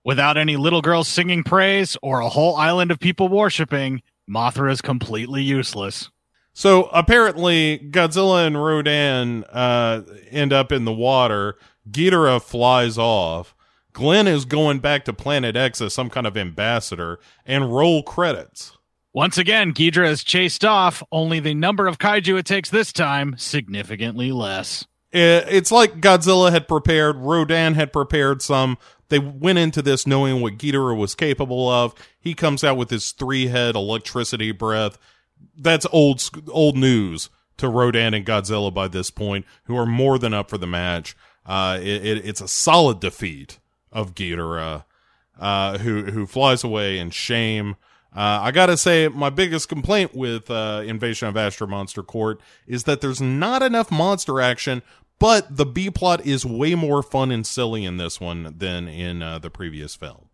[0.03, 4.81] Without any little girls singing praise or a whole island of people worshipping, Mothra is
[4.81, 6.09] completely useless.
[6.53, 11.57] So apparently, Godzilla and Rodan uh, end up in the water.
[11.89, 13.55] Ghidorah flies off.
[13.93, 18.76] Glenn is going back to Planet X as some kind of ambassador, and roll credits.
[19.17, 23.33] Once again, Ghidorah is chased off, only the number of kaiju it takes this time
[23.35, 24.85] significantly less.
[25.11, 28.77] It's like Godzilla had prepared, Rodan had prepared some.
[29.09, 31.95] They went into this knowing what Ghidorah was capable of.
[32.19, 34.99] He comes out with his three head electricity breath.
[35.57, 40.35] That's old old news to Rodan and Godzilla by this point, who are more than
[40.35, 41.17] up for the match.
[41.43, 43.57] Uh, it, it, it's a solid defeat
[43.91, 44.85] of Ghidorah,
[45.39, 47.77] uh, who who flies away in shame.
[48.17, 52.85] Uh, I gotta say, my biggest complaint with uh, Invasion of Astro Monster Court is
[52.85, 54.81] that there's not enough monster action,
[55.19, 59.21] but the B plot is way more fun and silly in this one than in
[59.21, 60.29] uh, the previous film.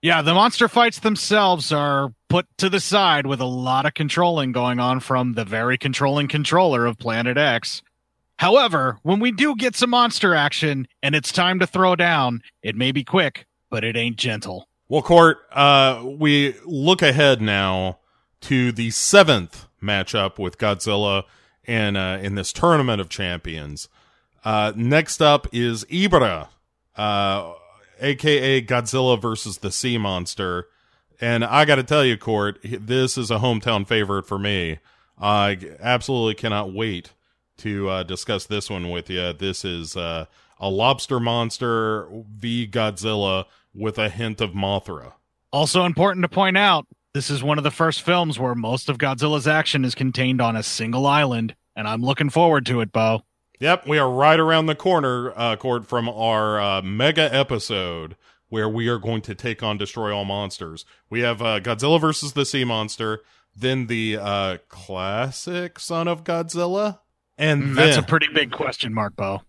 [0.00, 4.52] Yeah, the monster fights themselves are put to the side with a lot of controlling
[4.52, 7.82] going on from the very controlling controller of Planet X.
[8.38, 12.76] However, when we do get some monster action and it's time to throw down, it
[12.76, 14.68] may be quick, but it ain't gentle.
[14.88, 18.00] Well, Court, uh, we look ahead now
[18.42, 21.24] to the seventh matchup with Godzilla
[21.64, 23.88] in uh, in this tournament of champions.
[24.44, 26.48] Uh, next up is Ebirah,
[26.96, 27.54] uh,
[27.98, 30.66] aka Godzilla versus the Sea Monster,
[31.18, 34.80] and I got to tell you, Court, this is a hometown favorite for me.
[35.18, 37.12] I absolutely cannot wait
[37.58, 39.32] to uh, discuss this one with you.
[39.32, 40.26] This is uh,
[40.60, 45.14] a lobster monster v Godzilla with a hint of Mothra.
[45.52, 48.98] Also important to point out, this is one of the first films where most of
[48.98, 53.22] Godzilla's action is contained on a single island, and I'm looking forward to it, Bo.
[53.60, 58.16] Yep, we are right around the corner, uh, Court, from our uh, mega episode
[58.48, 60.84] where we are going to take on Destroy All Monsters.
[61.08, 63.22] We have uh, Godzilla versus the Sea Monster,
[63.56, 66.98] then the uh, classic Son of Godzilla,
[67.38, 69.42] and Mm, then, That's a pretty big question mark, Bo.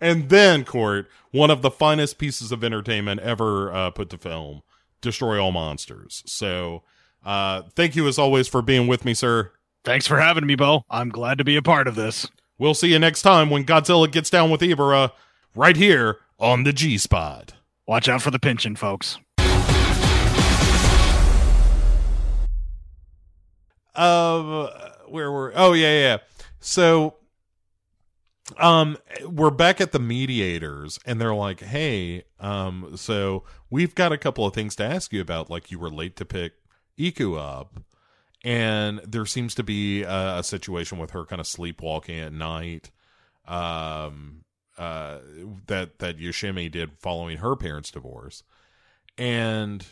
[0.00, 4.62] And then Court, one of the finest pieces of entertainment ever uh, put to film,
[5.00, 6.22] Destroy All Monsters.
[6.26, 6.82] So,
[7.24, 9.52] uh, thank you as always for being with me, sir.
[9.84, 10.84] Thanks for having me, Bo.
[10.90, 12.28] I'm glad to be a part of this.
[12.58, 15.12] We'll see you next time when Godzilla gets down with Ebirah,
[15.54, 17.52] right here on the G Spot.
[17.86, 19.18] Watch out for the pension folks.
[23.94, 24.68] Um,
[25.08, 25.52] where were?
[25.54, 26.18] Oh yeah, yeah.
[26.60, 27.14] So,
[28.58, 28.96] um,
[29.26, 34.46] we're back at the mediators, and they're like, "Hey, um, so we've got a couple
[34.46, 35.50] of things to ask you about.
[35.50, 36.54] Like, you were late to pick
[36.96, 37.80] Iku up,
[38.44, 42.90] and there seems to be a, a situation with her kind of sleepwalking at night.
[43.46, 44.44] Um,
[44.78, 45.18] uh,
[45.66, 48.42] that that Yoshimi did following her parents' divorce,
[49.16, 49.84] and."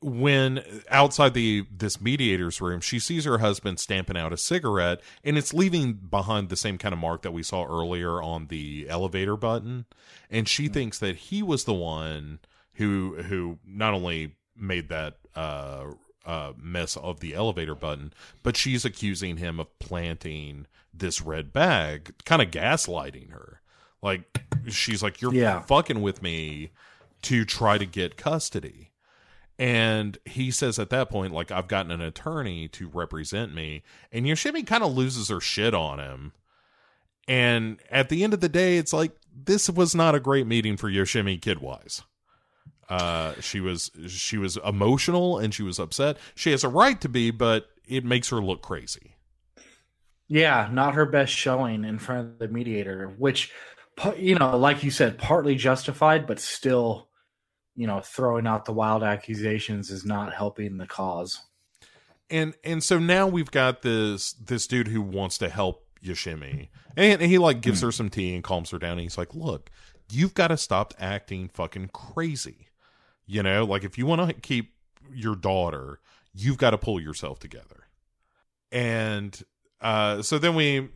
[0.00, 5.36] When outside the this mediator's room she sees her husband stamping out a cigarette and
[5.36, 9.36] it's leaving behind the same kind of mark that we saw earlier on the elevator
[9.36, 9.86] button.
[10.30, 12.38] And she thinks that he was the one
[12.74, 15.86] who who not only made that uh
[16.24, 18.12] uh mess of the elevator button
[18.42, 23.60] but she's accusing him of planting this red bag kind of gaslighting her.
[24.00, 25.60] Like she's like you're Yeah.
[25.62, 26.70] fucking with me
[27.22, 28.87] to try to get custody
[29.58, 33.82] and he says at that point, like, I've gotten an attorney to represent me.
[34.12, 36.32] And Yoshimi kind of loses her shit on him.
[37.26, 40.76] And at the end of the day, it's like, this was not a great meeting
[40.76, 42.02] for Yoshimi kidwise.
[42.88, 46.16] Uh, she was she was emotional and she was upset.
[46.34, 49.16] She has a right to be, but it makes her look crazy.
[50.26, 53.52] Yeah, not her best showing in front of the mediator, which,
[54.16, 57.07] you know, like you said, partly justified, but still,
[57.78, 61.40] you know, throwing out the wild accusations is not helping the cause.
[62.28, 67.22] and and so now we've got this this dude who wants to help Yoshimi, and
[67.22, 68.92] he like gives her some tea and calms her down.
[68.92, 69.70] And he's like, "Look,
[70.10, 72.66] you've got to stop acting fucking crazy.
[73.26, 74.74] You know, like if you want to keep
[75.14, 76.00] your daughter,
[76.34, 77.84] you've got to pull yourself together."
[78.72, 79.40] And
[79.80, 80.88] uh, so then we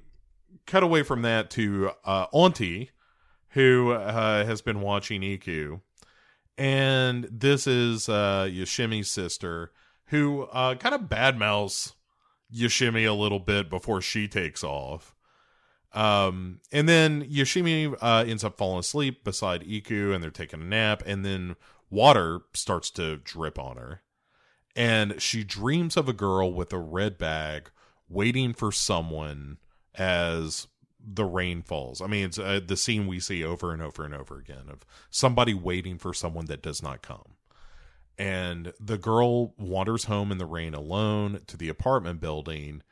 [0.66, 2.90] cut away from that to uh, Auntie,
[3.50, 5.80] who uh, has been watching Iku,
[6.58, 9.72] and this is uh, Yoshimi's sister,
[10.06, 11.94] who uh, kind of badmouths
[12.54, 15.14] Yoshimi a little bit before she takes off.
[15.92, 20.64] Um, and then Yoshimi uh, ends up falling asleep beside Iku, and they're taking a
[20.64, 21.56] nap, and then
[21.90, 24.02] water starts to drip on her,
[24.74, 27.70] and she dreams of a girl with a red bag
[28.08, 29.58] waiting for someone
[29.94, 30.66] as
[31.04, 32.00] the rain falls.
[32.00, 34.84] I mean, it's uh, the scene we see over and over and over again of
[35.10, 37.36] somebody waiting for someone that does not come.
[38.18, 42.82] And the girl wanders home in the rain alone to the apartment building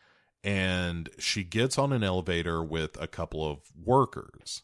[0.43, 4.62] and she gets on an elevator with a couple of workers.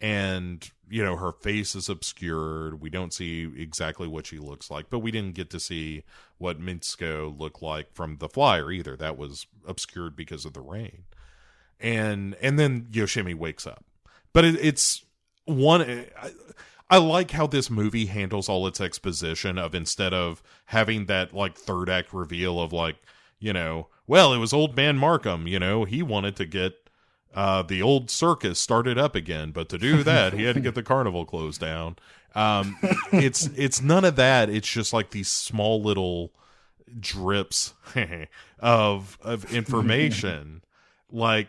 [0.00, 2.80] And, you know, her face is obscured.
[2.80, 6.04] We don't see exactly what she looks like, but we didn't get to see
[6.36, 8.96] what Mitsuko looked like from the flyer either.
[8.96, 11.04] That was obscured because of the rain
[11.84, 13.84] and and then Yoshimi wakes up.
[14.32, 15.04] But it, it's
[15.44, 15.82] one.
[15.82, 16.32] I,
[16.90, 21.56] I like how this movie handles all its exposition of instead of having that like
[21.56, 22.96] third act reveal of like
[23.38, 26.74] you know well it was old man Markham you know he wanted to get
[27.34, 30.74] uh, the old circus started up again but to do that he had to get
[30.74, 31.96] the carnival closed down
[32.34, 32.76] um,
[33.12, 36.32] it's it's none of that it's just like these small little
[37.00, 37.72] drips
[38.60, 40.62] of of information
[41.10, 41.48] like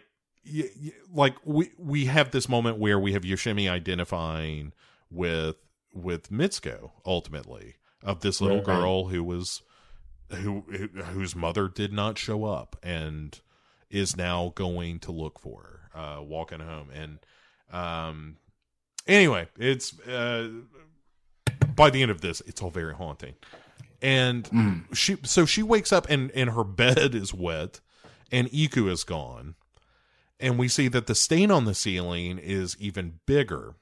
[1.13, 4.73] like we we have this moment where we have Yoshimi identifying
[5.09, 5.55] with
[5.93, 8.65] with Mitsuko ultimately of this little right.
[8.65, 9.61] girl who was
[10.31, 13.39] who, who whose mother did not show up and
[13.89, 15.61] is now going to look for
[15.93, 17.19] her uh walking home and
[17.71, 18.37] um
[19.07, 20.49] anyway it's uh
[21.75, 23.35] by the end of this it's all very haunting
[24.01, 24.95] and mm.
[24.95, 27.79] she so she wakes up and and her bed is wet
[28.31, 29.55] and Iku is gone
[30.39, 33.75] and we see that the stain on the ceiling is even bigger.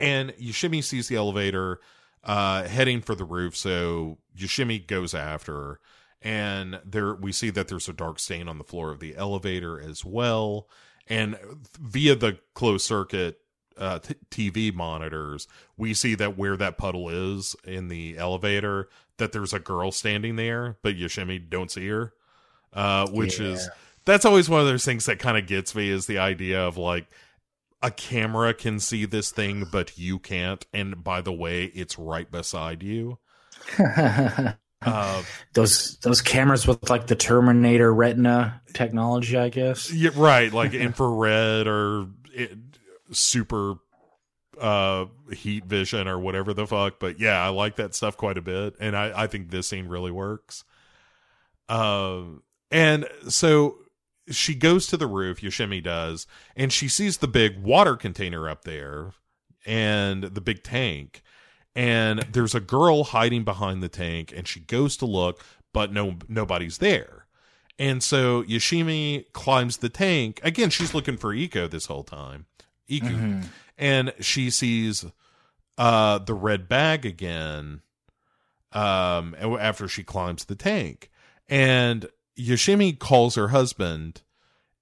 [0.00, 1.80] And Yoshimi sees the elevator
[2.24, 5.80] uh, heading for the roof, so Yoshimi goes after her.
[6.22, 9.80] And there we see that there's a dark stain on the floor of the elevator
[9.80, 10.68] as well.
[11.06, 11.38] And
[11.78, 13.38] via the closed circuit
[13.78, 15.46] uh, t- TV monitors,
[15.76, 20.34] we see that where that puddle is in the elevator, that there's a girl standing
[20.34, 22.12] there, but Yoshimi don't see her,
[22.72, 23.48] uh, which yeah.
[23.48, 23.68] is
[24.06, 26.78] that's always one of those things that kind of gets me is the idea of
[26.78, 27.06] like
[27.82, 32.30] a camera can see this thing but you can't and by the way it's right
[32.30, 33.18] beside you.
[34.82, 35.22] Uh,
[35.54, 39.90] those those cameras with like the terminator retina technology i guess?
[39.90, 42.56] Yeah right like infrared or it,
[43.10, 43.76] super
[44.60, 48.42] uh heat vision or whatever the fuck but yeah i like that stuff quite a
[48.42, 50.62] bit and i i think this scene really works.
[51.70, 53.78] Um uh, and so
[54.30, 56.26] she goes to the roof, Yoshimi does,
[56.56, 59.12] and she sees the big water container up there
[59.64, 61.22] and the big tank.
[61.74, 66.16] And there's a girl hiding behind the tank, and she goes to look, but no
[66.28, 67.26] nobody's there.
[67.78, 70.40] And so Yoshimi climbs the tank.
[70.42, 72.46] Again, she's looking for Iko this whole time.
[72.88, 73.06] Iku.
[73.06, 73.40] Mm-hmm.
[73.78, 75.04] And she sees
[75.76, 77.82] uh the red bag again
[78.72, 81.10] um after she climbs the tank.
[81.48, 82.08] And
[82.38, 84.22] Yoshimi calls her husband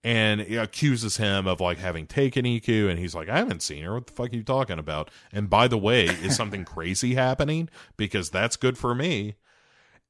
[0.03, 3.95] and accuses him of like having taken Iku, and he's like, I haven't seen her.
[3.95, 5.11] What the fuck are you talking about?
[5.33, 7.71] And by the way, is something crazy happening?
[7.97, 9.37] Because that's good for me.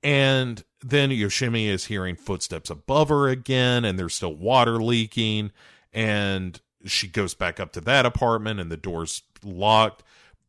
[0.03, 5.53] And then Yoshimi is hearing footsteps above her again, and there's still water leaking.
[5.93, 10.03] And she goes back up to that apartment, and the door's locked.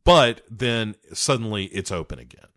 [0.04, 2.48] But then suddenly it's open again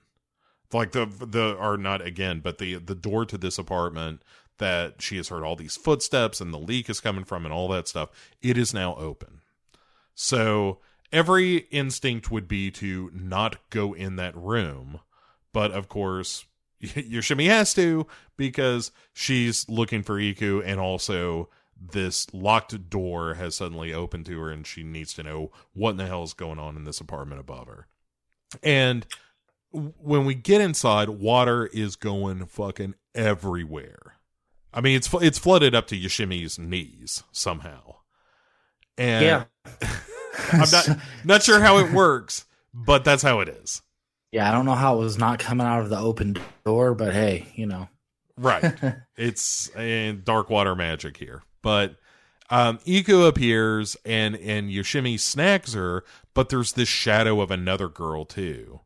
[0.73, 4.23] like the the or not again but the the door to this apartment
[4.59, 7.69] that she has heard all these footsteps and the leak is coming from and all
[7.69, 8.11] that stuff
[8.43, 9.41] it is now open
[10.15, 10.79] so
[11.13, 15.01] every instinct would be to not go in that room
[15.53, 16.45] but of course
[16.83, 21.49] Yoshimi has to because she's looking for Iku and also
[21.81, 25.97] this locked door has suddenly opened to her and she needs to know what in
[25.97, 27.87] the hell is going on in this apartment above her.
[28.63, 29.07] And
[29.73, 34.15] when we get inside, water is going fucking everywhere.
[34.73, 37.97] I mean, it's it's flooded up to Yoshimi's knees somehow.
[38.97, 39.45] And yeah.
[40.53, 40.89] I'm not
[41.25, 43.83] not sure how it works, but that's how it is.
[44.33, 47.13] Yeah, I don't know how it was not coming out of the open door, but
[47.13, 47.89] hey, you know.
[48.37, 48.75] Right.
[49.17, 49.71] it's
[50.25, 51.43] dark water magic here.
[51.63, 51.97] But
[52.51, 56.05] um Iku appears and and Yoshimi snags her,
[56.35, 58.81] but there's this shadow of another girl too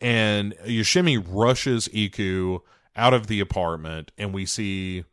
[0.00, 2.60] and Yoshimi rushes Iku
[2.94, 5.04] out of the apartment, and we see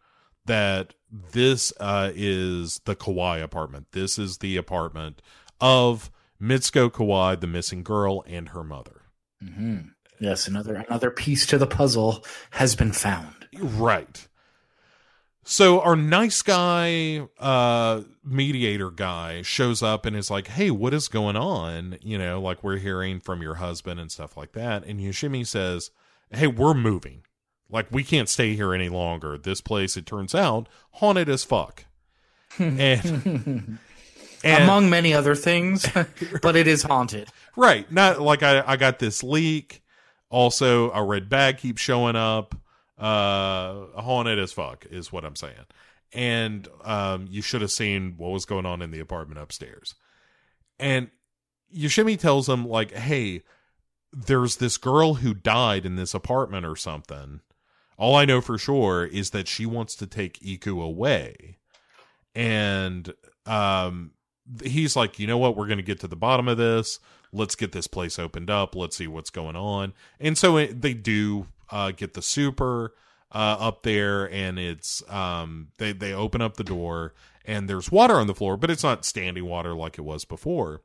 [0.45, 3.87] that this uh, is the Kawai apartment.
[3.91, 5.21] This is the apartment
[5.61, 6.11] of
[6.41, 9.01] Mitsuko Kawai, the missing girl, and her mother.
[9.41, 9.79] hmm
[10.19, 13.47] Yes, another another piece to the puzzle has been found.
[13.59, 14.27] Right.
[15.45, 21.07] So our nice guy uh mediator guy shows up and is like, "Hey, what is
[21.07, 24.85] going on?" You know, like we're hearing from your husband and stuff like that.
[24.85, 25.91] And Yoshimi says,
[26.31, 27.23] "Hey, we're moving.
[27.69, 29.37] Like we can't stay here any longer.
[29.37, 31.85] This place it turns out haunted as fuck."
[32.59, 33.79] and,
[34.43, 35.87] and Among many other things,
[36.41, 37.29] but it is haunted.
[37.55, 39.81] right, not like I I got this leak.
[40.29, 42.55] Also, a red bag keeps showing up.
[43.03, 45.65] Uh, haunted as fuck is what I'm saying.
[46.13, 49.95] And um, you should have seen what was going on in the apartment upstairs.
[50.79, 51.11] And
[51.75, 53.41] Yoshimi tells him like, "Hey,
[54.13, 57.41] there's this girl who died in this apartment or something.
[57.97, 61.57] All I know for sure is that she wants to take Iku away."
[62.33, 63.13] And
[63.45, 64.11] um
[64.63, 65.57] he's like, "You know what?
[65.57, 67.01] We're going to get to the bottom of this.
[67.33, 68.75] Let's get this place opened up.
[68.75, 72.93] Let's see what's going on." And so it, they do uh get the super
[73.31, 77.13] uh up there and it's um they they open up the door
[77.45, 80.81] and there's water on the floor, but it's not standing water like it was before.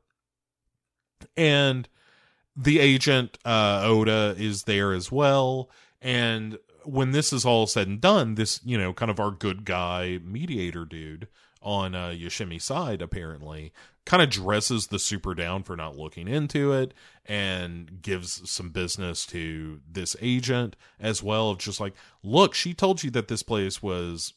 [1.37, 1.87] And
[2.55, 5.69] the agent uh Oda is there as well
[6.01, 9.63] and when this is all said and done this you know kind of our good
[9.63, 11.27] guy mediator dude
[11.61, 13.71] on uh Yoshimi's side apparently
[14.09, 16.95] kind of dresses the super down for not looking into it
[17.27, 23.03] and gives some business to this agent as well of just like look she told
[23.03, 24.33] you that this place was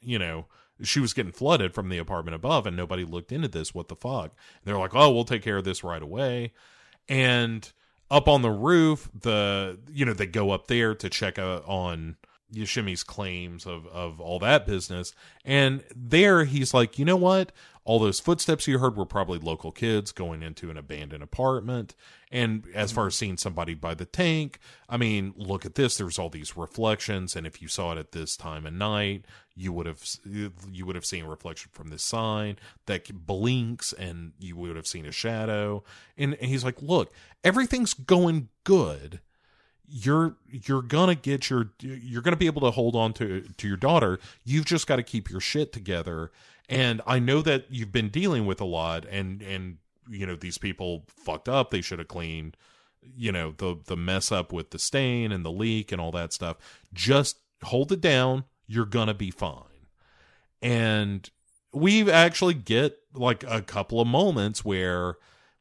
[0.00, 0.46] you know
[0.82, 3.74] she was getting flooded from the apartment above and nobody looked into this.
[3.74, 4.30] What the fuck?
[4.30, 6.54] And they're like oh we'll take care of this right away.
[7.06, 7.70] And
[8.10, 12.16] up on the roof the you know they go up there to check uh, on
[12.52, 15.14] Yoshimi's claims of of all that business.
[15.44, 17.52] And there he's like you know what?
[17.84, 21.96] All those footsteps you heard were probably local kids going into an abandoned apartment.
[22.30, 25.96] And as far as seeing somebody by the tank i mean look at this.
[25.96, 27.36] There's all these reflections.
[27.36, 29.24] And if you saw it at this time of night
[29.54, 32.56] you would have you would have seen a reflection from this sign
[32.86, 35.82] that blinks and you would have seen a shadow.
[36.16, 37.12] And, and he's like look
[37.44, 39.20] everything's going good
[39.90, 43.76] you're you're gonna get your you're gonna be able to hold on to to your
[43.76, 44.18] daughter.
[44.44, 46.30] You've just got to keep your shit together.
[46.68, 50.58] And i know that you've been dealing with a lot and and you know these
[50.58, 51.70] people fucked up.
[51.70, 52.56] They should have cleaned
[53.02, 56.32] you know the the mess up with the stain and the leak and all that
[56.32, 56.56] stuff.
[56.92, 58.44] Just hold it down.
[58.66, 59.64] You're gonna be fine.
[60.62, 61.28] And
[61.72, 65.16] we actually get like a couple of moments where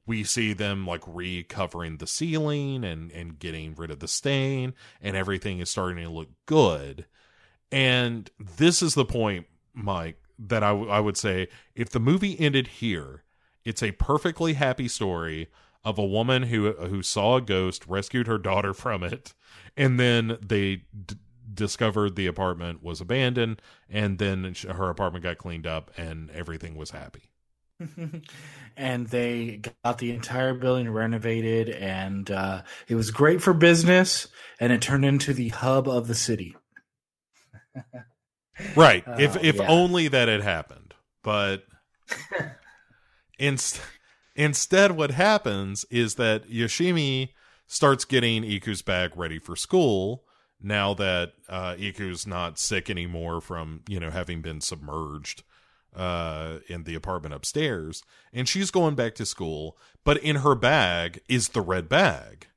[0.09, 5.15] we see them like recovering the ceiling and and getting rid of the stain and
[5.15, 7.05] everything is starting to look good.
[7.71, 9.45] And this is the point
[9.75, 13.23] mike that I, w- I would say if the movie ended here
[13.63, 15.47] it's a perfectly happy story
[15.85, 19.35] of a woman who who saw a ghost rescued her daughter from it
[19.77, 21.17] and then they d-
[21.53, 26.89] discovered the apartment was abandoned and then her apartment got cleaned up and everything was
[26.89, 27.28] happy
[28.77, 34.27] and they got the entire building renovated and uh, it was great for business
[34.59, 36.55] and it turned into the hub of the city.
[38.75, 39.05] Right.
[39.17, 39.67] If Uh, if yeah.
[39.69, 40.93] only that had happened.
[41.23, 41.63] But
[43.39, 43.79] inst-
[44.35, 47.29] instead what happens is that yoshimi
[47.67, 50.23] starts getting iku's bag ready for school
[50.61, 55.43] now that uh, iku's not sick anymore from you know having been submerged
[55.95, 61.19] uh in the apartment upstairs and she's going back to school but in her bag
[61.27, 62.47] is the red bag.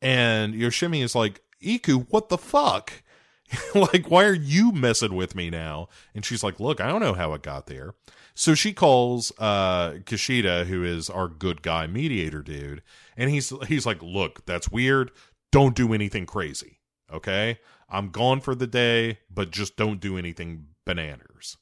[0.00, 3.02] And yoshimi is like iku what the fuck?
[3.74, 5.88] Like why are you messing with me now?
[6.14, 7.94] And she's like look i don't know how it got there.
[8.34, 12.82] So she calls uh kishida who is our good guy mediator dude
[13.16, 15.10] and he's he's like look that's weird.
[15.50, 16.78] Don't do anything crazy
[17.12, 17.58] okay?
[17.88, 21.56] I'm gone for the day but just don't do anything bananas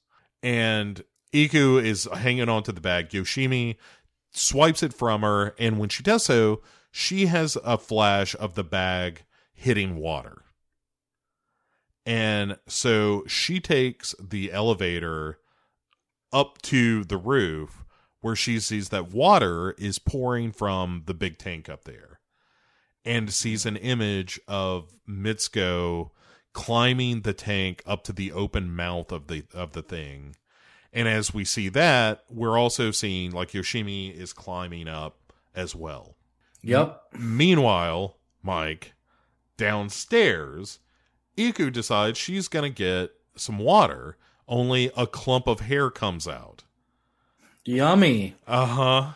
[0.46, 1.02] and
[1.32, 3.10] Iku is hanging onto the bag.
[3.10, 3.74] Yoshimi
[4.30, 6.62] swipes it from her, and when she does so,
[6.92, 10.44] she has a flash of the bag hitting water.
[12.06, 15.40] And so she takes the elevator
[16.32, 17.84] up to the roof
[18.20, 22.20] where she sees that water is pouring from the big tank up there
[23.04, 26.12] and sees an image of Mitsuko
[26.56, 30.34] climbing the tank up to the open mouth of the of the thing.
[30.90, 35.18] And as we see that, we're also seeing like Yoshimi is climbing up
[35.54, 36.16] as well.
[36.62, 38.94] yep Meanwhile, Mike,
[39.58, 40.78] downstairs,
[41.36, 44.16] Iku decides she's going to get some water,
[44.48, 46.64] only a clump of hair comes out.
[47.66, 48.34] Yummy.
[48.46, 49.12] Uh-huh.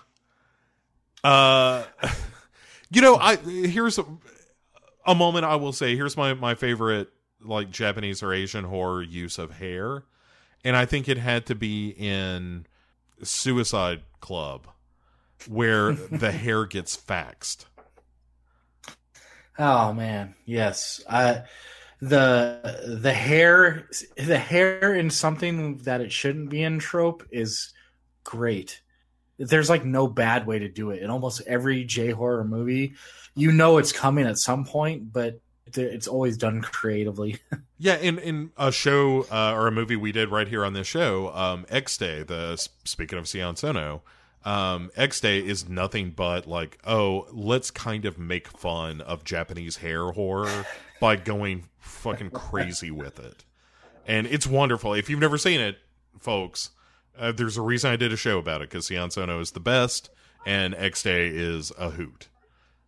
[1.24, 1.84] Uh
[2.90, 4.04] You know, I here's a,
[5.06, 5.96] a moment I will say.
[5.96, 7.10] Here's my my favorite
[7.42, 10.04] like Japanese or Asian horror use of hair,
[10.64, 12.66] and I think it had to be in
[13.22, 14.66] Suicide Club,
[15.48, 17.66] where the hair gets faxed.
[19.58, 21.02] Oh man, yes.
[21.06, 21.40] Uh,
[22.00, 23.86] the the hair
[24.16, 27.72] the hair in something that it shouldn't be in trope is
[28.24, 28.80] great.
[29.38, 31.02] There's like no bad way to do it.
[31.02, 32.94] In almost every J horror movie,
[33.34, 35.40] you know it's coming at some point, but
[35.78, 37.38] it's always done creatively.
[37.78, 40.86] yeah, in in a show uh, or a movie we did right here on this
[40.86, 42.26] show, um, Exte.
[42.26, 44.02] The speaking of Sion Sono,
[44.44, 50.10] um, Exte is nothing but like, oh, let's kind of make fun of Japanese hair
[50.10, 50.66] horror
[51.00, 53.44] by going fucking crazy with it,
[54.06, 54.94] and it's wonderful.
[54.94, 55.78] If you've never seen it,
[56.18, 56.70] folks,
[57.18, 59.60] uh, there's a reason I did a show about it because Sion Sono is the
[59.60, 60.10] best,
[60.46, 62.28] and Exte is a hoot.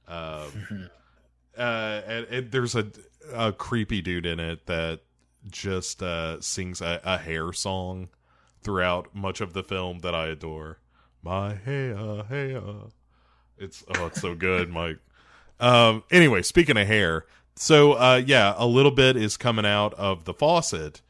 [0.09, 0.91] Um,
[1.57, 2.87] uh, and, and there's a
[3.33, 5.01] a creepy dude in it that
[5.51, 8.09] just uh, sings a, a, hair song
[8.63, 10.79] throughout much of the film that I adore.
[11.23, 12.63] My hair, hair.
[13.59, 14.99] It's oh, it's so good, Mike.
[15.61, 16.03] Um.
[16.11, 17.27] Anyway, speaking of hair,
[17.57, 21.01] so uh, yeah, a little bit is coming out of the faucet,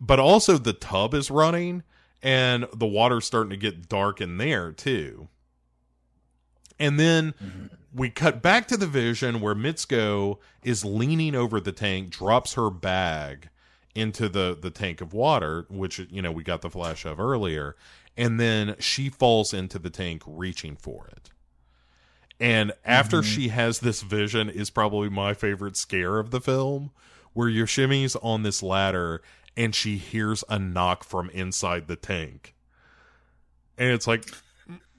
[0.00, 1.82] but also the tub is running,
[2.22, 5.28] and the water's starting to get dark in there too.
[6.78, 7.66] And then mm-hmm
[7.96, 12.68] we cut back to the vision where Mitsuko is leaning over the tank, drops her
[12.68, 13.48] bag
[13.94, 17.74] into the the tank of water, which you know we got the flash of earlier,
[18.16, 21.30] and then she falls into the tank reaching for it.
[22.38, 23.34] And after mm-hmm.
[23.34, 26.90] she has this vision is probably my favorite scare of the film,
[27.32, 29.22] where Yoshimi's on this ladder
[29.56, 32.54] and she hears a knock from inside the tank.
[33.78, 34.28] And it's like,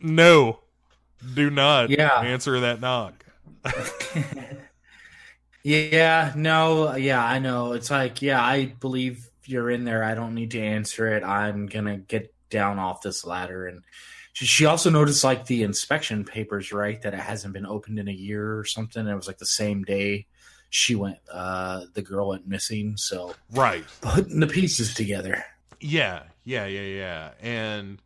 [0.01, 0.61] no,
[1.33, 2.19] do not yeah.
[2.21, 3.25] answer that knock.
[5.63, 7.73] yeah, no, yeah, I know.
[7.73, 10.03] It's like, yeah, I believe you're in there.
[10.03, 11.23] I don't need to answer it.
[11.23, 13.67] I'm gonna get down off this ladder.
[13.67, 13.83] And
[14.33, 17.01] she also noticed like the inspection papers, right?
[17.01, 19.07] That it hasn't been opened in a year or something.
[19.07, 20.27] It was like the same day
[20.69, 22.97] she went, uh, the girl went missing.
[22.97, 25.43] So, right, putting the pieces together.
[25.79, 28.01] Yeah, yeah, yeah, yeah, and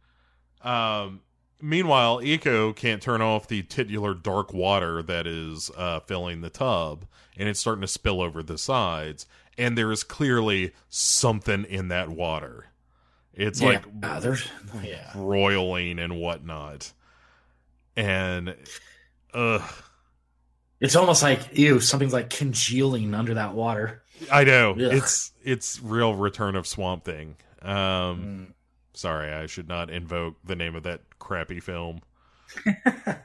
[0.64, 1.22] um
[1.62, 7.06] Meanwhile, Iku can't turn off the titular dark water that is uh, filling the tub,
[7.38, 9.26] and it's starting to spill over the sides.
[9.58, 12.72] And there is clearly something in that water.
[13.34, 13.68] It's yeah.
[13.68, 14.48] like uh, there's
[14.84, 15.12] yeah.
[15.16, 16.92] roiling and whatnot.
[17.96, 18.56] And
[19.34, 19.62] ugh.
[20.80, 24.04] It's almost like ew, something's like congealing under that water.
[24.32, 24.72] I know.
[24.72, 24.80] Ugh.
[24.80, 27.36] It's it's real return of swamp thing.
[27.62, 28.54] Um mm.
[28.94, 32.02] Sorry, I should not invoke the name of that crappy film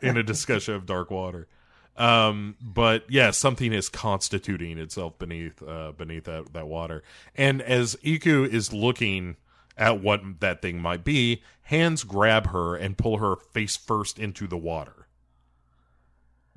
[0.03, 1.49] in a discussion of Dark Water.
[1.97, 7.03] Um, but yeah, something is constituting itself beneath uh, beneath that, that water.
[7.35, 9.37] And as Iku is looking
[9.79, 14.47] at what that thing might be, hands grab her and pull her face first into
[14.47, 15.07] the water.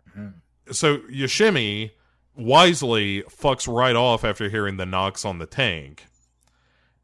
[0.09, 0.71] Mm-hmm.
[0.71, 1.91] So Yoshimi
[2.35, 6.05] wisely fucks right off after hearing the knocks on the tank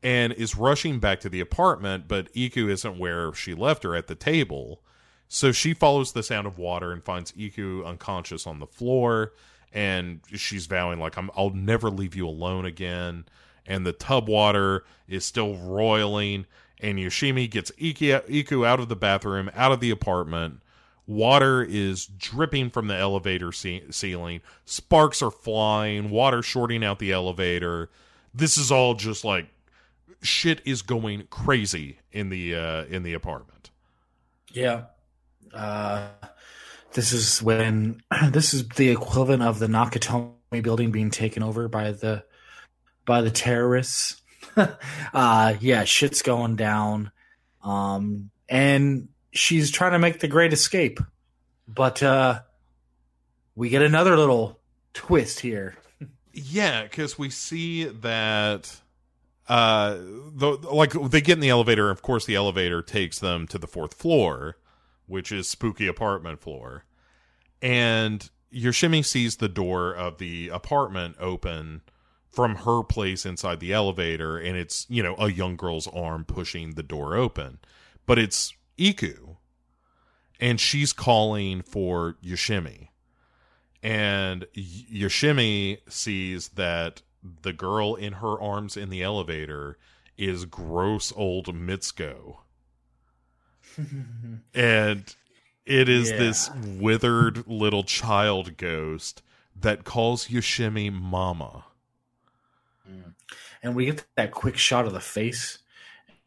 [0.06, 4.06] and is rushing back to the apartment, but Iku isn't where she left her at
[4.06, 4.80] the table.
[5.28, 9.34] So she follows the sound of water and finds Iku unconscious on the floor,
[9.74, 13.26] and she's vowing like i will never leave you alone again.
[13.66, 16.46] And the tub water is still roiling,
[16.80, 20.62] and Yoshimi gets Iku out of the bathroom, out of the apartment.
[21.08, 24.42] Water is dripping from the elevator ce- ceiling.
[24.66, 26.12] Sparks are flying.
[26.12, 27.90] Water shorting out the elevator.
[28.36, 29.48] This is all just like
[30.26, 33.72] shit is going crazy in the uh, in the apartment.
[34.52, 34.86] Yeah.
[35.54, 36.08] Uh,
[36.94, 41.92] this is when this is the equivalent of the Nakatomi building being taken over by
[41.92, 42.24] the
[43.06, 44.22] by the terrorists.
[45.14, 47.12] uh, yeah, shit's going down.
[47.64, 51.00] Um, and she's trying to make the great escape.
[51.68, 52.42] But uh,
[53.56, 54.60] we get another little
[54.94, 55.76] twist here.
[56.34, 58.82] yeah, because we see that
[59.48, 59.96] uh
[60.34, 63.68] the, like they get in the elevator of course the elevator takes them to the
[63.68, 64.58] fourth floor
[65.08, 66.86] which is spooky apartment floor.
[67.62, 71.82] And yoshimi sees the door of the apartment open
[72.30, 76.72] from her place inside the elevator and it's you know a young girl's arm pushing
[76.72, 77.60] the door open.
[78.06, 79.36] But it's iku
[80.40, 82.90] and she's calling for yoshimi.
[83.82, 87.04] And yoshimi sees that
[87.42, 89.78] the girl in her arms in the elevator
[90.18, 92.38] is gross old Mitsuko.
[94.54, 95.16] and
[95.66, 96.18] it is Yeah.
[96.18, 99.22] this withered little child ghost
[99.60, 101.66] that calls Yoshimi mama.
[102.90, 103.14] Mm.
[103.64, 105.58] and we get that quick shot of the face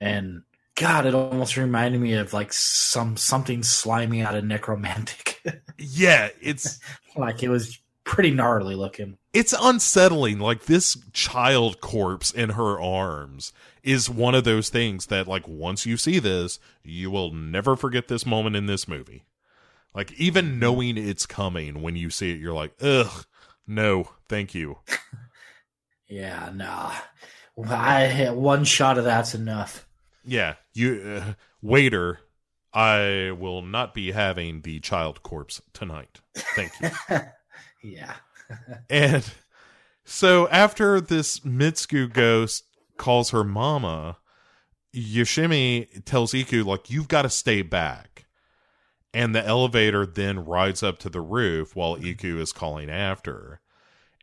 [0.00, 0.42] and
[0.74, 5.36] god it almost reminded me of like some something slimy out of Nekromantik
[5.78, 6.80] Yeah, it's
[7.16, 10.40] like it was pretty gnarly looking it's unsettling.
[10.40, 13.52] Like this child corpse in her arms
[13.84, 18.08] is one of those things that like once you see this you will never forget
[18.08, 19.24] this moment in this movie.
[19.94, 23.26] Like even knowing it's coming when you see it you're like ugh
[23.66, 24.78] no thank you.
[26.10, 26.94] Yeah nah.
[27.68, 29.86] I one shot of that's enough.
[30.24, 32.20] Yeah you uh, waiter
[32.72, 36.20] i will not be having the child corpse tonight.
[36.34, 36.90] Thank you.
[37.84, 38.14] Yeah
[38.88, 39.24] And
[40.04, 42.64] so after this Mitsuko ghost
[42.96, 44.18] calls her mama,
[44.94, 48.26] Yoshimi tells Iku, like, you've got to stay back.
[49.14, 53.60] And the elevator then rides up to the roof while Iku is calling after.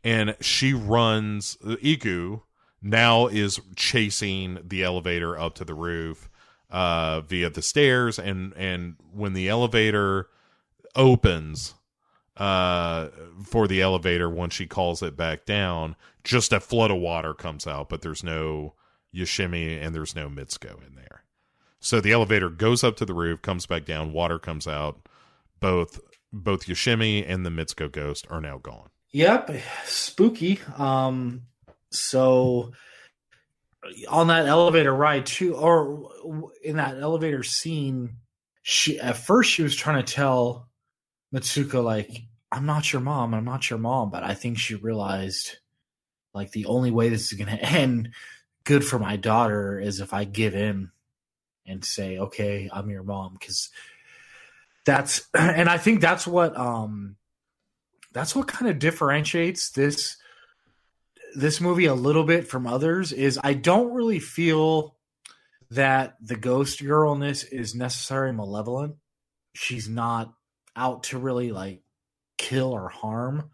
[0.03, 2.41] And she runs, Iku
[2.81, 6.29] now is chasing the elevator up to the roof
[6.69, 8.19] uh, via the stairs.
[8.19, 10.27] And, and when the elevator
[10.95, 11.73] opens,
[12.37, 13.07] uh
[13.43, 17.65] for the elevator once she calls it back down just a flood of water comes
[17.65, 18.73] out but there's no
[19.15, 21.23] yoshimi and there's no mitsuko in there.
[21.79, 25.07] So the elevator goes up to the roof comes back down water comes out.
[25.59, 25.99] Both
[26.33, 28.89] both yoshimi and the mitsuko ghost are now gone.
[29.11, 29.51] Yep,
[29.85, 30.59] spooky.
[30.77, 31.43] Um,
[31.91, 32.73] so
[34.09, 36.09] on that elevator ride too, or
[36.63, 38.17] in that elevator scene,
[38.61, 40.67] she at first she was trying to tell
[41.35, 43.33] Mitsuko like, "I'm not your mom.
[43.33, 45.57] I'm not your mom," but I think she realized
[46.33, 48.11] like the only way this is going to end
[48.63, 50.91] good for my daughter is if I give in
[51.65, 53.69] and say, "Okay, I'm your mom," because
[54.85, 57.17] that's and I think that's what um
[58.13, 60.17] that's what kind of differentiates this
[61.35, 64.95] this movie a little bit from others is I don't really feel
[65.71, 68.95] that the ghost girlness is necessarily malevolent.
[69.53, 70.33] She's not
[70.75, 71.81] out to really like
[72.37, 73.49] kill or harm.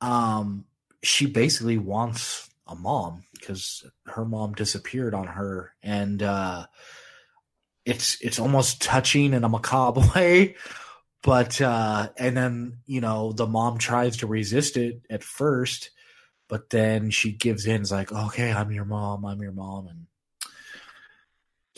[0.00, 0.64] Um
[1.02, 6.66] she basically wants a mom because her mom disappeared on her and uh
[7.84, 10.54] it's it's almost touching in a macabre way
[11.22, 15.90] but uh and then you know the mom tries to resist it at first
[16.48, 20.06] but then she gives in it's like okay i'm your mom i'm your mom and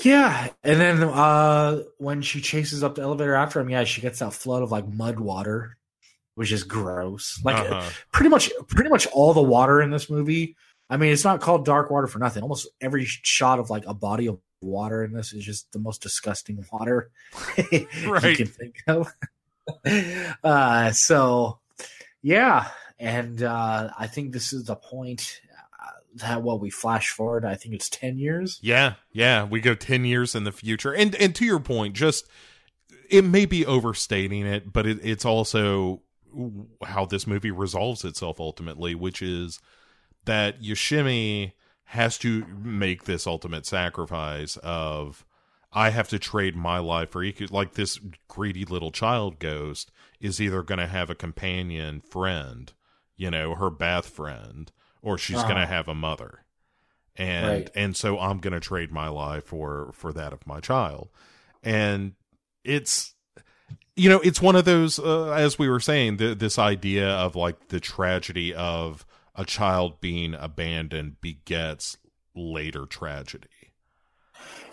[0.05, 4.19] yeah and then uh when she chases up the elevator after him yeah she gets
[4.21, 5.77] that flood of like mud water
[6.37, 7.39] which is gross.
[7.45, 7.91] Like Uh-huh.
[8.13, 10.57] pretty much pretty much all the water in this movie
[10.89, 12.43] i mean it's not called dark water for nothing.
[12.43, 16.01] Almost every shot of like a body of water in this is just the most
[16.03, 17.11] disgusting water
[17.73, 19.13] you can think of.
[20.43, 21.59] Uh so
[22.23, 22.69] yeah
[22.99, 25.41] and uh i think this is the point
[26.21, 30.05] that what we flash forward i think it's 10 years Yeah, yeah, we go 10
[30.05, 30.93] years in the future.
[30.95, 32.27] And and to your point, just
[33.09, 36.03] it may be overstating it, but it, it's also
[36.85, 39.59] how this movie resolves itself ultimately, which is
[40.27, 41.53] that Yoshimi
[41.87, 45.25] has to make this ultimate sacrifice of
[45.73, 47.47] I have to trade my life for Iku.
[47.51, 47.99] Like this
[48.29, 49.91] greedy little child ghost
[50.21, 52.73] is either going to have a companion friend,
[53.17, 54.71] you know, her bath friend,
[55.03, 55.49] or she's Uh-huh.
[55.49, 56.45] going to have a mother
[57.17, 57.71] and Right.
[57.75, 61.09] and so I'm going to trade my life for for that of my child,
[61.63, 62.15] and
[62.65, 63.15] it's
[63.97, 67.35] you know it's one of those uh, as we were saying th- this idea of
[67.37, 69.05] like the tragedy of
[69.35, 71.97] a child being abandoned begets
[72.35, 73.49] later tragedy.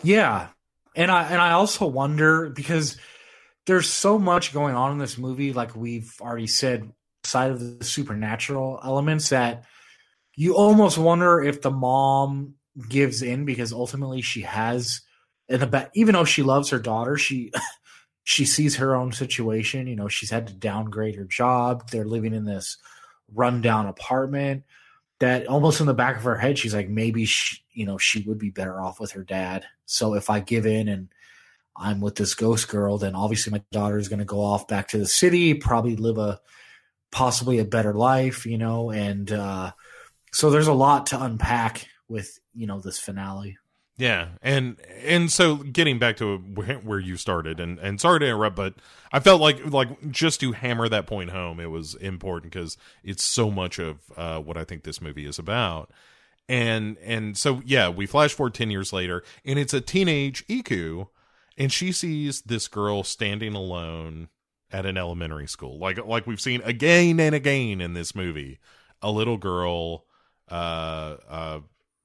[0.04, 0.48] Yeah.
[0.96, 2.98] And I and I also wonder because
[3.66, 6.92] there's so much going on in this movie, like we've already said,
[7.24, 9.66] side of the supernatural elements that
[10.38, 12.54] you almost wonder if the mom
[12.88, 15.02] gives in because ultimately she has
[15.50, 17.52] in the back even though she loves her daughter, she
[18.24, 19.88] she sees her own situation.
[19.88, 21.90] You know, she's had to downgrade her job.
[21.90, 22.78] They're living in this
[23.34, 24.64] rundown apartment
[25.20, 28.22] that almost in the back of her head, she's like, maybe she, you know, she
[28.22, 29.66] would be better off with her dad.
[29.86, 31.10] So if I give in and
[31.76, 34.90] I'm with this ghost girl, then obviously my daughter is going to go off back
[34.90, 36.40] to the city, probably live a
[37.12, 39.72] possibly a better life, you know, and uh,
[40.34, 43.58] so there's a lot to unpack with you know this finale.
[43.98, 48.56] Yeah, and and so getting back to where you started, and and sorry to interrupt,
[48.56, 48.76] but
[49.12, 53.24] I felt like like just to hammer that point home, it was important because it's
[53.24, 55.92] so much of uh, what I think this movie is about,
[56.48, 61.08] and and so yeah, we flash forward ten years later, and it's a teenage Iku,
[61.58, 64.30] and she sees this girl standing alone
[64.70, 68.60] at an elementary school, like like we've seen again and again in this movie,
[69.02, 70.06] a little girl
[70.50, 71.60] uh uh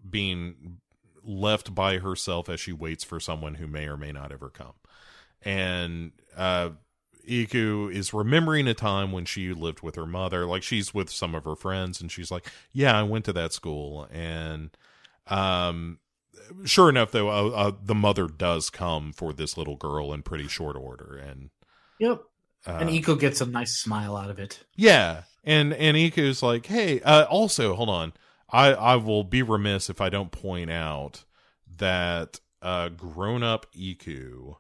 [0.09, 0.79] being
[1.25, 4.75] left by herself as she waits for someone who may or may not ever come.
[5.43, 6.71] And uh
[7.25, 10.45] Iku is remembering a time when she lived with her mother.
[10.47, 13.53] Like she's with some of her friends and she's like, "Yeah, I went to that
[13.53, 14.71] school." And
[15.29, 15.99] um
[16.65, 20.49] sure enough though, uh, uh, the mother does come for this little girl in pretty
[20.49, 21.51] short order and
[21.99, 22.23] Yep.
[22.67, 24.65] uh, and Iku gets a nice smile out of it.
[24.77, 28.13] yeah, and and Iku's like, hey, uh, also hold on,
[28.53, 31.25] I I will be remiss if I don't point out
[31.79, 34.57] that uh, grown up Iku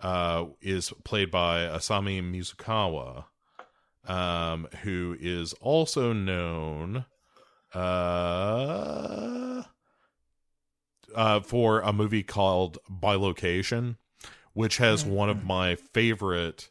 [0.00, 3.24] uh, is played by Asami Mizukawa,
[4.06, 7.06] um, who is also known
[7.74, 9.62] uh,
[11.14, 13.96] uh, for a movie called Bilocation,
[14.52, 16.70] which has one of my favorite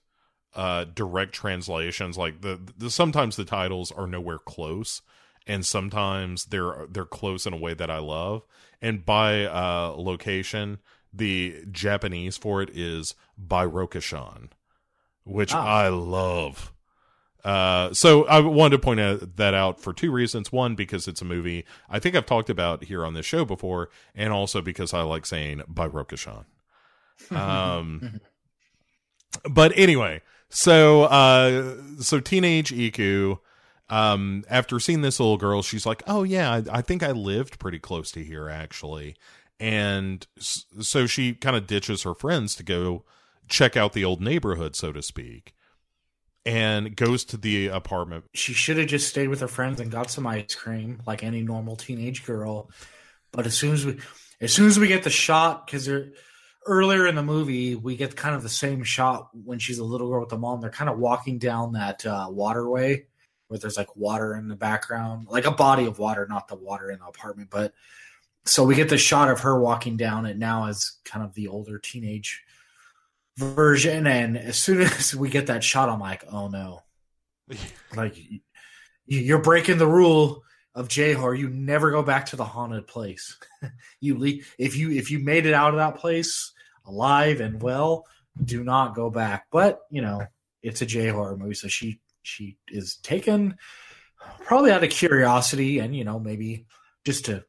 [0.56, 2.16] uh direct translations.
[2.16, 5.02] Like the, the sometimes the titles are nowhere close
[5.48, 8.44] and sometimes they're they're close in a way that I love.
[8.82, 10.80] And by uh location
[11.14, 14.50] the Japanese for it is Bairokeshon
[15.26, 15.64] which Ah.
[15.66, 16.74] I love.
[17.44, 20.52] Uh so I wanted to point out that out for two reasons.
[20.52, 23.90] One because it's a movie I think I've talked about here on this show before
[24.16, 26.46] and also because I like saying Bairokeshon
[27.32, 28.20] um
[29.50, 33.38] but anyway so uh so teenage iku
[33.90, 37.60] um after seeing this little girl she's like oh yeah i, I think i lived
[37.60, 39.16] pretty close to here actually
[39.60, 43.04] and so she kind of ditches her friends to go
[43.50, 45.54] check out the old neighborhood so to speak
[46.46, 50.12] and goes to the apartment she should have just stayed with her friends and got
[50.12, 52.70] some ice cream like any normal teenage girl.
[53.32, 54.00] But as soon as we,
[54.42, 55.90] as soon as we get the shot, because
[56.66, 60.10] earlier in the movie we get kind of the same shot when she's a little
[60.10, 60.62] girl with the mom.
[60.62, 63.06] They're kind of walking down that uh, waterway
[63.48, 66.92] where there's like water in the background, like a body of water, not the water
[66.92, 67.50] in the apartment.
[67.50, 67.74] But
[68.46, 71.48] so we get the shot of her walking down it now as kind of the
[71.48, 72.44] older teenage
[73.38, 74.08] version.
[74.08, 76.84] And as soon as we get that shot, I'm like, oh no
[77.96, 78.16] like
[79.06, 80.44] you're breaking the rule
[80.76, 81.36] of J horror.
[81.36, 83.38] You never go back to the haunted place.
[84.00, 86.52] you leave if you if you made it out of that place
[86.86, 88.06] alive and well,
[88.44, 89.48] do not go back.
[89.52, 90.26] But you know
[90.62, 93.58] it's a J horror movie, so she she is taken
[94.46, 96.66] probably out of curiosity and you know maybe
[97.06, 97.44] just to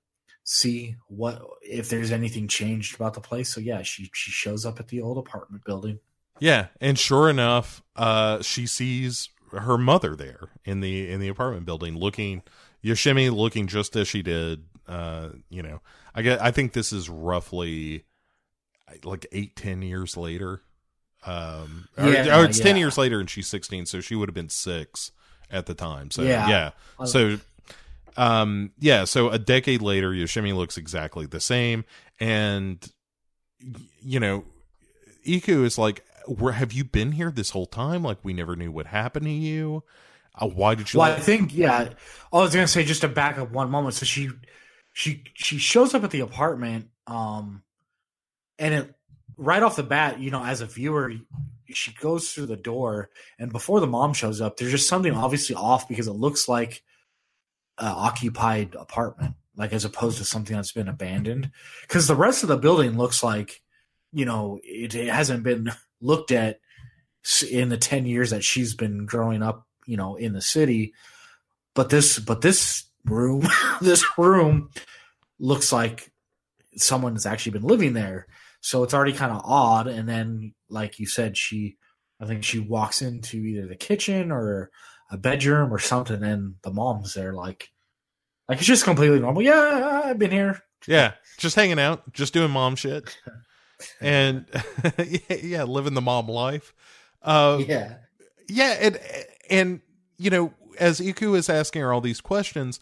[0.45, 3.53] see what if there's anything changed about the place.
[3.53, 5.99] So yeah, she she shows up at the old apartment building.
[6.41, 11.67] Yeah, and sure enough, uh, she sees her mother there in the in the apartment
[11.67, 12.43] building, looking
[12.85, 14.65] Yoshimi looking just as she did.
[14.87, 15.81] Uh, you know,
[16.15, 16.43] I get.
[16.43, 18.05] I think this is roughly
[19.03, 20.63] like eight, ten years later.
[21.27, 24.35] Um, or- Yeah, or, it's ten years later, and she's sixteen, so she would have
[24.35, 25.11] been six
[25.51, 26.11] at the time.
[26.11, 26.49] So Yeah.
[26.49, 26.71] yeah,
[27.07, 27.39] so
[28.17, 31.85] um yeah so a decade later yoshimi looks exactly the same
[32.21, 32.93] and
[34.01, 34.45] you know
[35.27, 38.71] iku is like where have you been here this whole time like we never knew
[38.71, 39.83] what happened to you
[40.37, 41.89] uh, why did you Well, I think yeah.
[42.33, 43.95] I was gonna say just to back up one moment.
[43.97, 44.31] So she
[44.93, 47.63] she she shows up at the apartment, um,
[48.61, 48.95] and it
[49.37, 51.13] right off the bat, you know, as a viewer,
[51.69, 55.57] she goes through the door, and before the mom shows up, there's just something obviously
[55.57, 56.83] off because it looks like
[57.79, 61.51] a occupied apartment, like as opposed to something that's been abandoned.
[61.83, 63.63] Because the rest of the building looks like,
[64.13, 66.61] you know, it, it hasn't been looked at
[67.51, 70.93] in the 10 years that she's been growing up you know in the city
[71.75, 73.47] but this but this room
[73.81, 74.71] this room
[75.39, 76.11] looks like
[76.77, 78.27] someone has actually been living there
[78.65, 81.77] so it's already kind of odd and then like you said she
[82.19, 84.71] i think she walks into either the kitchen or
[85.11, 87.69] a bedroom or something and the mom's there like
[88.49, 89.43] like it's just completely normal.
[89.43, 90.63] Yeah i've been here.
[90.87, 93.17] Yeah just hanging out just doing mom shit.
[94.01, 94.47] And
[95.29, 96.73] yeah, living the mom life.
[97.21, 97.97] Uh yeah.
[98.49, 99.01] Yeah and
[99.51, 99.81] and
[100.17, 102.81] you know as iku is asking her all these questions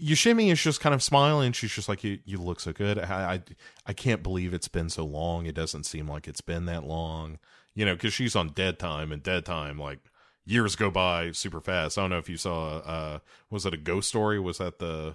[0.00, 1.52] Yoshimi is just kind of smiling.
[1.52, 2.98] She's just like, "You, you look so good.
[2.98, 3.42] I, I,
[3.86, 5.46] I can't believe it's been so long.
[5.46, 7.38] It doesn't seem like it's been that long,
[7.74, 9.98] you know, because she's on dead time, and dead time, like
[10.44, 11.98] years go by super fast.
[11.98, 13.18] I don't know if you saw, uh,
[13.50, 14.40] was it a ghost story?
[14.40, 15.14] Was that the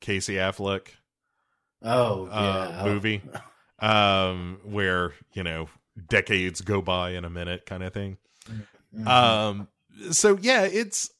[0.00, 0.88] Casey Affleck
[1.82, 2.84] Oh, uh, yeah.
[2.84, 3.22] movie,
[3.78, 5.68] um, where you know
[6.08, 8.18] decades go by in a minute, kind of thing.
[8.94, 9.06] Mhm.
[9.06, 9.68] Um,
[10.10, 11.10] so yeah, it's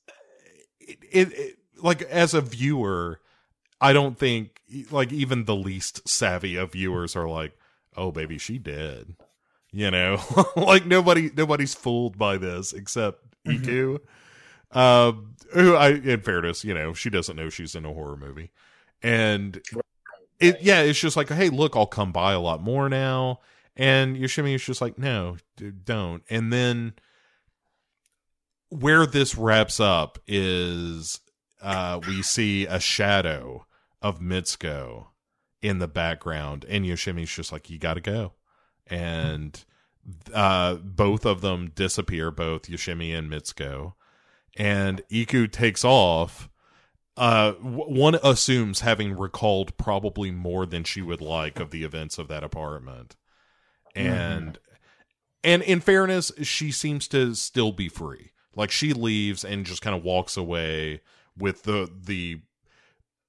[0.81, 3.21] it, it, it like as a viewer,
[3.81, 4.61] I don't think
[4.91, 7.57] like even the least savvy of viewers are like,
[7.97, 9.15] oh baby, she did.
[9.71, 10.19] You know,
[10.57, 13.63] like nobody nobody's fooled by this except Mhm.
[13.63, 13.99] Iku.
[14.73, 18.51] Um, who I in fairness, you know, she doesn't know she's in a horror movie.
[19.03, 19.61] And
[20.41, 23.41] it yeah, it's just like, hey, look, I'll come by a lot more now.
[23.77, 26.23] And Yoshimi is just like, no, dude, don't.
[26.29, 26.95] And then
[28.71, 31.21] where this wraps up is
[31.61, 33.67] uh we see a shadow
[34.01, 35.07] of Mitsuko
[35.61, 38.33] in the background, and Yoshimi's just like, you gotta go.
[38.87, 39.65] And
[40.33, 43.95] uh both of them disappear, both Yoshimi and Mitsuko.
[44.57, 46.49] And Iku takes off.
[47.17, 52.29] Uh, one assumes having recalled probably more than she would like of the events of
[52.29, 53.17] that apartment,
[53.95, 54.57] and
[55.43, 58.31] and in fairness, she seems to still be free.
[58.55, 61.01] Like she leaves and just kind of walks away
[61.39, 62.41] with the the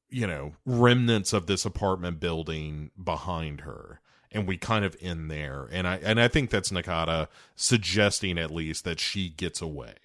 [0.10, 4.02] you know remnants of this apartment building behind her.
[4.32, 5.68] And we kind of end there.
[5.72, 9.96] And i and i think that's nakata suggesting at least that she gets away.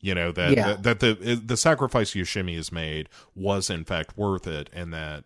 [0.00, 0.74] You know that Yeah.
[0.76, 5.24] that, that the the sacrifice yoshimi has made was in fact worth it and that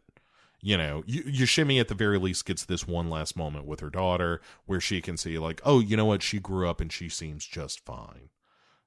[0.60, 3.90] you know Y- yoshimi at the very least gets this one last moment with her
[3.90, 6.22] daughter where she can see like oh you know what?
[6.22, 8.30] She grew up and she seems just fine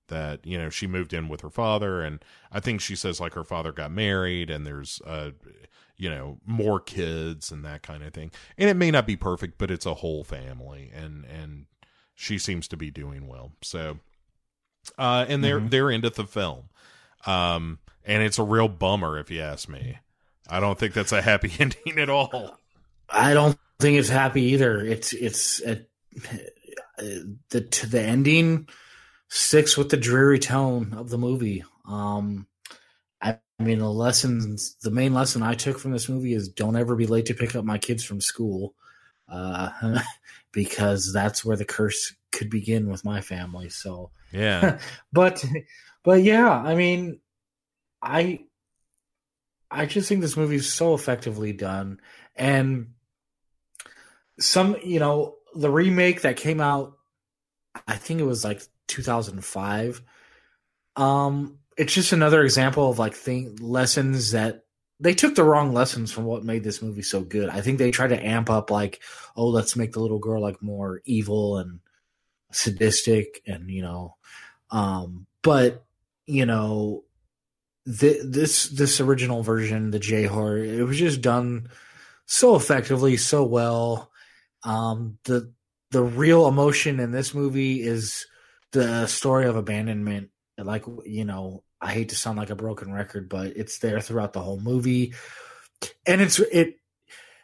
[0.08, 3.34] that you know she moved in with her father and i think she says like
[3.34, 5.32] her father got married and there's uh
[5.98, 8.30] you know more kids and that kind of thing.
[8.58, 11.66] And it may not be perfect but it's a whole family and and
[12.14, 13.54] she seems to be doing well.
[13.62, 14.00] So
[14.98, 15.70] uh and they're Mhm.
[15.70, 16.66] they're into the film.
[17.26, 20.00] Um and it's a real bummer if you ask me.
[20.50, 22.60] I don't think that's a happy ending at all.
[23.10, 24.80] I don't think it's happy either.
[24.86, 25.86] It's it's a,
[27.50, 28.68] the to the ending
[29.30, 31.64] sticks with the dreary tone of the movie.
[31.88, 32.48] Um,
[33.22, 36.76] I, I mean, the lessons, the main lesson I took from this movie is don't
[36.76, 38.74] ever be late to pick up my kids from school,
[39.30, 40.00] uh,
[40.52, 43.70] because that's where the curse could begin with my family.
[43.70, 44.80] So, yeah
[45.14, 45.44] but
[46.04, 47.20] but yeah, I mean,
[48.02, 48.42] I
[49.72, 52.00] I just think this movie is so effectively done,
[52.36, 52.94] and
[54.40, 56.94] some you know the remake that came out,
[57.88, 60.02] I think it was like 2005.
[60.96, 64.64] Um, it's just another example of like thing lessons that
[65.00, 67.50] they took the wrong lessons from what made this movie so good.
[67.50, 69.02] I think they tried to amp up like,
[69.36, 71.80] oh, let's make the little girl like more evil and
[72.56, 74.16] sadistic and you know
[74.72, 75.84] um but
[76.26, 77.04] you know
[77.86, 81.68] th- this this original version the j horror it was just done
[82.26, 84.10] so effectively so well
[84.64, 85.52] um the
[85.92, 88.26] the real emotion in this movie is
[88.76, 93.28] the story of abandonment like you know i hate to sound like a broken record
[93.28, 95.14] but it's there throughout the whole movie.
[96.06, 96.80] And it's it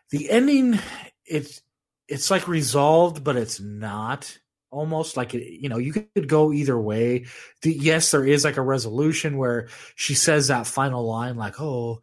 [0.09, 0.79] the ending
[1.25, 1.61] it's
[2.07, 4.37] it's like resolved but it's not
[4.69, 7.25] almost like you know you could go either way.
[7.61, 12.01] The, yes there is like a resolution where she says that final line like oh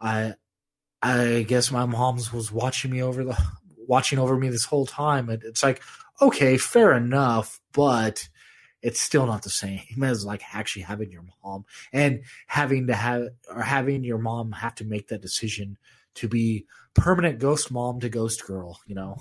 [0.00, 0.34] i
[1.02, 3.38] i guess my mom's was watching me over the
[3.86, 5.30] watching over me this whole time.
[5.30, 5.82] It's like
[6.20, 8.28] okay fair enough but
[8.88, 13.28] it's still not the same as like actually having your mom and having to have
[13.54, 15.76] or having your mom have to make that decision
[16.14, 19.18] to be permanent ghost mom to ghost girl you know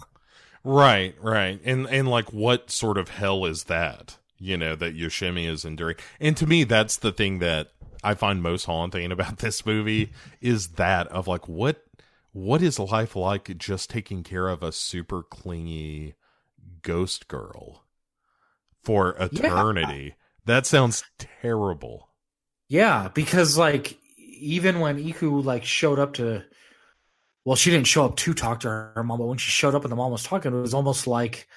[0.63, 1.61] Right, right.
[1.63, 4.17] And and like what sort of hell is that?
[4.37, 5.95] You know, that Yoshimi is enduring.
[6.19, 7.71] And to me that's the thing that
[8.03, 10.11] I find most haunting about this movie
[10.41, 11.85] is that of like what
[12.33, 16.15] what is life like just taking care of a super clingy
[16.81, 17.83] ghost girl
[18.87, 20.15] for eternity?
[20.45, 21.03] That sounds
[21.41, 22.07] terrible.
[22.69, 26.45] Yeah, because like even when Iku like showed up to
[27.43, 29.83] well, she didn't show up to talk to her mom, but when she showed up
[29.83, 31.47] and the mom was talking, it was almost like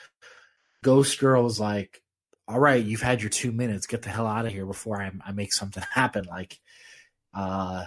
[0.83, 2.03] Ghost Girl was like,
[2.49, 5.13] All right, you've had your two minutes, get the hell out of here before I,
[5.25, 6.25] I make something happen.
[6.25, 6.59] Like
[7.33, 7.85] uh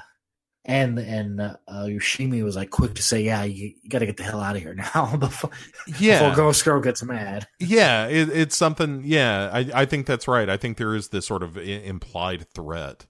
[0.66, 4.18] and and uh, Yoshimi was like quick to say, "Yeah, you, you got to get
[4.18, 5.50] the hell out of here now before,
[6.00, 6.20] Yeah.
[6.30, 9.02] before Ghost Girl gets mad." Yeah, it, it's something.
[9.06, 10.50] Yeah, I, I think that's right.
[10.50, 13.06] I think there is this sort of i- implied threat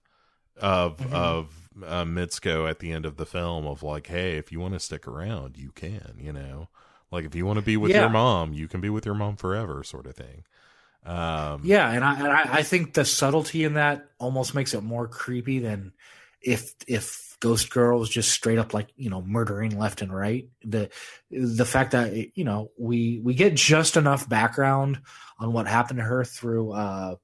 [0.59, 1.13] of Mhm.
[1.13, 4.73] of uh, Mitsuko at the end of the film of like, hey, if you want
[4.75, 6.15] to stick around, you can.
[6.17, 6.69] You know,
[7.11, 8.01] like if you want to be with Yeah.
[8.01, 10.43] your mom, you can be with your mom forever, sort of thing.
[11.05, 14.81] Um, Yeah, and I and I, I think the subtlety in that almost makes it
[14.81, 15.91] more creepy than
[16.41, 20.47] if if Ghost Girl was just straight up like you know murdering left and right.
[20.63, 20.89] The
[21.29, 25.01] the fact that you know we we get just enough background
[25.37, 27.15] on what happened to her through uh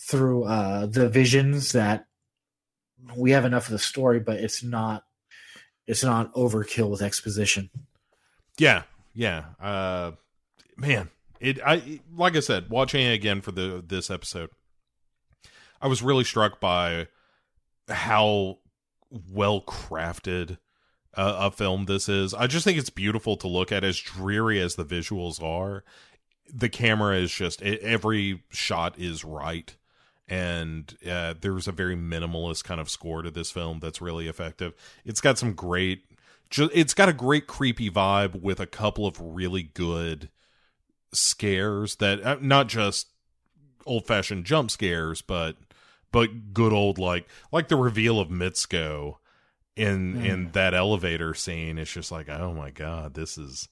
[0.00, 2.06] through uh the visions that
[3.14, 5.04] we have enough of the story, but it's not
[5.86, 7.68] it's not overkill with exposition.
[8.56, 9.44] Yeah, yeah.
[9.60, 10.12] Uh,
[10.78, 11.60] man, it.
[11.62, 14.48] I like I said, watching it again for the this episode,
[15.82, 17.08] I was really struck by
[17.90, 18.60] how
[19.32, 20.58] well crafted
[21.16, 22.34] uh, a film this is.
[22.34, 25.84] I just think it's beautiful to look at, as dreary as the visuals are.
[26.52, 29.74] The camera is just it, every shot is right,
[30.28, 34.74] and uh, there's a very minimalist kind of score to this film that's really effective.
[35.04, 36.04] It's got some great,
[36.50, 40.28] just it's got a great creepy vibe with a couple of really good
[41.12, 43.08] scares that uh, not just
[43.86, 45.56] old fashioned jump scares, but
[46.14, 49.16] but good old like like the reveal of Mitsuko
[49.76, 50.24] in Mm.
[50.24, 51.76] in that elevator scene.
[51.78, 53.68] It's just like, oh my god, this is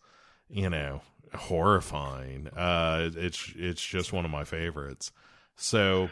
[0.51, 1.01] you know
[1.35, 2.49] horrifying.
[2.49, 5.13] Uh, it's it's just one of my favorites.
[5.57, 6.09] So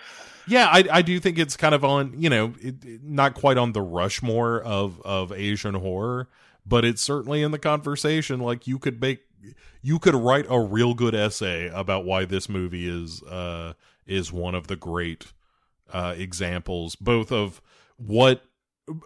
[0.46, 3.58] yeah, I I do think it's kind of on you know it, it- not quite
[3.58, 6.28] on the Rushmore of of Asian horror,
[6.64, 8.40] but it's certainly in the conversation.
[8.40, 9.20] Like you could make
[9.82, 13.72] you could write a real good essay about why this movie is uh
[14.06, 15.32] is one of the great
[15.92, 17.60] uh examples both of
[17.96, 18.42] what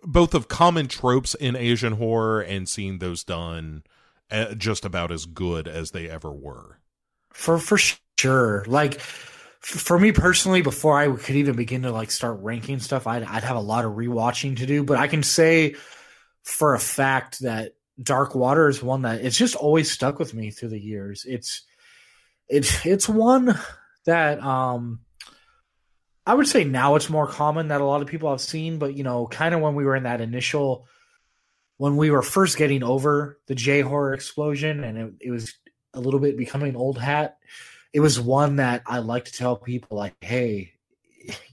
[0.02, 3.82] both of common tropes in Asian horror and seeing those done
[4.30, 6.78] uh, just about as good as they ever were.
[7.32, 7.78] for for
[8.18, 8.64] sure.
[8.66, 9.00] Like
[9.60, 13.44] for me personally before i could even begin to like start ranking stuff i'd, I'd
[13.44, 14.84] have a lot of rewatching to do.
[14.84, 15.76] But i can say
[16.42, 20.50] for a fact that dark water is one that it's just always stuck with me
[20.50, 21.24] through the years.
[21.28, 21.62] It's
[22.48, 23.58] it's it's one
[24.06, 25.00] that um
[26.26, 28.94] i would say now it's more common that a lot of people have seen but
[28.94, 30.86] you know kind of when we were in that initial
[31.76, 35.54] when we were first getting over the j horror explosion and it, it was
[35.94, 37.38] a little bit becoming old hat.
[37.92, 40.72] It was one that I like to tell people like, hey,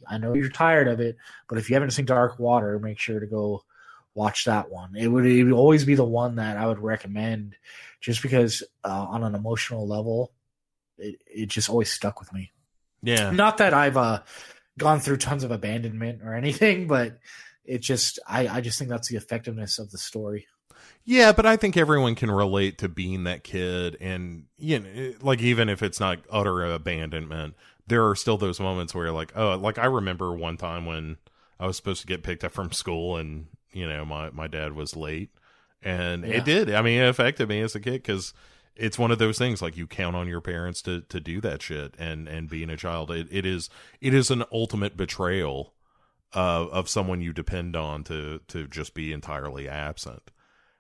[0.07, 1.15] I know you're tired of it,
[1.48, 3.64] but if you haven't seen Dark Water, make sure to go
[4.14, 4.95] watch that one.
[4.95, 7.56] It would, it would always be the one that I would recommend
[8.02, 10.34] just because uh, on an emotional level,
[10.98, 12.52] it, it just always stuck with me.
[13.03, 13.31] Yeah.
[13.31, 14.22] Not that I've uh,
[14.81, 17.19] gone through tons of abandonment or anything, but
[17.63, 20.47] it just, I, I just think that's the effectiveness of the story.
[21.05, 25.39] Yeah, but I think everyone can relate to being that kid and you know like
[25.41, 27.55] even if it's not utter abandonment,
[27.87, 31.17] there are still those moments where you're like, oh, like I remember one time when
[31.59, 34.73] I was supposed to get picked up from school and you know my my dad
[34.73, 35.29] was late
[35.81, 36.37] and Yeah.
[36.37, 36.73] it did.
[36.73, 38.33] I mean, it affected me as a kid cuz
[38.81, 41.61] it's one of those things like you count on your parents to to do that
[41.61, 45.73] shit and and being a child it, it is it is an ultimate betrayal
[46.33, 50.31] of of someone you depend on to to just be entirely absent.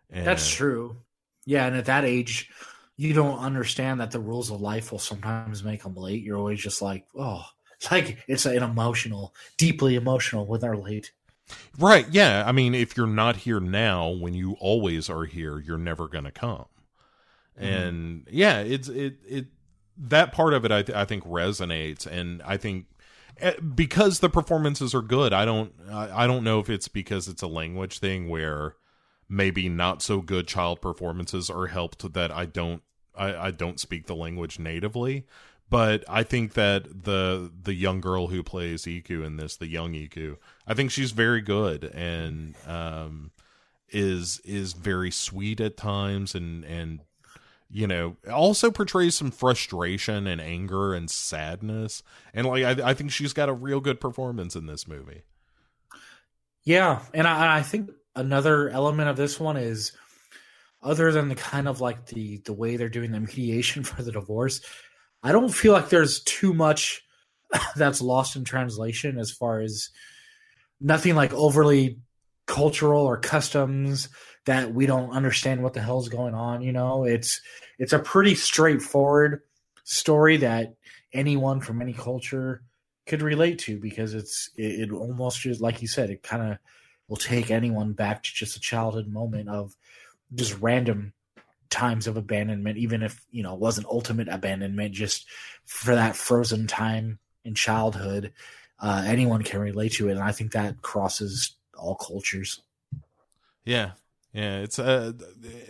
[0.09, 0.97] And, That's true.
[1.45, 2.49] Yeah, and at that age,
[2.97, 6.23] you don't understand that the rules of life will sometimes make them late.
[6.23, 7.43] You're always just like, oh,
[7.91, 11.11] like it's an emotional, deeply emotional when they're late.
[11.77, 12.07] Right.
[12.09, 12.43] Yeah.
[12.45, 16.23] I mean, if you're not here now, when you always are here, you're never going
[16.23, 16.65] to come.
[17.61, 19.45] And yeah, it's it it
[19.97, 22.85] that part of it I th- I think resonates, and I think
[23.39, 27.27] eh, because the performances are good, I don't I, I don't know if it's because
[27.27, 28.75] it's a language thing where
[29.29, 32.81] maybe not so good child performances are helped that I don't
[33.15, 35.25] I, I don't speak the language natively.
[35.69, 39.95] But I think that the the young girl who plays Iku in this, the young
[39.95, 40.35] Iku,
[40.67, 43.31] I think she's very good and um,
[43.87, 46.99] is is very sweet at times and and
[47.71, 52.03] you know also portrays some frustration and anger and sadness
[52.33, 55.23] and like I, I think she's got a real good performance in this movie.
[56.63, 59.93] Yeah, and I, I think another element of this one is,
[60.83, 64.11] other than the kind of like the the way they're doing the mediation for the
[64.11, 64.61] divorce,
[65.23, 67.03] I don't feel like there's too much
[67.75, 69.89] that's lost in translation as far as
[70.79, 71.99] nothing like overly
[72.47, 74.09] cultural or customs
[74.45, 76.61] that we don't understand what the hell's going on.
[76.61, 77.41] You know, it's
[77.77, 79.41] it's a pretty straightforward
[79.83, 80.75] story that
[81.13, 82.63] anyone from any culture
[83.05, 86.57] could relate to because it's it, it almost just like you said it kind of
[87.07, 89.75] will take anyone back to just a childhood moment of
[90.33, 91.13] just random
[91.69, 95.25] times of abandonment even if you know it wasn't ultimate abandonment just
[95.65, 98.31] for that frozen time in childhood
[98.79, 102.61] uh, anyone can relate to it and i think that crosses all cultures
[103.65, 103.91] Yeah.
[104.33, 105.13] Yeah, it's a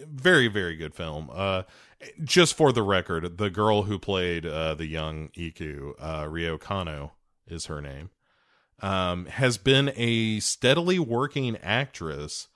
[0.08, 1.30] very very good film.
[1.34, 1.64] Uh
[2.24, 7.12] just for the record, the girl who played uh the young Iku, uh Rio Kanno
[7.48, 8.10] is her name.
[8.82, 12.48] um, has been a steadily working actress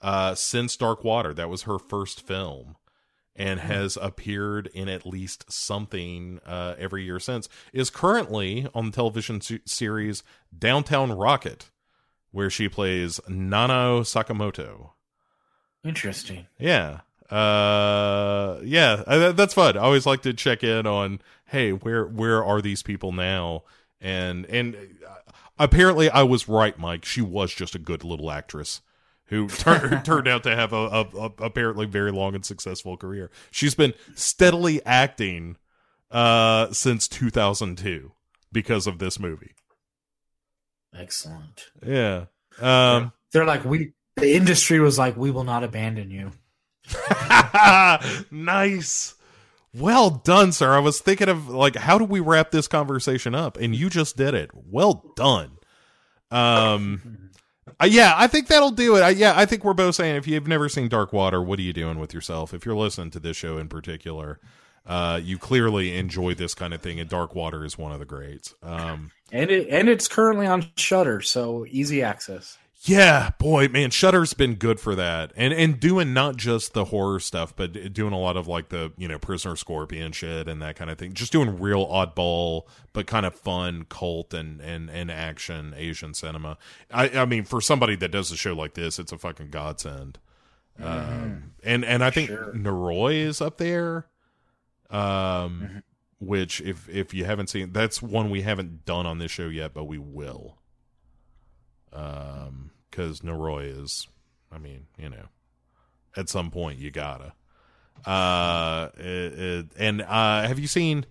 [0.00, 1.34] uh, since Dark Water.
[1.34, 2.76] That was her first film.
[3.34, 7.48] And has appeared in at least something uh, every year since.
[7.74, 10.22] Is currently on the television se- series
[10.58, 11.70] Downtown Rocket,
[12.30, 14.92] where she plays Nanao Sakamoto.
[15.86, 16.46] Interesting.
[16.58, 17.00] Yeah.
[17.30, 19.76] Uh yeah, I, that's fun.
[19.76, 23.64] I always like to check in on hey, where where are these people now?
[24.00, 27.04] And and uh, apparently I was right, Mike.
[27.04, 28.80] She was just a good little actress
[29.26, 33.30] who turned turned out to have a, a, a apparently very long and successful career.
[33.50, 35.56] She's been steadily acting
[36.12, 38.12] uh since 2002
[38.52, 39.54] because of this movie.
[40.94, 41.66] Excellent.
[41.84, 42.26] Yeah.
[42.60, 46.32] Um They're like we the industry was like we will not abandon you.
[48.30, 49.14] nice.
[49.74, 50.72] Well done, sir.
[50.74, 54.16] I was thinking of like how do we wrap this conversation up and you just
[54.16, 54.50] did it.
[54.54, 55.58] Well done.
[56.30, 57.30] Um
[57.80, 59.00] uh, yeah, I think that'll do it.
[59.00, 61.62] I, yeah, I think we're both saying if you've never seen Dark Water, what are
[61.62, 62.54] you doing with yourself?
[62.54, 64.40] If you're listening to this show in particular,
[64.86, 68.06] uh, you clearly enjoy this kind of thing, and Dark Water is one of the
[68.06, 68.54] greats.
[68.62, 72.56] Um, And it and it's currently on Shudder, so easy access.
[72.82, 77.18] Yeah, boy, man, Shudder's been good for that, and and doing not just the horror
[77.18, 80.76] stuff, but doing a lot of like the you know Prisoner Scorpion shit and that
[80.76, 81.12] kind of thing.
[81.12, 82.62] Just doing real oddball
[82.92, 86.58] but kind of fun cult and and and action Asian cinema.
[86.92, 90.18] I I mean, for somebody that does a show like this, it's a fucking godsend.
[90.80, 93.10] Um, and and I think Sure.
[93.10, 94.06] Is up there.
[94.90, 95.82] Um, Mhm.
[96.20, 99.72] which if if you haven't seen, that's one we haven't done on this show yet,
[99.74, 100.58] but we will
[101.96, 104.06] um because Noroi is
[104.52, 105.26] I mean you know
[106.16, 107.32] at some point you gotta.
[108.04, 109.02] Uh it,
[109.38, 111.06] it- and uh have you seen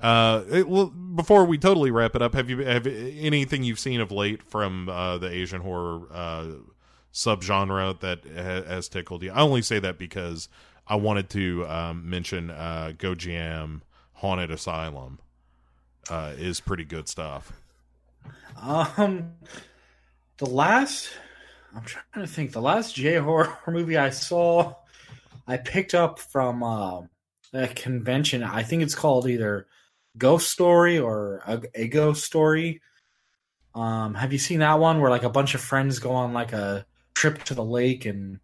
[0.00, 4.00] uh it, well before we totally wrap it up have you have anything you've seen
[4.00, 6.46] of late from uh the Asian horror uh
[7.12, 9.32] subgenre that ha- has tickled you?
[9.32, 10.48] I only say that because
[10.86, 13.80] I wanted to um mention uh Gonjiam
[14.14, 15.18] Haunted Asylum
[16.10, 17.52] uh is pretty good stuff.
[18.62, 19.32] Um,
[20.38, 21.10] the last
[21.76, 22.52] I'm trying to think.
[22.52, 24.74] The last J horror movie I saw,
[25.46, 27.02] I picked up from uh,
[27.52, 28.42] a convention.
[28.42, 29.66] I think it's called either
[30.16, 32.80] Ghost Story or a, a Ghost Story.
[33.74, 36.54] Um, have you seen that one where like a bunch of friends go on like
[36.54, 38.40] a trip to the lake and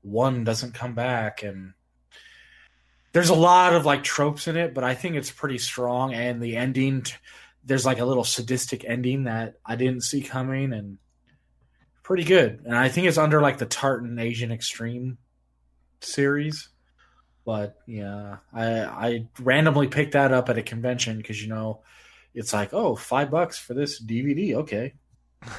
[0.00, 1.74] one doesn't come back and
[3.12, 6.42] there's a lot of like tropes in it, but I think it's pretty strong and
[6.42, 7.14] the ending t-
[7.64, 10.96] there's like a little sadistic ending that I didn't see coming and
[12.02, 12.62] pretty good.
[12.64, 15.18] And I think it's under like the Tartan Asian Extreme
[16.00, 16.68] series.
[17.44, 21.82] But yeah, I I randomly picked that up at a convention because you know
[22.34, 24.94] it's like oh five bucks for this DVD okay,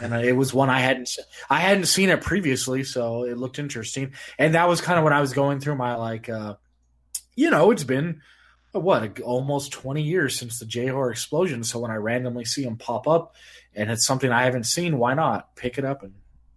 [0.02, 1.10] and it was one I hadn't
[1.50, 5.14] I hadn't seen it previously so it looked interesting and that was kind of when
[5.14, 6.56] I was going through my like uh
[7.36, 8.22] you know it's been
[8.74, 12.64] uh, what almost 20 years since the J horror explosion so when I randomly see
[12.64, 13.36] them pop up
[13.76, 16.14] and it's something I haven't seen why not pick it up and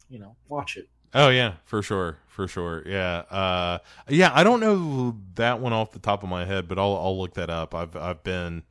[0.08, 2.82] you know watch it Oh yeah, for sure, for sure.
[2.86, 3.78] Yeah, uh,
[4.08, 4.30] yeah.
[4.34, 7.34] I don't know that one off the top of my head, but I'll I'll look
[7.34, 7.74] that up.
[7.74, 8.64] I've I've been,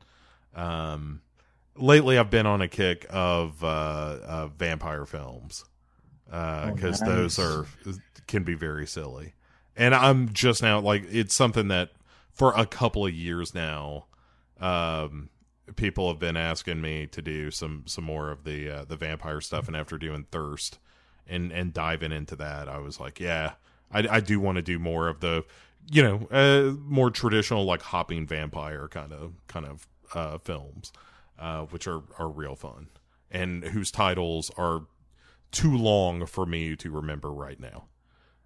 [0.54, 1.22] um,
[1.74, 5.64] lately I've been on a kick of uh, uh vampire films,
[6.26, 7.66] because Oh, those are
[8.28, 9.34] can be very silly,
[9.76, 11.90] and I'm just now like it's something that
[12.32, 14.06] for a couple of years now,
[14.60, 15.30] um,
[15.74, 19.40] people have been asking me to do some some more of the uh, the vampire
[19.40, 20.78] stuff, and after doing Thirst
[21.28, 23.52] and and diving into that, I was like, yeah,
[23.90, 25.44] I, I do want to do more of the,
[25.90, 30.92] you know, uh, more traditional like hopping vampire kind of kind of uh, films,
[31.38, 32.88] uh, which are are real fun
[33.30, 34.82] and whose titles are
[35.50, 37.84] too long for me to remember right now.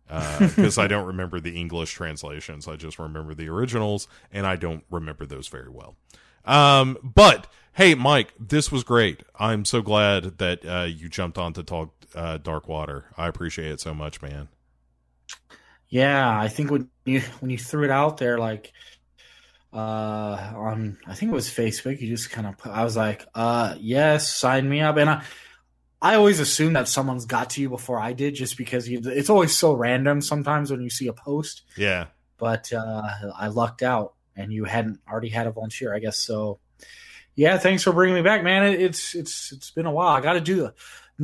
[0.41, 4.83] Because I don't remember the English translations, I just remember the originals, and I don't
[4.91, 5.95] remember those very well.
[6.45, 9.23] Um, but hey, Mike, this was great.
[9.39, 13.07] I'm so glad that uh, you jumped on to talk uh, Dark Water.
[13.17, 14.49] I appreciate it so much, man.
[15.89, 18.73] Yeah, I think when you when you threw it out there, like
[19.73, 19.77] uh
[20.57, 23.75] on I think it was Facebook, you just kind of put, I was like, uh
[23.79, 25.23] yes, sign me up, and I
[26.03, 29.31] I always assume that someone's got to you before I did, just because you, it's
[29.31, 31.63] always so random sometimes when you see a post.
[31.77, 32.07] Yeah,
[32.39, 33.03] But uh
[33.37, 36.19] I lucked out, and you hadn't already had a volunteer, I guess.
[36.19, 36.61] So
[37.35, 38.65] yeah, thanks for bringing me back, man.
[38.65, 40.09] It, it's it's it's been a while.
[40.09, 40.75] I got to do the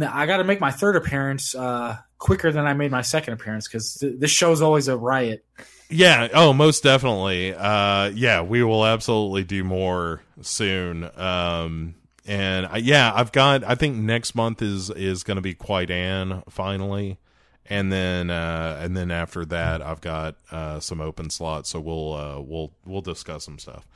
[0.02, 3.68] I got to make my third appearance uh quicker than I made my second appearance
[3.68, 5.44] because th- this show's always a riot.
[5.90, 6.28] yeah.
[6.32, 7.54] Oh, most definitely.
[7.54, 11.04] Uh, yeah, we will absolutely do more soon.
[11.18, 11.94] Um,
[12.26, 13.64] and I, yeah, I've got.
[13.64, 17.18] I think next month is is going to be Kwaidan finally,
[17.66, 21.70] and then uh, and then after that, I've got uh, some open slots.
[21.70, 23.86] So we'll uh, we'll we'll discuss some stuff.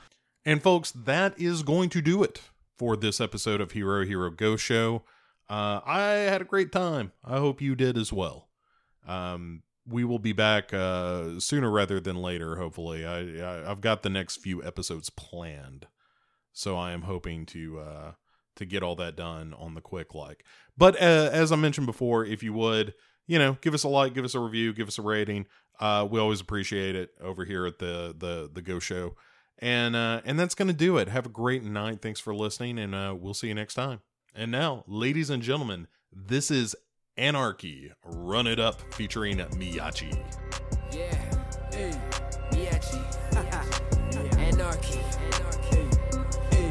[0.45, 2.41] And folks, that is going to do it
[2.77, 5.03] for this episode of Hero Hero Go Show.
[5.51, 7.11] Uh, I had a great time.
[7.25, 8.47] I hope you did as well.
[9.05, 12.55] Um, we will be back uh, sooner rather than later.
[12.55, 15.87] Hopefully, I, I have got the next few episodes planned,
[16.53, 18.11] so I am hoping to uh,
[18.55, 20.45] to get all that done on the quick like.
[20.77, 22.93] But uh, as I mentioned before, if you would,
[23.27, 25.47] you know, give us a like, give us a review, give us a rating.
[25.81, 29.17] Uh, we always appreciate it over here at the the the Go Show.
[29.59, 31.09] And uh, and that's gonna do it.
[31.09, 32.01] Have a great night.
[32.01, 33.99] Thanks for listening, and uh, we'll see you next time.
[34.34, 36.76] And now, ladies and gentlemen, this is
[37.16, 40.12] Anarchy Run It Up featuring Miyachi.
[40.92, 41.14] Yeah,
[41.72, 41.92] hey,
[42.52, 43.00] Miyachi.
[44.38, 45.00] Anarchy.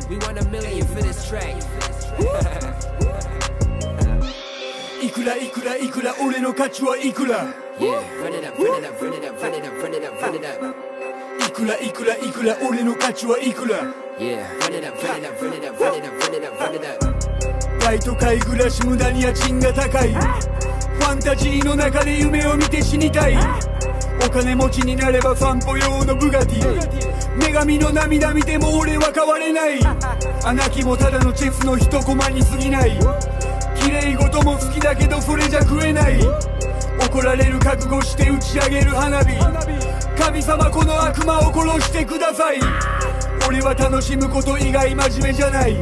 [0.09, 1.55] We want a million for this track.
[5.01, 7.45] いくらいくらいくら俺の価値はいくら
[7.79, 10.05] Yeah, run it up, run it up, run it up, run it up, run it
[10.05, 10.75] up, run it up.
[11.47, 13.79] いくらいくらいくら俺の価値はいくら
[14.17, 16.45] Yeah, run it up, run it up, run it up, run it up, run it
[16.45, 17.28] up, run it up.
[17.80, 20.12] 大都会暮らし無駄に家賃が高い。
[20.12, 23.36] ファンタジーの中で夢を見て死にたい。
[24.24, 27.40] お金持ちになればファンポ用のブガティ。
[27.40, 29.80] 女神の涙見ても俺は変われない。
[30.44, 32.98] 穴木もただのチェスの一コマに過ぎない。
[33.76, 36.20] 綺麗事も好きだけどそれじゃ食えない。
[37.00, 39.36] 怒られる覚悟して打ち上げる花火。
[40.18, 42.60] 神様この悪魔を殺してください。
[43.48, 45.76] 俺は楽しむこと以外真面目じゃない。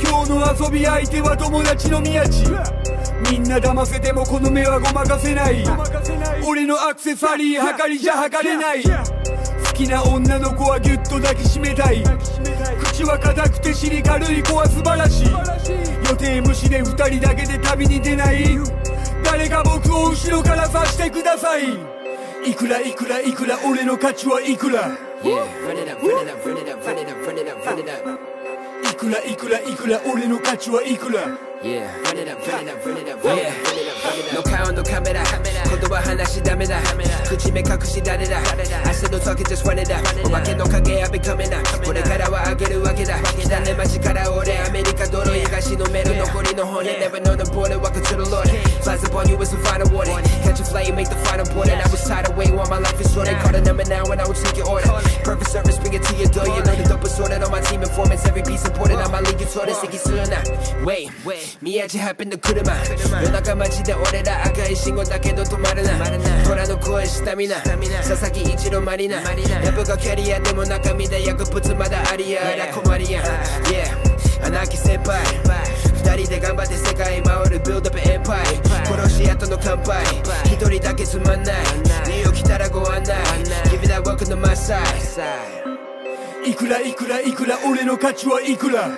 [0.00, 2.44] 今日の遊び相手は友達の宮地。
[3.30, 5.64] みんな騙せてもこの目はごまかせない。
[6.46, 8.82] 俺のアクセサリーはかりじゃ測れない。
[8.82, 12.02] 好きな女の子はギュッと抱きしめたい。
[12.84, 15.28] 口は硬くて尻軽い子は素晴らしい。
[16.08, 18.58] 予定無視で二人だけで旅に出ない。
[19.24, 21.94] 誰か僕を後ろから刺してください。
[22.46, 24.90] いくらいくらいくら俺の価値はいくら。
[25.22, 27.64] Yeah, run it up, run it up, run it up, run it up, run it up,
[27.64, 28.33] run it up.
[28.90, 31.26] いくらいくらいくら俺の価値はいくら
[31.63, 33.87] Yeah, run it up, run it up, run it up, run it up, run it
[33.91, 34.35] up, run it up.
[34.35, 36.79] の顔のカメラ言葉話しダメだ
[37.27, 48.47] 口目隠し誰だ明日の時 just run it up お化けの影浴びかめなこれからは上げるわけだ汚ね街から俺アメリカ泥東のメル残りの骨 Never know the border welcome to the Lord
[48.79, 51.81] Flies upon you with some final warning Catch a flight make the final board And
[51.81, 54.03] I was tired of waiting while my life is short They call the number now
[54.07, 54.87] and I will take your order
[55.27, 57.59] Perfect service bring it to your door You know the dope is sorted on my
[57.61, 60.39] team informants Every piece important on my league you taught us 息するな
[60.85, 62.74] Wait, wait 宮地ハッピンの車。
[63.22, 65.98] 夜中街で俺ら赤い信号だけど止まるな。
[66.44, 69.20] 虎の声したみな佐々木一郎マリナ。
[69.20, 72.72] ラップがキャリアでも中身で薬物まだありやら。
[72.74, 75.22] 困りや Yeah 穴木先輩。
[75.94, 77.60] 二人で頑張って世界回る。
[77.60, 78.44] Build up an empire
[78.84, 80.04] 殺し屋との乾杯。
[80.46, 81.56] 一人だけつまんない。
[82.06, 83.14] ニューヨーク来たらご案内。
[83.70, 85.73] Give it that welcome to my side
[86.44, 88.90] いくらいくらいくら俺の価値はいくらい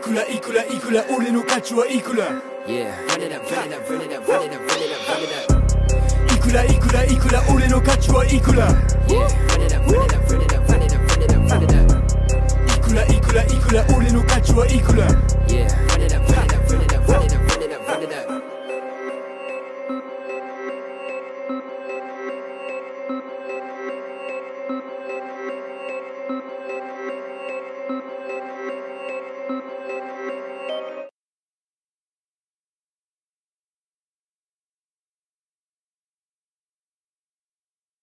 [0.00, 2.30] くらいくらいくら俺の価値はいくらい
[6.40, 8.70] くらいくらいくら俺の価値はいくらい
[12.80, 15.06] くらいくらいくら俺の価値はいくら
[15.48, 17.72] Yeah, run it up, run it up, run it up, run it up, run it
[17.72, 18.37] up, run it up.